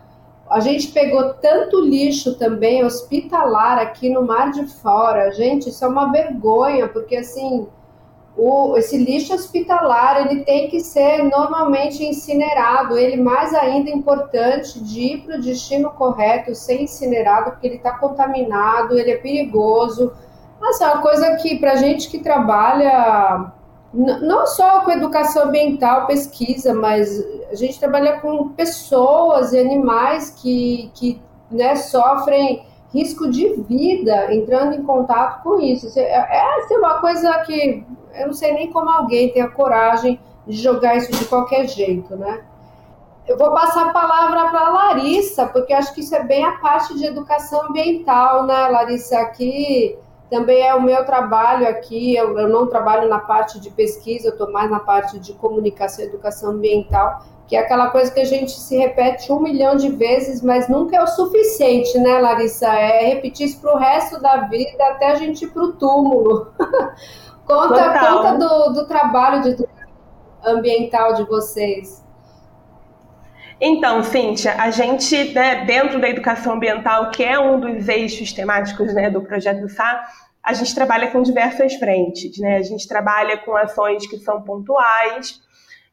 [0.50, 5.32] a gente pegou tanto lixo também hospitalar aqui no Mar de Fora.
[5.32, 7.68] Gente, isso é uma vergonha, porque assim,
[8.36, 12.98] o, esse lixo hospitalar ele tem que ser normalmente incinerado.
[12.98, 17.98] Ele mais ainda importante de ir para o destino correto, ser incinerado, porque ele está
[17.98, 20.12] contaminado, ele é perigoso.
[20.60, 23.54] Mas é uma coisa que para gente que trabalha
[23.94, 27.22] não só com educação ambiental, pesquisa, mas
[27.52, 34.76] a gente trabalha com pessoas e animais que, que né, sofrem risco de vida entrando
[34.76, 35.88] em contato com isso.
[36.00, 40.20] É, é assim, uma coisa que eu não sei nem como alguém tem a coragem
[40.48, 42.42] de jogar isso de qualquer jeito, né?
[43.28, 46.54] Eu vou passar a palavra para a Larissa, porque acho que isso é bem a
[46.54, 49.20] parte de educação ambiental, né, Larissa?
[49.20, 49.98] Aqui
[50.32, 54.32] também é o meu trabalho aqui, eu, eu não trabalho na parte de pesquisa, eu
[54.32, 58.26] estou mais na parte de comunicação e educação ambiental, que é aquela coisa que a
[58.26, 62.68] gente se repete um milhão de vezes, mas nunca é o suficiente, né, Larissa?
[62.68, 66.48] É repetir isso para o resto da vida, até a gente ir para o túmulo.
[67.46, 69.68] conta conta do, do trabalho de
[70.46, 72.02] ambiental de vocês.
[73.64, 78.92] Então, Cíntia, a gente, né, dentro da educação ambiental, que é um dos eixos temáticos
[78.92, 80.04] né, do projeto SA,
[80.42, 82.40] a gente trabalha com diversas frentes.
[82.40, 82.58] Né?
[82.58, 85.40] A gente trabalha com ações que são pontuais,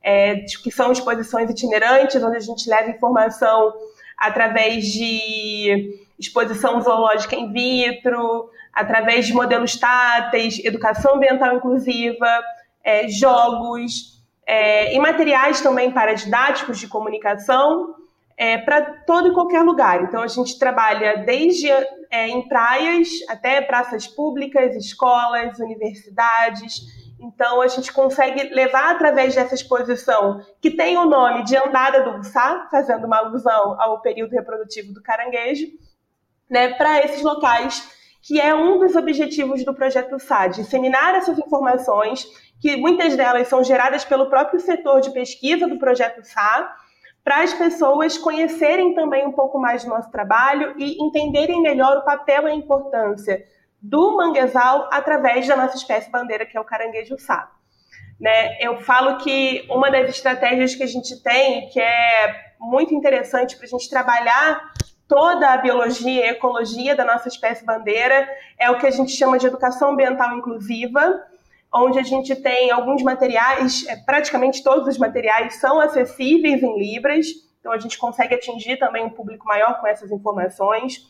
[0.02, 3.74] é, que são exposições itinerantes, onde a gente leva informação
[4.16, 12.40] através de exposição zoológica in vitro, através de modelos táteis, educação ambiental inclusiva,
[12.82, 14.17] é, jogos,
[14.48, 17.94] é, e materiais também para didáticos de comunicação,
[18.34, 20.02] é, para todo e qualquer lugar.
[20.04, 21.68] Então, a gente trabalha desde
[22.10, 26.80] é, em praias até praças públicas, escolas, universidades.
[27.20, 32.16] Então, a gente consegue levar através dessa exposição, que tem o nome de Andada do
[32.16, 35.66] Buçá, fazendo uma alusão ao período reprodutivo do caranguejo,
[36.48, 37.86] né, para esses locais,
[38.22, 42.26] que é um dos objetivos do projeto SA, disseminar essas informações,
[42.60, 46.74] que muitas delas são geradas pelo próprio setor de pesquisa do projeto SA,
[47.22, 52.04] para as pessoas conhecerem também um pouco mais do nosso trabalho e entenderem melhor o
[52.04, 53.44] papel e a importância
[53.80, 57.52] do manguezal através da nossa espécie bandeira, que é o caranguejo sá.
[58.20, 58.58] Né?
[58.60, 63.66] Eu falo que uma das estratégias que a gente tem, que é muito interessante para
[63.66, 64.72] a gente trabalhar
[65.06, 68.28] toda a biologia e ecologia da nossa espécie bandeira,
[68.58, 71.22] é o que a gente chama de educação ambiental inclusiva,
[71.72, 77.26] onde a gente tem alguns materiais, é, praticamente todos os materiais são acessíveis em Libras,
[77.60, 81.06] então a gente consegue atingir também um público maior com essas informações.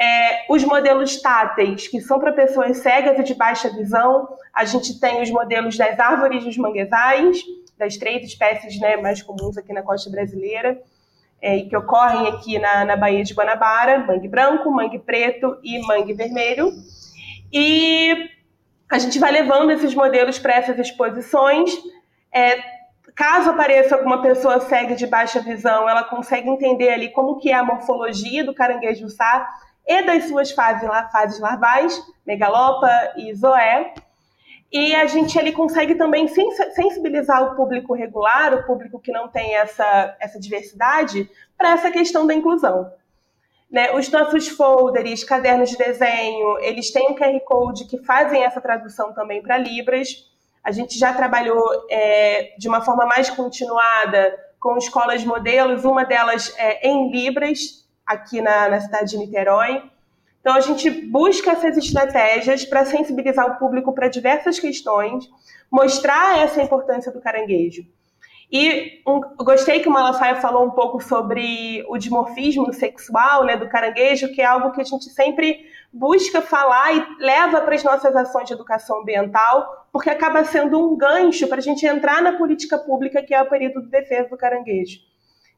[0.00, 4.98] É, os modelos táteis, que são para pessoas cegas e de baixa visão, a gente
[5.00, 7.42] tem os modelos das árvores dos manguezais,
[7.76, 10.80] das três espécies né, mais comuns aqui na costa brasileira.
[11.40, 16.12] é, que ocorrem aqui na, na Baía de Guanabara, mangue branco, mangue preto e mangue
[16.12, 16.72] vermelho.
[17.52, 18.28] E
[18.90, 21.70] a gente vai levando esses modelos para essas exposições.
[22.32, 22.58] É,
[23.14, 27.54] caso apareça alguma pessoa cega de baixa visão, ela consegue entender ali como que é
[27.54, 29.46] a morfologia do caranguejo sá
[29.86, 33.94] e das suas fases, fases larvais, megalopa e zoé.
[34.70, 39.56] E a gente ali consegue também sensibilizar o público regular, o público que não tem
[39.56, 42.92] essa, essa diversidade, para essa questão da inclusão.
[43.70, 43.92] Né?
[43.92, 49.12] Os nossos folders, cadernos de desenho, eles têm um QR Code que fazem essa tradução
[49.12, 50.08] também para Libras.
[50.64, 56.54] A gente já trabalhou é, de uma forma mais continuada com escolas modelos, uma delas
[56.56, 59.82] é, em Libras, aqui na, na cidade de Niterói.
[60.40, 65.28] Então, a gente busca essas estratégias para sensibilizar o público para diversas questões,
[65.70, 67.82] mostrar essa importância do caranguejo.
[68.50, 73.68] E um, gostei que o Malafaia falou um pouco sobre o dimorfismo sexual né, do
[73.68, 78.16] caranguejo, que é algo que a gente sempre busca falar e leva para as nossas
[78.16, 82.78] ações de educação ambiental, porque acaba sendo um gancho para a gente entrar na política
[82.78, 84.98] pública, que é o período de defesa do caranguejo.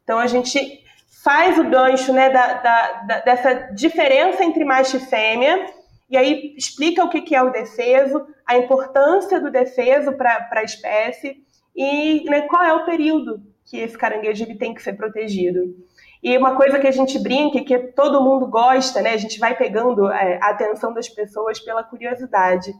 [0.02, 0.82] Então, a gente
[1.22, 5.64] faz o gancho né, da, da, da, dessa diferença entre macho e fêmea,
[6.08, 11.44] e aí explica o que é o defeso, a importância do defeso para a espécie
[11.74, 15.74] e né, qual é o período que esse caranguejo ele tem que ser protegido.
[16.22, 19.56] E uma coisa que a gente brinca, que todo mundo gosta, né, a gente vai
[19.56, 22.74] pegando é, a atenção das pessoas pela curiosidade.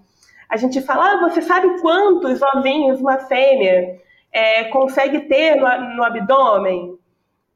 [0.49, 4.01] A gente fala, ah, você sabe quantos ovinhos uma fêmea
[4.33, 6.99] é, consegue ter no, no abdômen?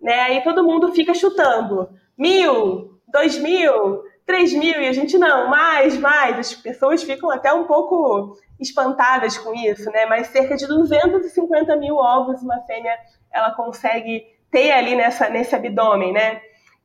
[0.00, 0.20] Né?
[0.20, 1.88] Aí todo mundo fica chutando.
[2.16, 6.38] Mil, dois mil, três mil, e a gente não, mais, mais.
[6.38, 10.06] As pessoas ficam até um pouco espantadas com isso, né?
[10.06, 12.96] Mas cerca de 250 mil ovos uma fêmea
[13.32, 16.40] ela consegue ter ali nessa, nesse abdômen, né?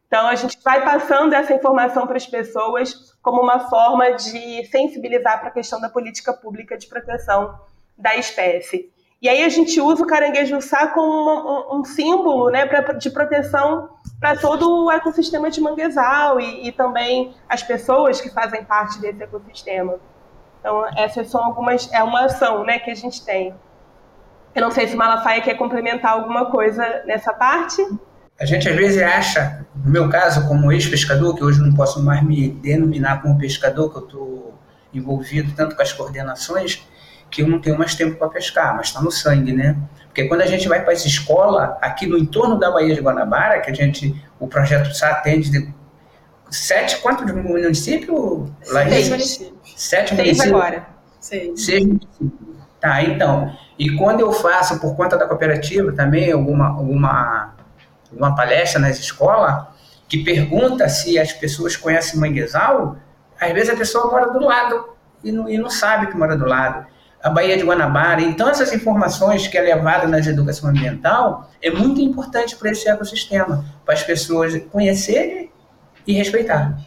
[0.07, 5.39] Então a gente vai passando essa informação para as pessoas como uma forma de sensibilizar
[5.39, 7.59] para a questão da política pública de proteção
[7.95, 8.91] da espécie.
[9.21, 13.89] E aí a gente usa o caranguejo-sá como um, um, símbolo né, pra, de proteção
[14.19, 19.21] para todo o ecossistema de manguezal e, e, também as pessoas que fazem parte desse
[19.21, 19.99] ecossistema.
[20.59, 21.91] Então, essas são algumas.
[21.91, 23.53] É uma ação né, que a gente tem.
[24.53, 27.81] Eu não sei se o Malafaia quer complementar alguma coisa nessa parte.
[28.39, 32.23] A gente às vezes acha, no meu caso, como ex-pescador, que hoje não posso mais
[32.23, 34.53] me denominar como pescador, que eu estou
[34.93, 36.87] envolvido tanto com as coordenações,
[37.29, 39.77] que eu não tenho mais tempo para pescar, mas está no sangue, né?
[40.05, 43.61] Porque quando a gente vai para essa escola, aqui no entorno da Baía de Guanabara,
[43.61, 45.73] que a gente, o projeto SA atende
[46.49, 48.49] de sete, quantos municípios?
[48.63, 49.73] Seis municípios.
[49.75, 50.53] Sete Seis municípios?
[50.53, 50.87] agora.
[51.19, 51.65] Seis.
[51.65, 52.31] Seis municípios.
[52.79, 53.53] Tá, então.
[53.77, 57.55] E quando eu faço, por conta da cooperativa também, alguma, alguma,
[58.11, 59.65] alguma palestra nas escolas,
[60.07, 62.97] que pergunta se as pessoas conhecem manguezal,
[63.39, 64.89] às vezes a pessoa mora do lado
[65.23, 66.85] e não, e não sabe que mora do lado
[67.21, 68.21] a Baía de Guanabara.
[68.21, 73.65] Então, essas informações que é levada na educação ambiental é muito importante para esse ecossistema,
[73.85, 75.48] para as pessoas conhecerem
[76.09, 76.77] e respeitar.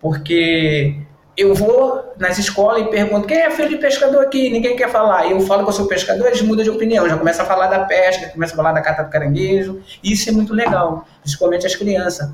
[0.00, 1.00] Porque
[1.36, 5.30] eu vou nas escolas e pergunto quem é filho de pescador aqui, ninguém quer falar.
[5.30, 7.84] Eu falo que eu sou pescador, eles mudam de opinião, já começa a falar da
[7.84, 9.82] pesca, começa a falar da cata do caranguejo.
[10.02, 12.30] Isso é muito legal, principalmente as crianças.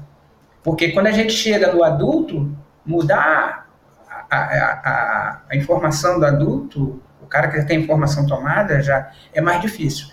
[0.63, 2.51] Porque quando a gente chega no adulto,
[2.85, 3.69] mudar
[4.31, 9.61] a, a, a, a informação do adulto cara que tem informação tomada já é mais
[9.61, 10.09] difícil.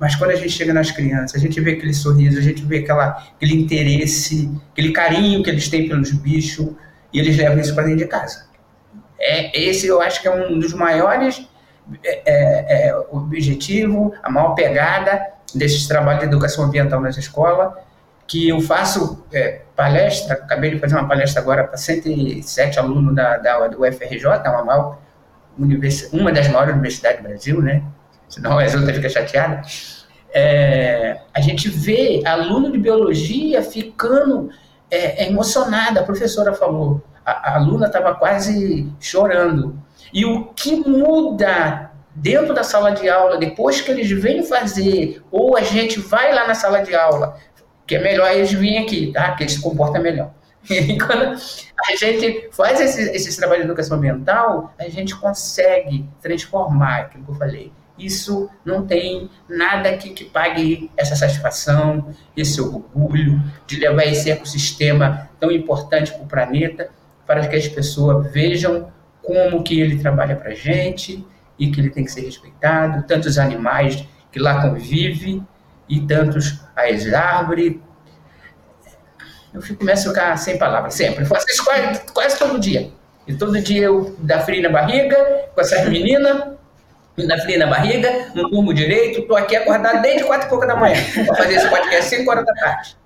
[0.00, 2.78] Mas quando a gente chega nas crianças, a gente vê aquele sorriso, a gente vê
[2.78, 6.70] aquela, aquele interesse, aquele carinho que eles têm pelos bichos,
[7.12, 8.46] e eles levam isso para dentro de casa.
[9.18, 11.46] É, esse eu acho que é um dos maiores
[12.02, 12.94] é, é, é,
[14.22, 17.74] a maior pegada desses trabalhos de educação ambiental nas escolas,
[18.26, 23.36] que eu faço é, palestra, acabei de fazer uma palestra agora para 107 alunos da,
[23.36, 24.98] da, do UFRJ, uma maior
[26.12, 27.82] uma das maiores universidades do Brasil, né?
[28.30, 30.06] Senão as outras ficam chateadas.
[30.32, 34.50] É, a gente vê aluno de biologia ficando
[34.90, 36.00] é, emocionada.
[36.00, 39.76] A professora falou, a, a aluna estava quase chorando.
[40.14, 45.56] E o que muda dentro da sala de aula, depois que eles vêm fazer, ou
[45.56, 47.36] a gente vai lá na sala de aula,
[47.86, 49.32] que é melhor eles virem aqui, tá?
[49.32, 50.30] Que eles se comportam melhor.
[50.70, 57.00] E quando a gente faz esse, esse trabalho de educação ambiental, a gente consegue transformar
[57.00, 57.72] aquilo que eu falei.
[58.00, 65.28] Isso não tem nada que, que pague essa satisfação, esse orgulho de levar esse ecossistema
[65.38, 66.90] tão importante para o planeta,
[67.26, 68.90] para que as pessoas vejam
[69.22, 71.24] como que ele trabalha para a gente
[71.58, 75.46] e que ele tem que ser respeitado, tantos animais que lá convivem
[75.88, 77.76] e tantos as árvores,
[79.52, 81.24] Eu fico, começo a ficar sem palavras, sempre.
[81.24, 82.92] Eu faço isso quase, quase todo dia.
[83.26, 85.16] E todo dia eu dá frio na barriga,
[85.54, 86.54] com essas meninas,
[87.26, 90.76] dá frio na barriga, não durmo direito, estou aqui acordado desde quatro e pouca da
[90.76, 90.96] manhã
[91.26, 92.96] para fazer esse podcast 5 horas da tarde.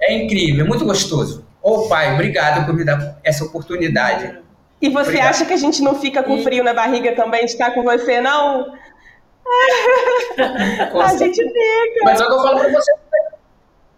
[0.00, 1.46] É incrível, é muito gostoso.
[1.62, 4.38] Ô oh, pai, obrigado por me dar essa oportunidade.
[4.80, 5.30] E você obrigado.
[5.30, 8.20] acha que a gente não fica com frio na barriga também de estar com você,
[8.20, 8.72] não?
[11.02, 12.04] a gente fica.
[12.04, 12.92] Mas só que eu falo para você.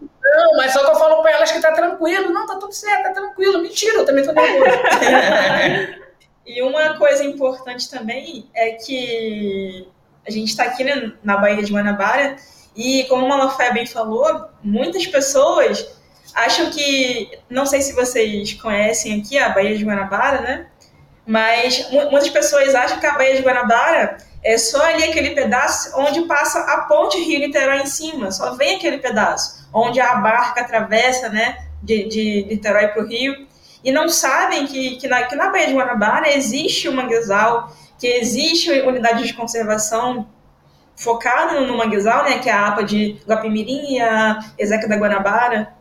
[0.00, 2.30] Não, mas só que eu falo para elas que tá tranquilo.
[2.30, 3.62] Não, tá tudo certo, tá tranquilo.
[3.62, 4.70] Mentira, eu também tô nervoso.
[6.48, 9.86] e uma coisa importante também é que
[10.26, 12.36] a gente está aqui né, na Baía de Guanabara
[12.74, 15.86] e, como a Malafé bem falou, muitas pessoas
[16.34, 20.66] acham que, não sei se vocês conhecem aqui a Baía de Guanabara, né?
[21.26, 26.22] Mas muitas pessoas acham que a Baía de Guanabara é só ali aquele pedaço onde
[26.22, 31.58] passa a ponte Rio-Niterói em cima, só vem aquele pedaço, onde a barca atravessa, né,
[31.82, 33.47] de, de Niterói para o Rio,
[33.84, 38.06] e não sabem que, que, na, que na Baía de Guanabara existe o manguezal, que
[38.06, 40.28] existe unidade de conservação
[40.96, 45.72] focada no manguezal, né, que é a APA de Guapimirim e a Ezeca da Guanabara,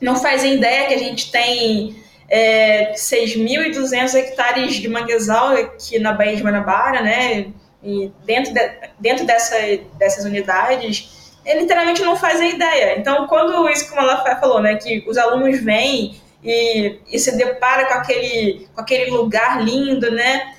[0.00, 1.96] não fazem ideia que a gente tem
[2.28, 7.52] é, 6.200 hectares de manguezal aqui na Baía de Guanabara, né,
[7.82, 9.56] e dentro, de, dentro dessa,
[9.98, 12.98] dessas unidades, ele literalmente não fazem ideia.
[12.98, 17.86] Então, quando isso como ela falou, né, que os alunos vêm e, e se depara
[17.86, 20.54] com aquele, com aquele lugar lindo, né,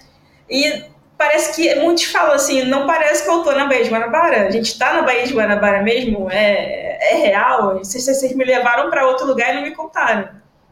[0.50, 0.84] e
[1.18, 4.52] parece que muitos falam assim, não parece que eu estou na Baía de Guanabara, a
[4.52, 9.08] gente está na Baía de Guanabara mesmo, é, é real, vocês, vocês me levaram para
[9.08, 10.30] outro lugar e não me contaram.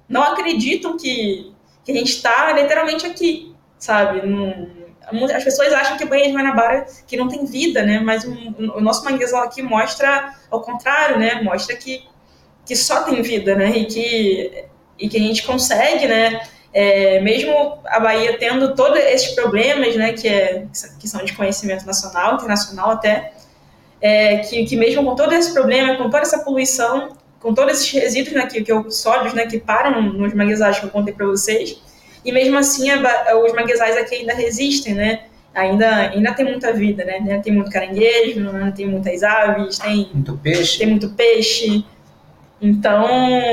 [0.07, 1.53] Não acreditam que,
[1.83, 4.21] que a gente está literalmente aqui, sabe?
[5.35, 7.99] as pessoas acham que Baía de Guanabara que não tem vida, né?
[7.99, 8.31] Mas o,
[8.77, 11.41] o nosso manguezal aqui mostra ao contrário, né?
[11.41, 12.07] Mostra que,
[12.65, 13.69] que só tem vida, né?
[13.69, 14.65] E que,
[14.99, 16.41] e que a gente consegue, né?
[16.73, 20.65] É, mesmo a Bahia tendo todos esses problemas, né, que, é,
[20.99, 23.31] que são de conhecimento nacional, internacional até,
[24.01, 27.91] é, que, que mesmo com todo esse problema, com toda essa poluição, com todos esses
[27.91, 31.27] resíduos né, que, que eu, sólidos né, que param nos manguezais que eu contei para
[31.27, 31.79] vocês,
[32.25, 35.23] e mesmo assim a, os manguezais aqui ainda resistem, né?
[35.53, 37.39] Ainda, ainda tem muita vida, né?
[37.43, 38.41] Tem muito caranguejo,
[38.75, 40.77] tem muitas aves, tem muito peixe.
[40.79, 41.85] Tem muito peixe.
[42.59, 43.05] Então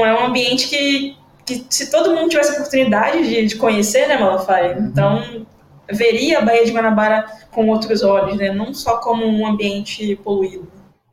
[0.06, 4.16] é um ambiente que, que se todo mundo tivesse a oportunidade de, de conhecer, né,
[4.16, 4.76] Malafaia?
[4.76, 4.86] Uhum.
[4.86, 5.46] Então
[5.90, 8.50] veria a Baía de Guanabara com outros olhos, né?
[8.50, 10.70] Não só como um ambiente poluído.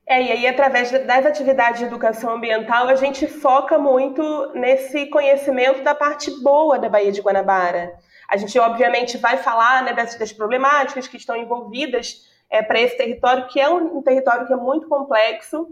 [0.09, 5.84] É, e aí, através das atividades de educação ambiental, a gente foca muito nesse conhecimento
[5.84, 7.93] da parte boa da Baía de Guanabara.
[8.30, 12.95] A gente, obviamente, vai falar né, das, das problemáticas que estão envolvidas é, para esse
[12.95, 15.67] território, que é um, um território que é muito complexo,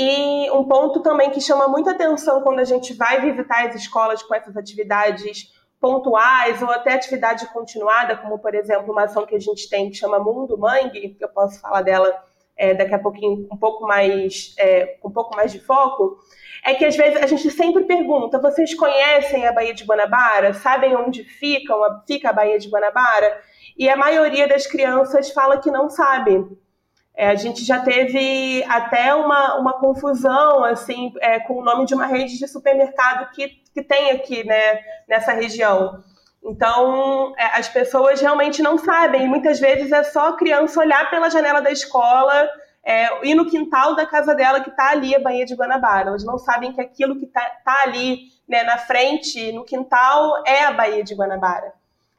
[0.00, 4.22] e um ponto também que chama muita atenção quando a gente vai visitar as escolas
[4.22, 9.40] com essas atividades pontuais ou até atividade continuada, como por exemplo uma ação que a
[9.40, 12.16] gente tem que chama Mundo Mangue, que eu posso falar dela
[12.56, 16.16] é, daqui a pouquinho um pouco mais é, um pouco mais de foco,
[16.64, 20.54] é que às vezes a gente sempre pergunta: vocês conhecem a Baía de Guanabara?
[20.54, 23.40] Sabem onde fica, a Baía de Guanabara?
[23.76, 26.46] E a maioria das crianças fala que não sabe.
[27.18, 31.92] É, a gente já teve até uma, uma confusão assim é, com o nome de
[31.92, 36.00] uma rede de supermercado que, que tem aqui né, nessa região.
[36.44, 39.26] Então, é, as pessoas realmente não sabem.
[39.26, 42.48] Muitas vezes é só a criança olhar pela janela da escola
[42.84, 46.10] é, no quintal da casa dela que está ali a Baía de Guanabara.
[46.10, 50.62] Elas não sabem que aquilo que está tá ali né, na frente, no quintal, é
[50.62, 51.72] a Baía de Guanabara.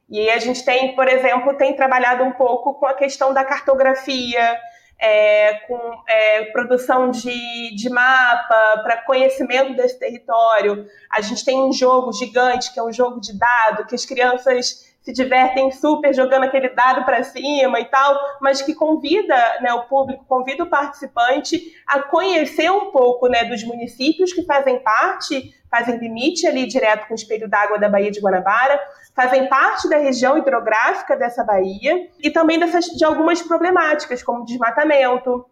[0.09, 4.59] E a gente tem, por exemplo, tem trabalhado um pouco com a questão da cartografia,
[4.99, 10.85] é, com é, produção de, de mapa, para conhecimento desse território.
[11.09, 14.88] A gente tem um jogo gigante, que é um jogo de dado, que as crianças
[15.09, 19.85] se divertem super jogando aquele dado para cima e tal, mas que convida né, o
[19.85, 25.97] público, convida o participante a conhecer um pouco né, dos municípios que fazem parte, fazem
[25.97, 28.79] limite ali direto com o espelho d'água da Baía de Guanabara,
[29.15, 35.43] fazem parte da região hidrográfica dessa baía e também dessas, de algumas problemáticas, como desmatamento.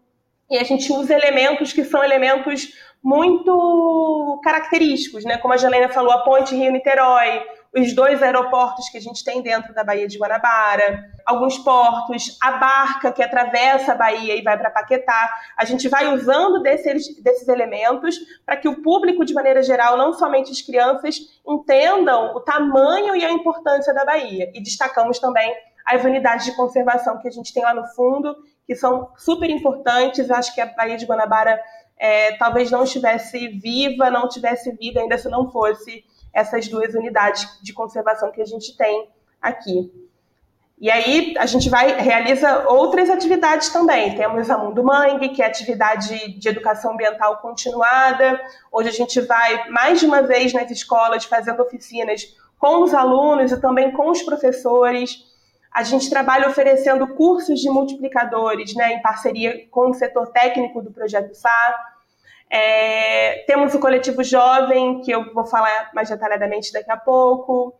[0.48, 2.72] E a gente usa elementos que são elementos
[3.02, 5.36] muito característicos, né?
[5.38, 7.42] Como a Helena falou, a ponte Rio-Niterói,
[7.78, 12.52] os dois aeroportos que a gente tem dentro da Baía de Guanabara, alguns portos, a
[12.52, 15.30] barca que atravessa a Baía e vai para Paquetá.
[15.56, 20.12] A gente vai usando desses, desses elementos para que o público, de maneira geral, não
[20.12, 24.50] somente as crianças, entendam o tamanho e a importância da Baía.
[24.54, 28.36] E destacamos também as unidades de conservação que a gente tem lá no fundo,
[28.66, 30.30] que são super importantes.
[30.30, 31.60] Acho que a Baía de Guanabara
[31.98, 36.04] é, talvez não estivesse viva, não tivesse vida ainda se não fosse
[36.38, 39.08] essas duas unidades de conservação que a gente tem
[39.42, 39.92] aqui.
[40.80, 44.14] E aí a gente vai realiza outras atividades também.
[44.14, 48.40] Temos a Mundo Mangue, que é atividade de educação ambiental continuada,
[48.72, 53.50] onde a gente vai mais de uma vez nas escolas fazendo oficinas com os alunos
[53.50, 55.26] e também com os professores.
[55.72, 60.92] A gente trabalha oferecendo cursos de multiplicadores, né, em parceria com o setor técnico do
[60.92, 61.97] projeto SAR.
[62.50, 67.74] É, temos o coletivo jovem, que eu vou falar mais detalhadamente daqui a pouco.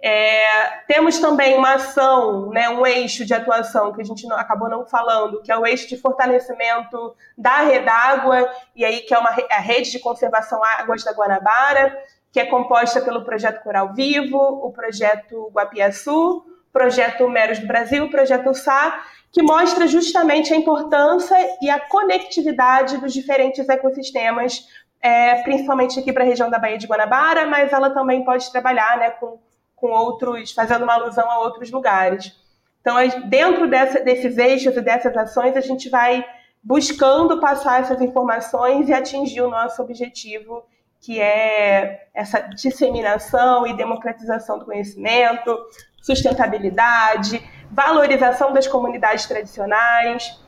[0.00, 4.68] É, temos também uma ação, né, um eixo de atuação que a gente não, acabou
[4.68, 9.30] não falando, que é o eixo de fortalecimento da Redágua, e aí que é uma
[9.50, 12.00] a rede de conservação águas da Guanabara,
[12.32, 18.54] que é composta pelo projeto Coral Vivo, o projeto Guapiaçu, projeto Meros do Brasil, projeto
[18.54, 24.66] SAR, que mostra justamente a importância e a conectividade dos diferentes ecossistemas,
[25.00, 28.98] é, principalmente aqui para a região da Baía de Guanabara, mas ela também pode trabalhar
[28.98, 29.38] né, com
[29.80, 32.34] com outros, fazendo uma alusão a outros lugares.
[32.80, 32.96] Então,
[33.26, 36.24] dentro dessa, desses eixos e dessas ações, a gente vai
[36.62, 40.64] buscando passar essas informações e atingir o nosso objetivo,
[41.00, 45.56] que é essa disseminação e democratização do conhecimento,
[46.02, 50.38] sustentabilidade, valorização das comunidades tradicionais,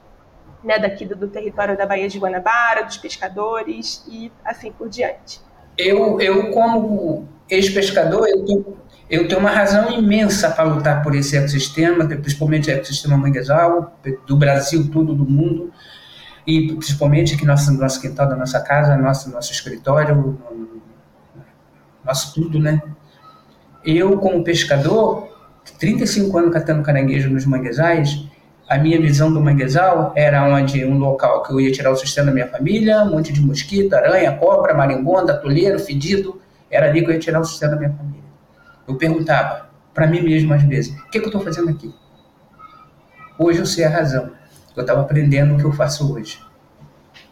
[0.63, 5.41] né, daqui do, do território da Baía de Guanabara, dos pescadores e assim por diante.
[5.77, 8.77] Eu, eu como ex-pescador, eu tenho
[9.11, 14.37] eu tenho uma razão imensa para lutar por esse ecossistema, principalmente o ecossistema manguezal, do
[14.37, 15.73] Brasil todo, do mundo,
[16.47, 20.39] e principalmente aqui no nosso, nosso quintal da nossa casa, nosso, nosso escritório,
[22.05, 22.81] nosso tudo, né?
[23.85, 25.29] Eu, como pescador,
[25.79, 28.25] 35 anos catando caranguejo nos manguezais,
[28.69, 32.27] a minha visão do manguezal era onde um local que eu ia tirar o sustento
[32.27, 36.41] da minha família, um monte de mosquito, aranha, cobra, marimbonda, toleiro, fedido,
[36.71, 38.23] era ali que eu ia tirar o sustento da minha família.
[38.87, 41.93] Eu perguntava para mim mesmo às vezes: o que, é que eu estou fazendo aqui?
[43.39, 44.31] Hoje eu sei a razão.
[44.77, 46.39] Eu estava aprendendo o que eu faço hoje.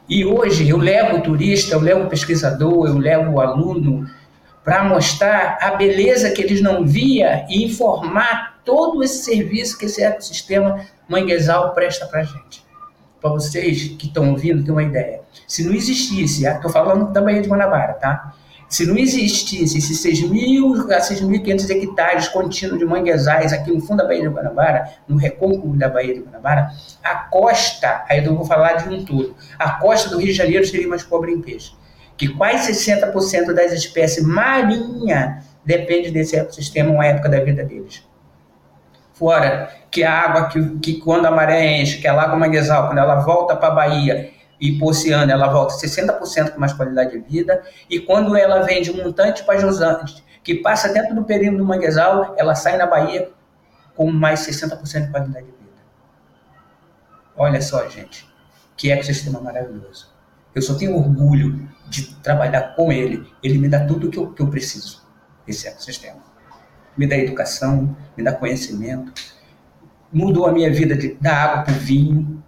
[0.08, 4.08] E hoje eu levo turista, eu levo pesquisador, eu levo aluno
[4.68, 10.04] para mostrar a beleza que eles não via e informar todo esse serviço que esse
[10.04, 12.62] ecossistema manguezal presta para a gente.
[13.18, 15.22] Para vocês que estão ouvindo, ter uma ideia.
[15.46, 18.34] Se não existisse, estou falando da Baía de Guanabara, tá?
[18.68, 24.04] Se não existisse esses 6.000 a 6.500 hectares contínuos de manguezais aqui no fundo da
[24.04, 26.72] Baía de Guanabara, no recôncavo da Baía de Guanabara,
[27.02, 30.66] a costa, aí eu vou falar de um todo, a costa do Rio de Janeiro
[30.66, 31.72] seria mais pobre em peixe.
[32.18, 38.06] Que quase 60% das espécies marinhas depende desse ecossistema, uma época da vida deles.
[39.14, 42.98] Fora que a água, que, que quando a maré enche, que é Lago Manguezal, quando
[42.98, 44.30] ela volta para a Bahia,
[44.60, 48.62] e por esse ano ela volta 60% com mais qualidade de vida, e quando ela
[48.62, 52.86] vem de montante para jusante, que passa dentro do perímetro do manguezal, ela sai na
[52.86, 53.30] Bahia
[53.94, 55.82] com mais 60% de qualidade de vida.
[57.36, 58.28] Olha só, gente,
[58.76, 60.08] que ecossistema maravilhoso.
[60.54, 63.26] Eu só tenho orgulho de trabalhar com ele.
[63.42, 65.02] Ele me dá tudo o que eu, que eu preciso,
[65.46, 66.18] esse ecossistema.
[66.96, 69.12] Me dá educação, me dá conhecimento,
[70.12, 72.42] mudou a minha vida de, da água para o vinho,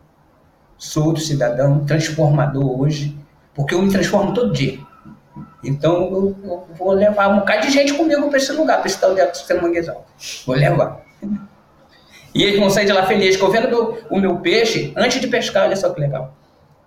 [0.76, 3.16] sou outro cidadão, transformador hoje,
[3.54, 4.78] porque eu me transformo todo dia.
[5.62, 8.98] Então eu, eu vou levar um bocado de gente comigo para esse lugar, para esse
[8.98, 10.06] tal de sistema manguezal.
[10.46, 11.02] Vou levar.
[12.34, 15.76] E eles vão sair de lá felizes, vendo o meu peixe antes de pescar, olha
[15.76, 16.34] só que legal.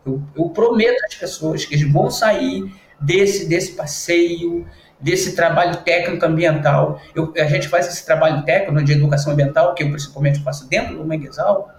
[0.06, 4.68] Eu, eu prometo às pessoas que eles vão sair desse, desse passeio,
[5.00, 7.00] desse trabalho técnico ambiental.
[7.14, 10.98] Eu, a gente faz esse trabalho técnico de educação ambiental, que eu principalmente faço dentro
[10.98, 11.70] do manguezal,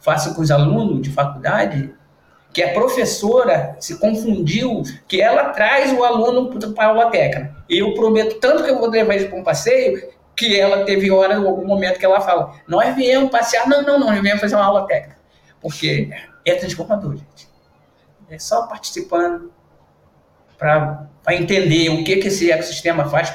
[0.00, 1.94] faço com os alunos de faculdade,
[2.52, 7.56] que a professora se confundiu, que ela traz o aluno para a aula técnica.
[7.68, 11.36] Eu prometo tanto que eu vou levar ele para um passeio, que ela teve hora,
[11.36, 13.68] algum momento, que ela fala: Nós viemos passear.
[13.68, 15.16] Não, não, não, nós viemos fazer uma aula técnica.
[15.60, 16.10] Porque
[16.44, 17.48] é transformador, gente.
[18.34, 19.52] É só participando
[20.58, 23.32] para entender o que, que esse ecossistema faz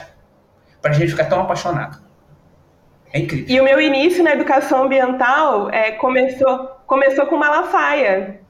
[0.81, 2.01] para a gente ficar tão apaixonado.
[3.13, 3.47] É incrível.
[3.47, 8.41] E o meu início na educação ambiental é, começou, começou com Malafaia.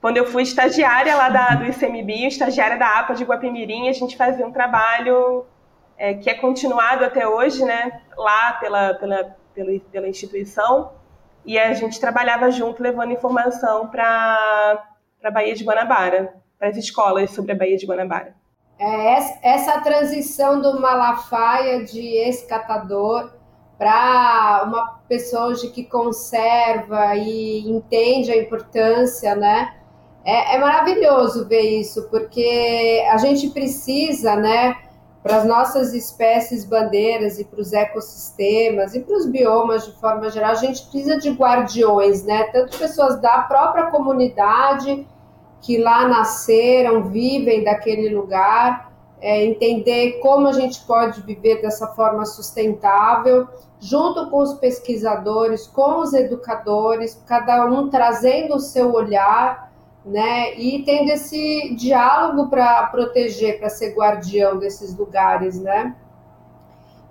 [0.00, 4.16] Quando eu fui estagiária lá da, do ICMBio, estagiária da APA de Guapimirim, a gente
[4.16, 5.44] fazia um trabalho
[5.98, 10.92] é, que é continuado até hoje, né, lá pela, pela, pela, pela instituição,
[11.44, 14.89] e a gente trabalhava junto levando informação para
[15.28, 18.34] a Baía de Guanabara, para as escolas sobre a Baía de Guanabara.
[18.78, 23.30] É, essa transição do Malafaia de escatador
[23.76, 29.74] para uma pessoa hoje que conserva e entende a importância, né?
[30.24, 34.76] É, é maravilhoso ver isso, porque a gente precisa, né,
[35.22, 40.30] para as nossas espécies bandeiras e para os ecossistemas e para os biomas de forma
[40.30, 42.44] geral, a gente precisa de guardiões, né?
[42.44, 45.06] Tanto pessoas da própria comunidade
[45.60, 48.90] que lá nasceram, vivem daquele lugar,
[49.20, 53.46] é, entender como a gente pode viver dessa forma sustentável,
[53.78, 59.69] junto com os pesquisadores, com os educadores, cada um trazendo o seu olhar
[60.04, 60.54] né?
[60.58, 65.94] E tendo esse diálogo para proteger, para ser guardião desses lugares, né?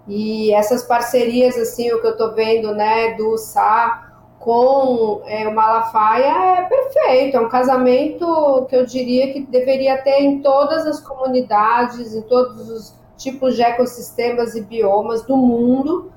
[0.08, 4.08] E essas parcerias, assim, o que eu estou vendo, né, do Sá
[4.40, 10.22] com é, o Malafaia é perfeito, é um casamento que eu diria que deveria ter
[10.22, 16.12] em todas as comunidades, em todos os tipos de ecossistemas e biomas do mundo,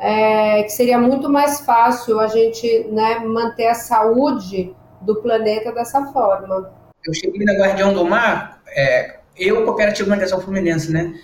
[0.00, 4.74] é, que seria muito mais fácil a gente né, manter a saúde
[5.06, 6.70] do planeta dessa forma.
[7.04, 11.14] Eu cheguei na Guardião do Mar, é, eu, Cooperativa Manguezal Fluminense, né?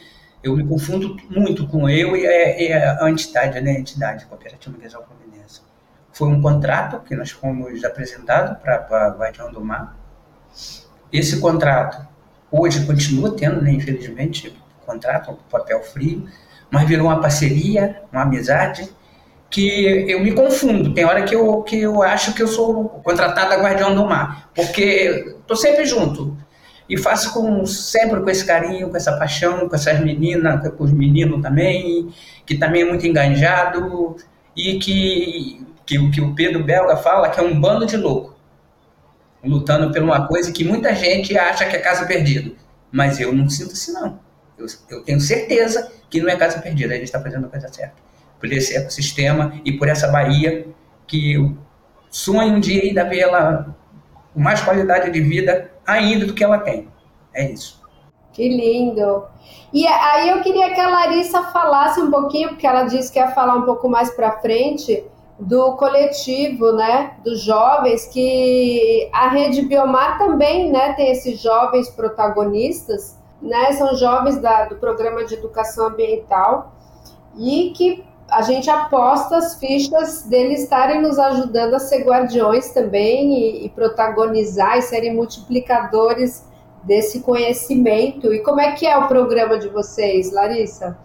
[0.43, 3.73] Eu me confundo muito com eu e a, e a entidade, né?
[3.73, 5.61] A entidade Cooperativa Manguezal Fluminense.
[6.13, 9.97] Foi um contrato que nós fomos apresentados para a Guardião do Mar.
[11.13, 12.07] Esse contrato
[12.51, 14.55] hoje continua tendo, né, infelizmente,
[14.85, 16.29] contrato, papel frio,
[16.71, 18.91] mas virou uma parceria, uma amizade,
[19.53, 20.95] que eu me confundo.
[20.95, 25.37] Tem hora que eu, que eu acho que eu sou contratada guardião do mar, porque
[25.41, 26.37] estou sempre junto.
[26.89, 30.91] E faço com, sempre com esse carinho, com essa paixão, com essas meninas, com os
[30.91, 32.13] meninos também,
[32.47, 34.17] que também é muito enganjado,
[34.57, 38.35] e que, que, que o Pedro Belga fala que é um bando de louco,
[39.45, 42.53] lutando por uma coisa que muita gente acha que é casa perdida.
[42.91, 44.19] Mas eu não sinto assim, não.
[44.59, 47.69] Eu, eu tenho certeza que não é casa perdida, a gente está fazendo a coisa
[47.69, 48.12] certa
[48.43, 50.67] por esse ecossistema e por essa Bahia
[51.07, 51.57] que eu
[52.11, 53.67] sonho um dia ainda vê-la
[54.35, 56.89] com mais qualidade de vida ainda do que ela tem.
[57.33, 57.81] É isso.
[58.33, 59.25] Que lindo!
[59.73, 63.29] E aí eu queria que a Larissa falasse um pouquinho, porque ela disse que ia
[63.29, 65.05] falar um pouco mais para frente
[65.39, 73.19] do coletivo, né, dos jovens, que a Rede Biomar também, né, tem esses jovens protagonistas,
[73.41, 76.73] né, são jovens da, do programa de educação ambiental
[77.37, 83.35] e que a gente aposta as fichas deles estarem nos ajudando a ser guardiões também
[83.35, 86.49] e, e protagonizar e serem multiplicadores
[86.83, 88.33] desse conhecimento.
[88.33, 90.99] E como é que é o programa de vocês, Larissa?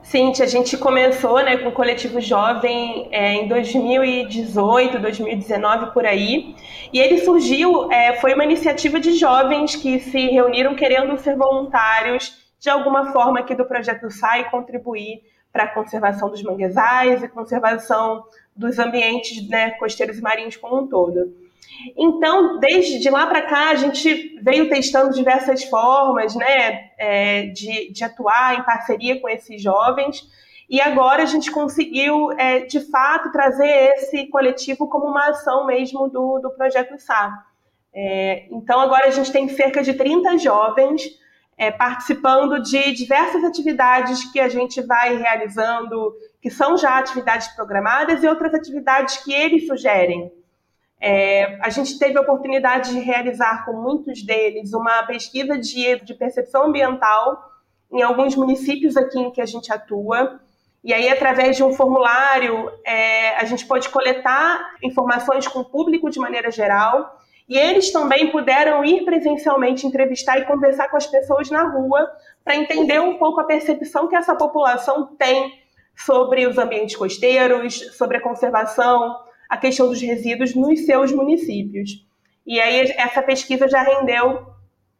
[0.00, 6.54] Cintia, a gente começou né, com o Coletivo Jovem é, em 2018, 2019, por aí.
[6.92, 12.38] E ele surgiu, é, foi uma iniciativa de jovens que se reuniram querendo ser voluntários
[12.58, 15.22] de alguma forma aqui do Projeto SAI contribuir
[15.52, 20.86] para a conservação dos manguezais e conservação dos ambientes né, costeiros e marinhos como um
[20.86, 21.34] todo.
[21.96, 27.92] Então, desde de lá para cá, a gente veio testando diversas formas né, é, de,
[27.92, 30.26] de atuar em parceria com esses jovens,
[30.68, 36.08] e agora a gente conseguiu, é, de fato, trazer esse coletivo como uma ação mesmo
[36.08, 37.46] do, do Projeto SAR.
[37.94, 41.02] É, então, agora a gente tem cerca de 30 jovens
[41.58, 48.22] é, participando de diversas atividades que a gente vai realizando, que são já atividades programadas,
[48.22, 50.32] e outras atividades que eles sugerem.
[51.00, 56.14] É, a gente teve a oportunidade de realizar com muitos deles uma pesquisa de, de
[56.14, 57.42] percepção ambiental
[57.92, 60.40] em alguns municípios aqui em que a gente atua.
[60.84, 66.08] E aí, através de um formulário, é, a gente pode coletar informações com o público
[66.08, 67.18] de maneira geral
[67.48, 72.10] e eles também puderam ir presencialmente entrevistar e conversar com as pessoas na rua
[72.44, 75.58] para entender um pouco a percepção que essa população tem
[75.96, 79.16] sobre os ambientes costeiros, sobre a conservação,
[79.48, 82.06] a questão dos resíduos nos seus municípios.
[82.46, 84.46] E aí essa pesquisa já rendeu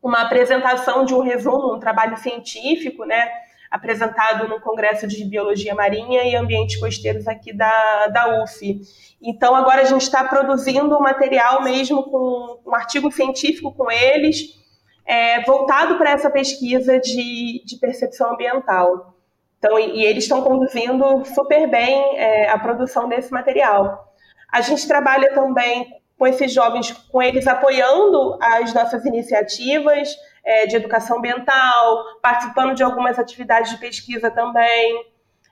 [0.02, 3.30] uma apresentação de um resumo, um trabalho científico, né,
[3.70, 8.80] apresentado no Congresso de Biologia Marinha e Ambientes Costeiros aqui da, da UF.
[9.20, 14.58] Então, agora a gente está produzindo material mesmo com um artigo científico com eles,
[15.06, 19.14] é, voltado para essa pesquisa de, de percepção ambiental.
[19.58, 24.12] Então, e, e eles estão conduzindo super bem é, a produção desse material.
[24.50, 25.86] A gente trabalha também
[26.18, 32.82] com esses jovens, com eles apoiando as nossas iniciativas é, de educação ambiental, participando de
[32.82, 35.04] algumas atividades de pesquisa também,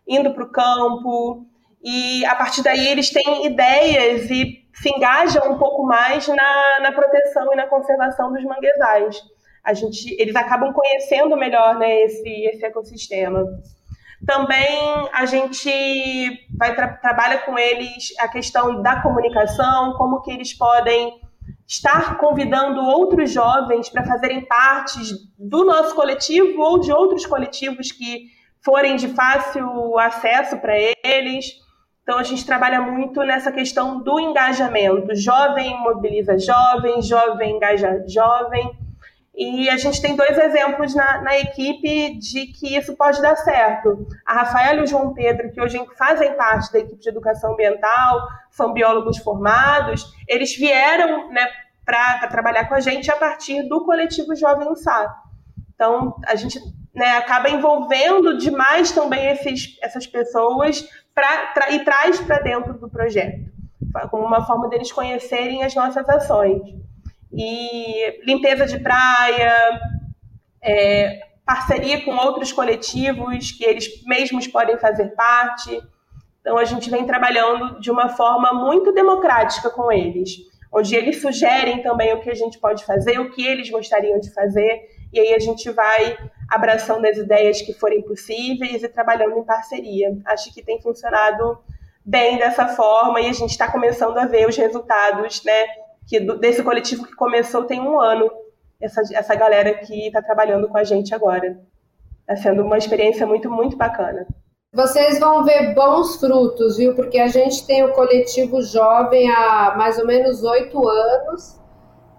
[0.06, 1.46] indo para o campo
[1.88, 6.90] e a partir daí eles têm ideias e se engajam um pouco mais na, na
[6.90, 9.22] proteção e na conservação dos manguezais.
[9.64, 13.44] A gente, eles acabam conhecendo melhor né, esse, esse ecossistema.
[14.26, 15.70] Também a gente
[16.58, 21.20] vai tra trabalha com eles a questão da comunicação, como que eles podem
[21.66, 28.26] estar convidando outros jovens para fazerem partes do nosso coletivo ou de outros coletivos que
[28.64, 30.74] forem de fácil acesso para
[31.04, 31.46] eles.
[32.02, 35.14] Então, a gente trabalha muito nessa questão do engajamento.
[35.14, 38.70] Jovem mobiliza jovem, jovem engaja jovem.
[39.36, 44.08] E a gente tem dois exemplos na, na, equipe de que isso pode dar certo.
[44.24, 48.18] A Rafaela e o João Pedro, que hoje fazem parte da equipe de educação ambiental,
[48.50, 51.46] são biólogos formados, eles vieram né,
[51.84, 55.14] para trabalhar com a gente a partir do coletivo Jovem Sá.
[55.74, 56.58] Então, a gente
[56.94, 62.88] né, acaba envolvendo demais também esses, essas pessoas pra, tra, e traz para dentro do
[62.88, 63.50] projeto,
[64.10, 66.85] como uma forma deles conhecerem as nossas ações
[67.36, 69.54] e limpeza de praia,
[70.62, 75.82] é, parceria com outros coletivos que eles mesmos podem fazer parte.
[76.40, 80.30] Então a gente vem trabalhando de uma forma muito democrática com eles,
[80.72, 84.32] onde eles sugerem também o que a gente pode fazer, o que eles gostariam de
[84.32, 86.16] fazer, e aí a gente vai
[86.48, 90.16] abraçando as ideias que forem possíveis e trabalhando em parceria.
[90.24, 91.58] Acho que tem funcionado
[92.04, 95.64] bem dessa forma e a gente está começando a ver os resultados, né?
[96.06, 98.30] Que desse coletivo que começou tem um ano,
[98.80, 101.58] essa, essa galera que está trabalhando com a gente agora.
[102.20, 104.26] Está sendo uma experiência muito, muito bacana.
[104.72, 106.94] Vocês vão ver bons frutos, viu?
[106.94, 111.58] Porque a gente tem o coletivo jovem há mais ou menos oito anos,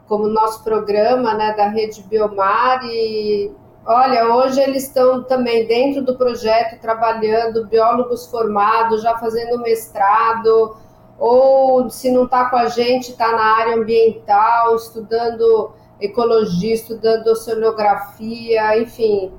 [0.07, 2.79] como nosso programa né, da Rede Biomar.
[2.85, 3.51] E
[3.85, 10.75] olha, hoje eles estão também dentro do projeto, trabalhando, biólogos formados, já fazendo mestrado
[11.19, 18.79] ou se não está com a gente, está na área ambiental, estudando ecologia, estudando oceanografia,
[18.79, 19.31] enfim,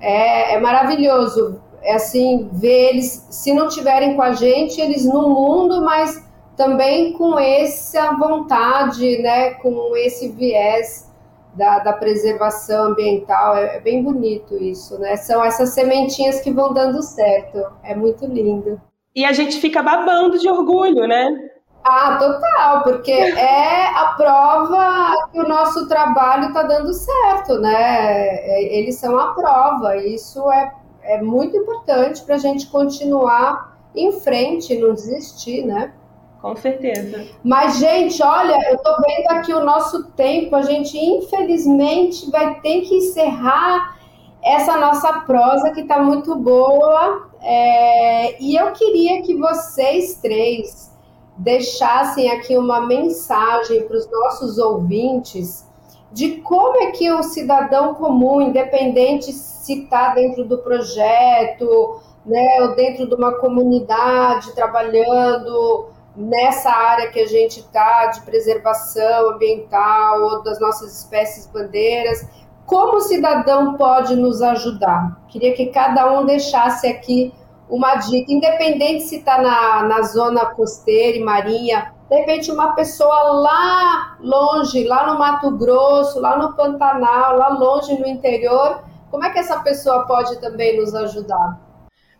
[0.00, 1.60] é, é maravilhoso.
[1.82, 6.22] É assim, ver eles, se não tiverem com a gente, eles no mundo, mas
[6.56, 11.10] também com essa vontade, né, com esse viés
[11.54, 13.56] da, da preservação ambiental.
[13.56, 15.16] É, é bem bonito isso, né?
[15.16, 17.64] São essas sementinhas que vão dando certo.
[17.82, 18.80] É muito lindo.
[19.14, 21.50] E a gente fica babando de orgulho, né?
[21.82, 28.28] Ah, total, porque é a prova que o nosso trabalho está dando certo, né?
[28.28, 30.72] É, eles são a prova, isso é,
[31.02, 35.92] é muito importante para a gente continuar em frente, não desistir, né?
[36.40, 37.26] Com certeza.
[37.44, 42.82] Mas, gente, olha, eu estou vendo aqui o nosso tempo, a gente infelizmente vai ter
[42.82, 43.98] que encerrar
[44.42, 47.29] essa nossa prosa que está muito boa.
[47.42, 50.90] É, e eu queria que vocês três
[51.36, 55.66] deixassem aqui uma mensagem para os nossos ouvintes
[56.12, 62.74] de como é que o cidadão comum, independente se está dentro do projeto, né, ou
[62.74, 70.42] dentro de uma comunidade trabalhando nessa área que a gente está de preservação ambiental ou
[70.42, 72.26] das nossas espécies bandeiras,
[72.70, 75.24] como o cidadão pode nos ajudar?
[75.26, 77.34] Queria que cada um deixasse aqui
[77.68, 83.32] uma dica, independente se está na, na zona costeira e marinha, de repente uma pessoa
[83.32, 89.30] lá longe, lá no Mato Grosso, lá no Pantanal, lá longe no interior, como é
[89.30, 91.60] que essa pessoa pode também nos ajudar?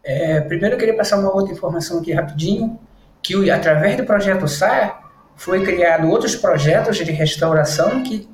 [0.02, 2.76] É, primeiro eu queria passar uma outra informação aqui rapidinho,
[3.22, 5.00] que através do projeto SAR
[5.36, 8.28] foi criado outros projetos de restauração que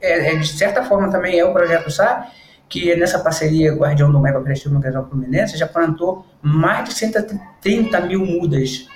[0.00, 2.30] é, é, de certa forma também é o projeto SAR,
[2.68, 8.24] que nessa parceria Guardião do Mega Crescimento Magazinal Fluminense já plantou mais de 130 mil
[8.24, 8.86] mudas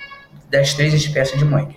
[0.49, 1.75] das três espécies de mangue.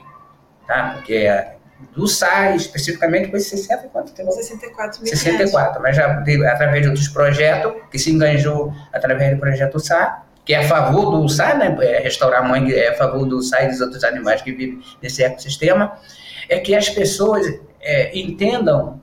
[0.66, 0.92] Tá?
[0.94, 1.56] Porque é
[1.94, 4.12] do SAR, especificamente, foi 60 quanto?
[4.14, 9.78] 64 mil 64, mas já através de outros projetos, que se enganjou através do projeto
[9.78, 11.76] SAR, que é a favor do SAR, né?
[11.80, 15.22] É restaurar mangue, é a favor do SAR e dos outros animais que vivem nesse
[15.22, 15.98] ecossistema,
[16.48, 17.46] é que as pessoas
[17.80, 19.00] é, entendam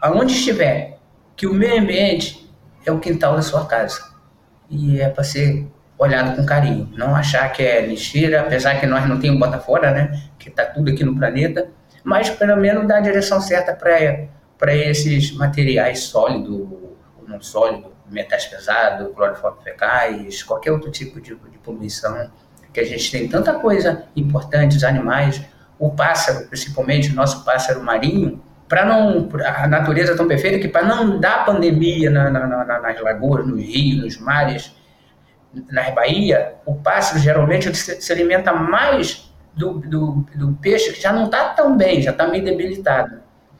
[0.00, 0.98] aonde estiver,
[1.36, 2.50] que o meio ambiente
[2.84, 4.10] é o quintal da sua casa.
[4.68, 5.66] E é para ser
[5.98, 6.90] olhado com carinho.
[6.96, 10.22] Não achar que é lixeira, apesar que nós não temos bota fora, né?
[10.38, 11.68] Que está tudo aqui no planeta.
[12.02, 16.68] Mas pelo menos dar a direção certa para esses materiais sólidos,
[17.28, 22.30] não sólido, metais pesados, cloroformo fecais, qualquer outro tipo de, de poluição.
[22.72, 25.42] Que a gente tem tanta coisa importante, os animais,
[25.78, 30.68] o pássaro, principalmente o nosso pássaro marinho, para não a natureza é tão perfeita que
[30.68, 34.72] para não dar pandemia na, na, na, nas lagoas, nos rios, nos mares,
[35.68, 41.12] nas baías, o pássaro geralmente se, se alimenta mais do, do, do, peixe que já
[41.12, 43.16] não está tão bem, já está meio debilitado.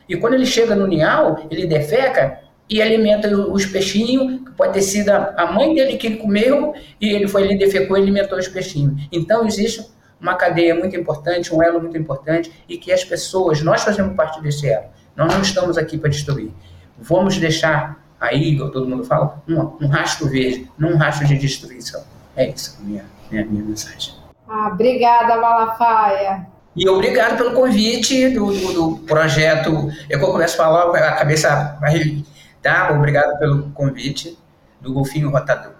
[0.08, 2.38] E quando ele chega no ninhal, ele defeca
[2.68, 7.08] e alimenta os peixinhos, que pode ter sido a mãe dele que ele comeu, e
[7.12, 9.08] ele foi ali, defecou e alimentou os peixinhos.
[9.10, 13.82] Então, existe uma cadeia muito importante, um elo muito importante e que as pessoas, nós
[13.82, 14.99] fazemos parte desse elo.
[15.20, 16.50] Nós não estamos aqui para destruir.
[16.98, 22.02] Vamos deixar aí, todo mundo fala, um, um rastro verde, não um rastro de destruição.
[22.34, 24.14] É isso a minha, minha, minha mensagem.
[24.48, 26.46] Ah, obrigada, Malafaia.
[26.74, 29.90] E obrigado pelo convite do, do, do projeto.
[30.08, 32.24] Eu começo a falar, a cabeça vai.
[32.62, 32.90] Tá?
[32.90, 34.38] Obrigado pelo convite
[34.80, 35.72] do Golfinho Rotador.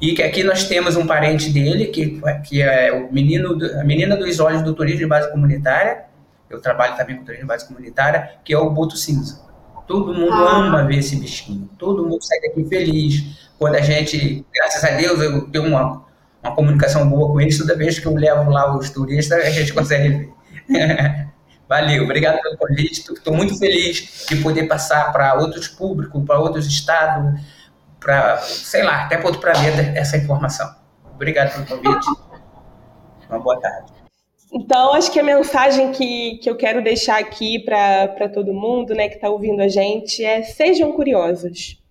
[0.00, 2.18] E que aqui nós temos um parente dele, que,
[2.48, 6.06] que é o menino, a menina dos olhos do turismo de base comunitária.
[6.48, 9.44] Eu trabalho também com turismo base comunitária, que é o Boto Cinza.
[9.86, 10.56] Todo mundo ah.
[10.56, 11.68] ama ver esse bichinho.
[11.78, 13.50] Todo mundo sai daqui feliz.
[13.58, 16.04] Quando a gente, graças a Deus, eu tenho uma,
[16.42, 19.72] uma comunicação boa com eles, toda vez que eu levo lá os turistas, a gente
[19.74, 20.32] consegue
[20.68, 21.26] ver.
[21.68, 23.12] Valeu, obrigado pelo convite.
[23.12, 27.40] Estou muito feliz de poder passar para outros públicos, para outros estados,
[27.98, 30.72] para, sei lá, até para outro planeta essa informação.
[31.12, 32.06] Obrigado pelo convite.
[33.28, 33.95] Uma boa tarde.
[34.52, 39.08] Então, acho que a mensagem que, que eu quero deixar aqui para todo mundo né,
[39.08, 41.82] que está ouvindo a gente é: sejam curiosos.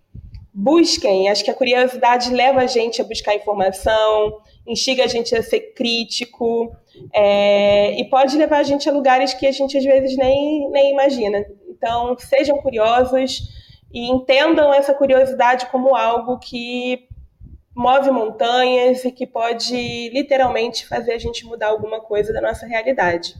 [0.53, 1.27] Busquem.
[1.30, 5.73] Acho que a curiosidade leva a gente a buscar informação, instiga a gente a ser
[5.73, 6.73] crítico
[7.14, 10.94] é, e pode levar a gente a lugares que a gente às vezes nem, nem
[10.94, 11.45] imagina.
[11.68, 13.41] Então, sejam curiosos
[13.94, 17.07] e entendam essa curiosidade como algo que
[17.76, 23.36] move montanhas e que pode literalmente fazer a gente mudar alguma coisa da nossa realidade.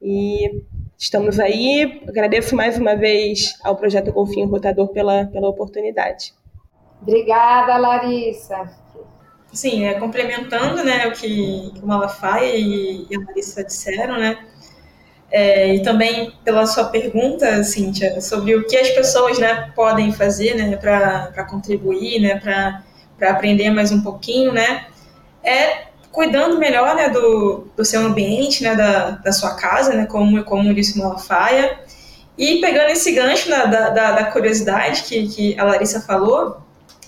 [0.00, 0.64] E
[0.98, 2.02] estamos aí.
[2.08, 6.34] Agradeço mais uma vez ao Projeto Golfinho Rotador pela, pela oportunidade.
[7.00, 8.68] Obrigada, Larissa.
[9.52, 14.38] Sim, é, complementando né, o que o Malafaia e, e a Larissa disseram, né?
[15.30, 20.54] É, e também pela sua pergunta, Cíntia, sobre o que as pessoas né, podem fazer
[20.54, 22.82] né, para contribuir, né, para
[23.30, 24.86] aprender mais um pouquinho, né?
[25.42, 30.44] É cuidando melhor né, do, do seu ambiente, né, da, da sua casa, né, como,
[30.44, 31.80] como disse Malafaia.
[32.36, 36.58] E pegando esse gancho né, da, da, da curiosidade que, que a Larissa falou,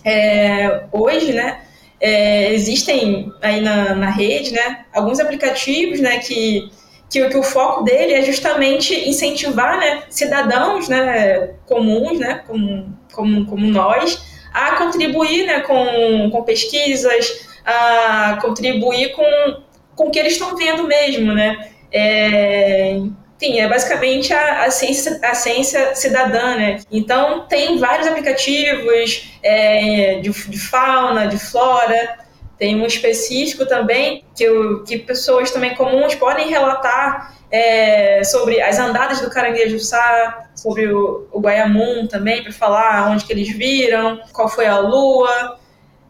[0.02, 1.60] é, hoje, né,
[2.00, 6.70] é, existem aí na, na rede, né, alguns aplicativos, né, que,
[7.10, 13.46] que, que o foco dele é justamente incentivar, né, cidadãos, né, comuns, né, como, como,
[13.46, 19.62] como nós, a contribuir, né, com, com pesquisas, a contribuir com,
[19.96, 22.96] com o que eles estão vendo mesmo, né, é,
[23.36, 26.80] enfim, é basicamente a, a, ciência, a ciência cidadã, né?
[26.90, 32.18] Então, tem vários aplicativos é, de, de, fauna, de flora,
[32.58, 34.46] tem um específico também que,
[34.86, 41.28] que pessoas também comuns podem relatar é, sobre as andadas do caranguejo sá, sobre o,
[41.32, 45.58] o Guayamum também, para falar onde que eles viram, qual foi a lua,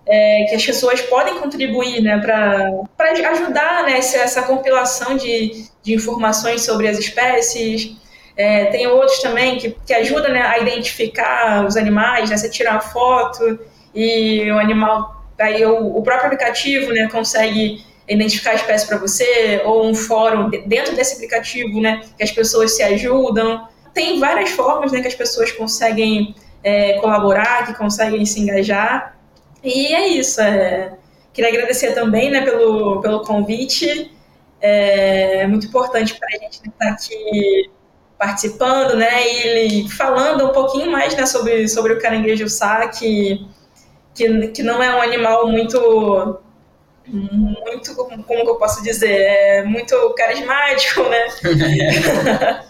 [0.07, 6.63] é, que as pessoas podem contribuir né, para ajudar né, essa, compilação de, de informações
[6.63, 7.97] sobre as espécies.
[8.37, 12.81] É, tem outros também que, que ajudam né, a identificar os animais, né, você tirar
[12.81, 13.59] foto
[13.95, 19.87] e o animal, aí o, próprio aplicativo né, consegue identificar a espécie para você, ou
[19.87, 23.67] um fórum dentro desse aplicativo né, que as pessoas se ajudam.
[23.93, 29.17] Tem várias formas né, que as pessoas conseguem é, colaborar, que conseguem se engajar.
[29.63, 30.41] E é isso.
[30.41, 30.93] É...
[31.33, 34.11] Queria agradecer também né, pelo, pelo convite.
[34.61, 37.71] É muito importante para a gente estar aqui
[38.17, 42.89] participando, né, e falando um pouquinho mais, né, sobre, sobre o caranguejo sá,
[44.15, 46.39] que, que, não é um animal muito
[47.07, 51.27] muito, como que eu posso dizer, é muito carismático, né?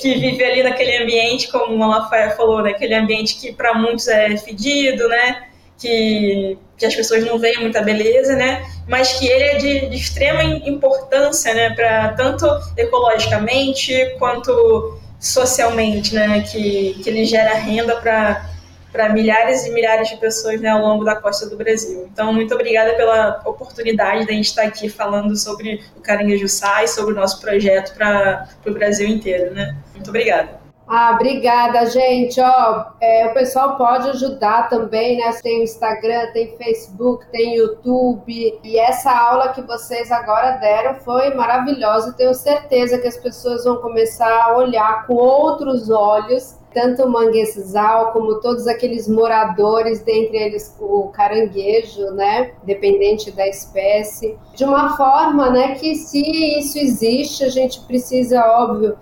[0.00, 3.00] que vive ali naquele ambiente, como o Malafaia falou, naquele né?
[3.00, 5.44] ambiente que para muitos é fedido, né?
[5.78, 8.64] que, que as pessoas não veem muita beleza, né?
[8.88, 11.70] Mas que ele é de, de extrema importância, né?
[11.70, 12.46] Para tanto
[12.76, 16.40] ecologicamente quanto socialmente, né?
[16.40, 18.50] Que, que ele gera renda para
[18.94, 22.08] para milhares e milhares de pessoas né, ao longo da costa do Brasil.
[22.12, 26.86] Então, muito obrigada pela oportunidade de a gente estar aqui falando sobre o Caranguejo Sai,
[26.86, 29.52] sobre o nosso projeto para o Brasil inteiro.
[29.52, 29.76] Né?
[29.92, 30.60] Muito obrigada.
[30.86, 32.40] Ah, obrigada, gente.
[32.40, 35.32] Ó, é, o pessoal pode ajudar também, né?
[35.42, 38.60] Tem o Instagram, tem Facebook, tem YouTube.
[38.62, 42.12] E essa aula que vocês agora deram foi maravilhosa.
[42.12, 48.12] Tenho certeza que as pessoas vão começar a olhar com outros olhos tanto o manguezal
[48.12, 55.50] como todos aqueles moradores, dentre eles o caranguejo, né, dependente da espécie, de uma forma,
[55.50, 56.20] né, que se
[56.58, 58.98] isso existe, a gente precisa, óbvio,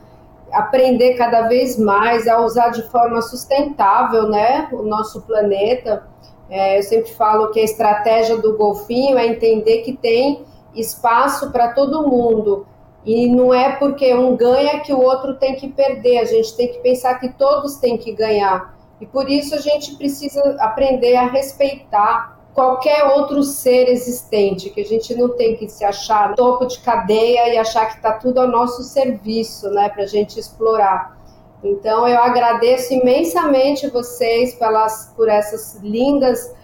[0.53, 6.07] aprender cada vez mais a usar de forma sustentável, né, o nosso planeta.
[6.51, 10.45] É, eu sempre falo que a estratégia do golfinho é entender que tem
[10.75, 12.67] espaço para todo mundo.
[13.05, 16.69] E não é porque um ganha que o outro tem que perder, a gente tem
[16.69, 18.77] que pensar que todos têm que ganhar.
[19.01, 24.85] E por isso a gente precisa aprender a respeitar qualquer outro ser existente, que a
[24.85, 28.41] gente não tem que se achar no topo de cadeia e achar que está tudo
[28.41, 31.19] ao nosso serviço, né, para a gente explorar.
[31.65, 36.55] Então eu agradeço imensamente vocês pelas, por essas lindas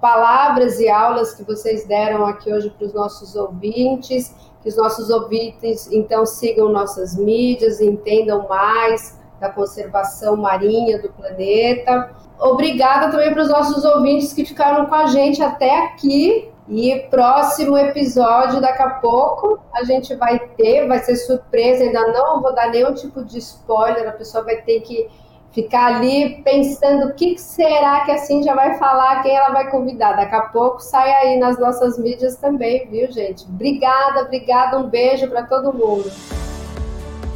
[0.00, 5.10] palavras e aulas que vocês deram aqui hoje para os nossos ouvintes, que os nossos
[5.10, 12.10] ouvintes então sigam nossas mídias, entendam mais da conservação marinha do planeta.
[12.40, 16.50] Obrigada também para os nossos ouvintes que ficaram com a gente até aqui.
[16.66, 22.40] E próximo episódio, daqui a pouco, a gente vai ter, vai ser surpresa, ainda não
[22.40, 25.06] vou dar nenhum tipo de spoiler, a pessoa vai ter que
[25.54, 30.14] ficar ali pensando o que será que assim já vai falar, quem ela vai convidar.
[30.14, 33.44] Daqui a pouco sai aí nas nossas mídias também, viu, gente?
[33.44, 36.10] Obrigada, obrigada, um beijo para todo mundo.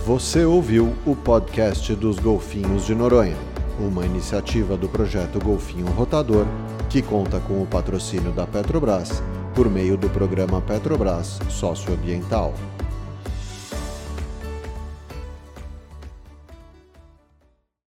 [0.05, 3.37] Você ouviu o podcast dos Golfinhos de Noronha,
[3.79, 6.47] uma iniciativa do projeto Golfinho Rotador,
[6.91, 9.23] que conta com o patrocínio da Petrobras
[9.55, 12.55] por meio do programa Petrobras Socioambiental.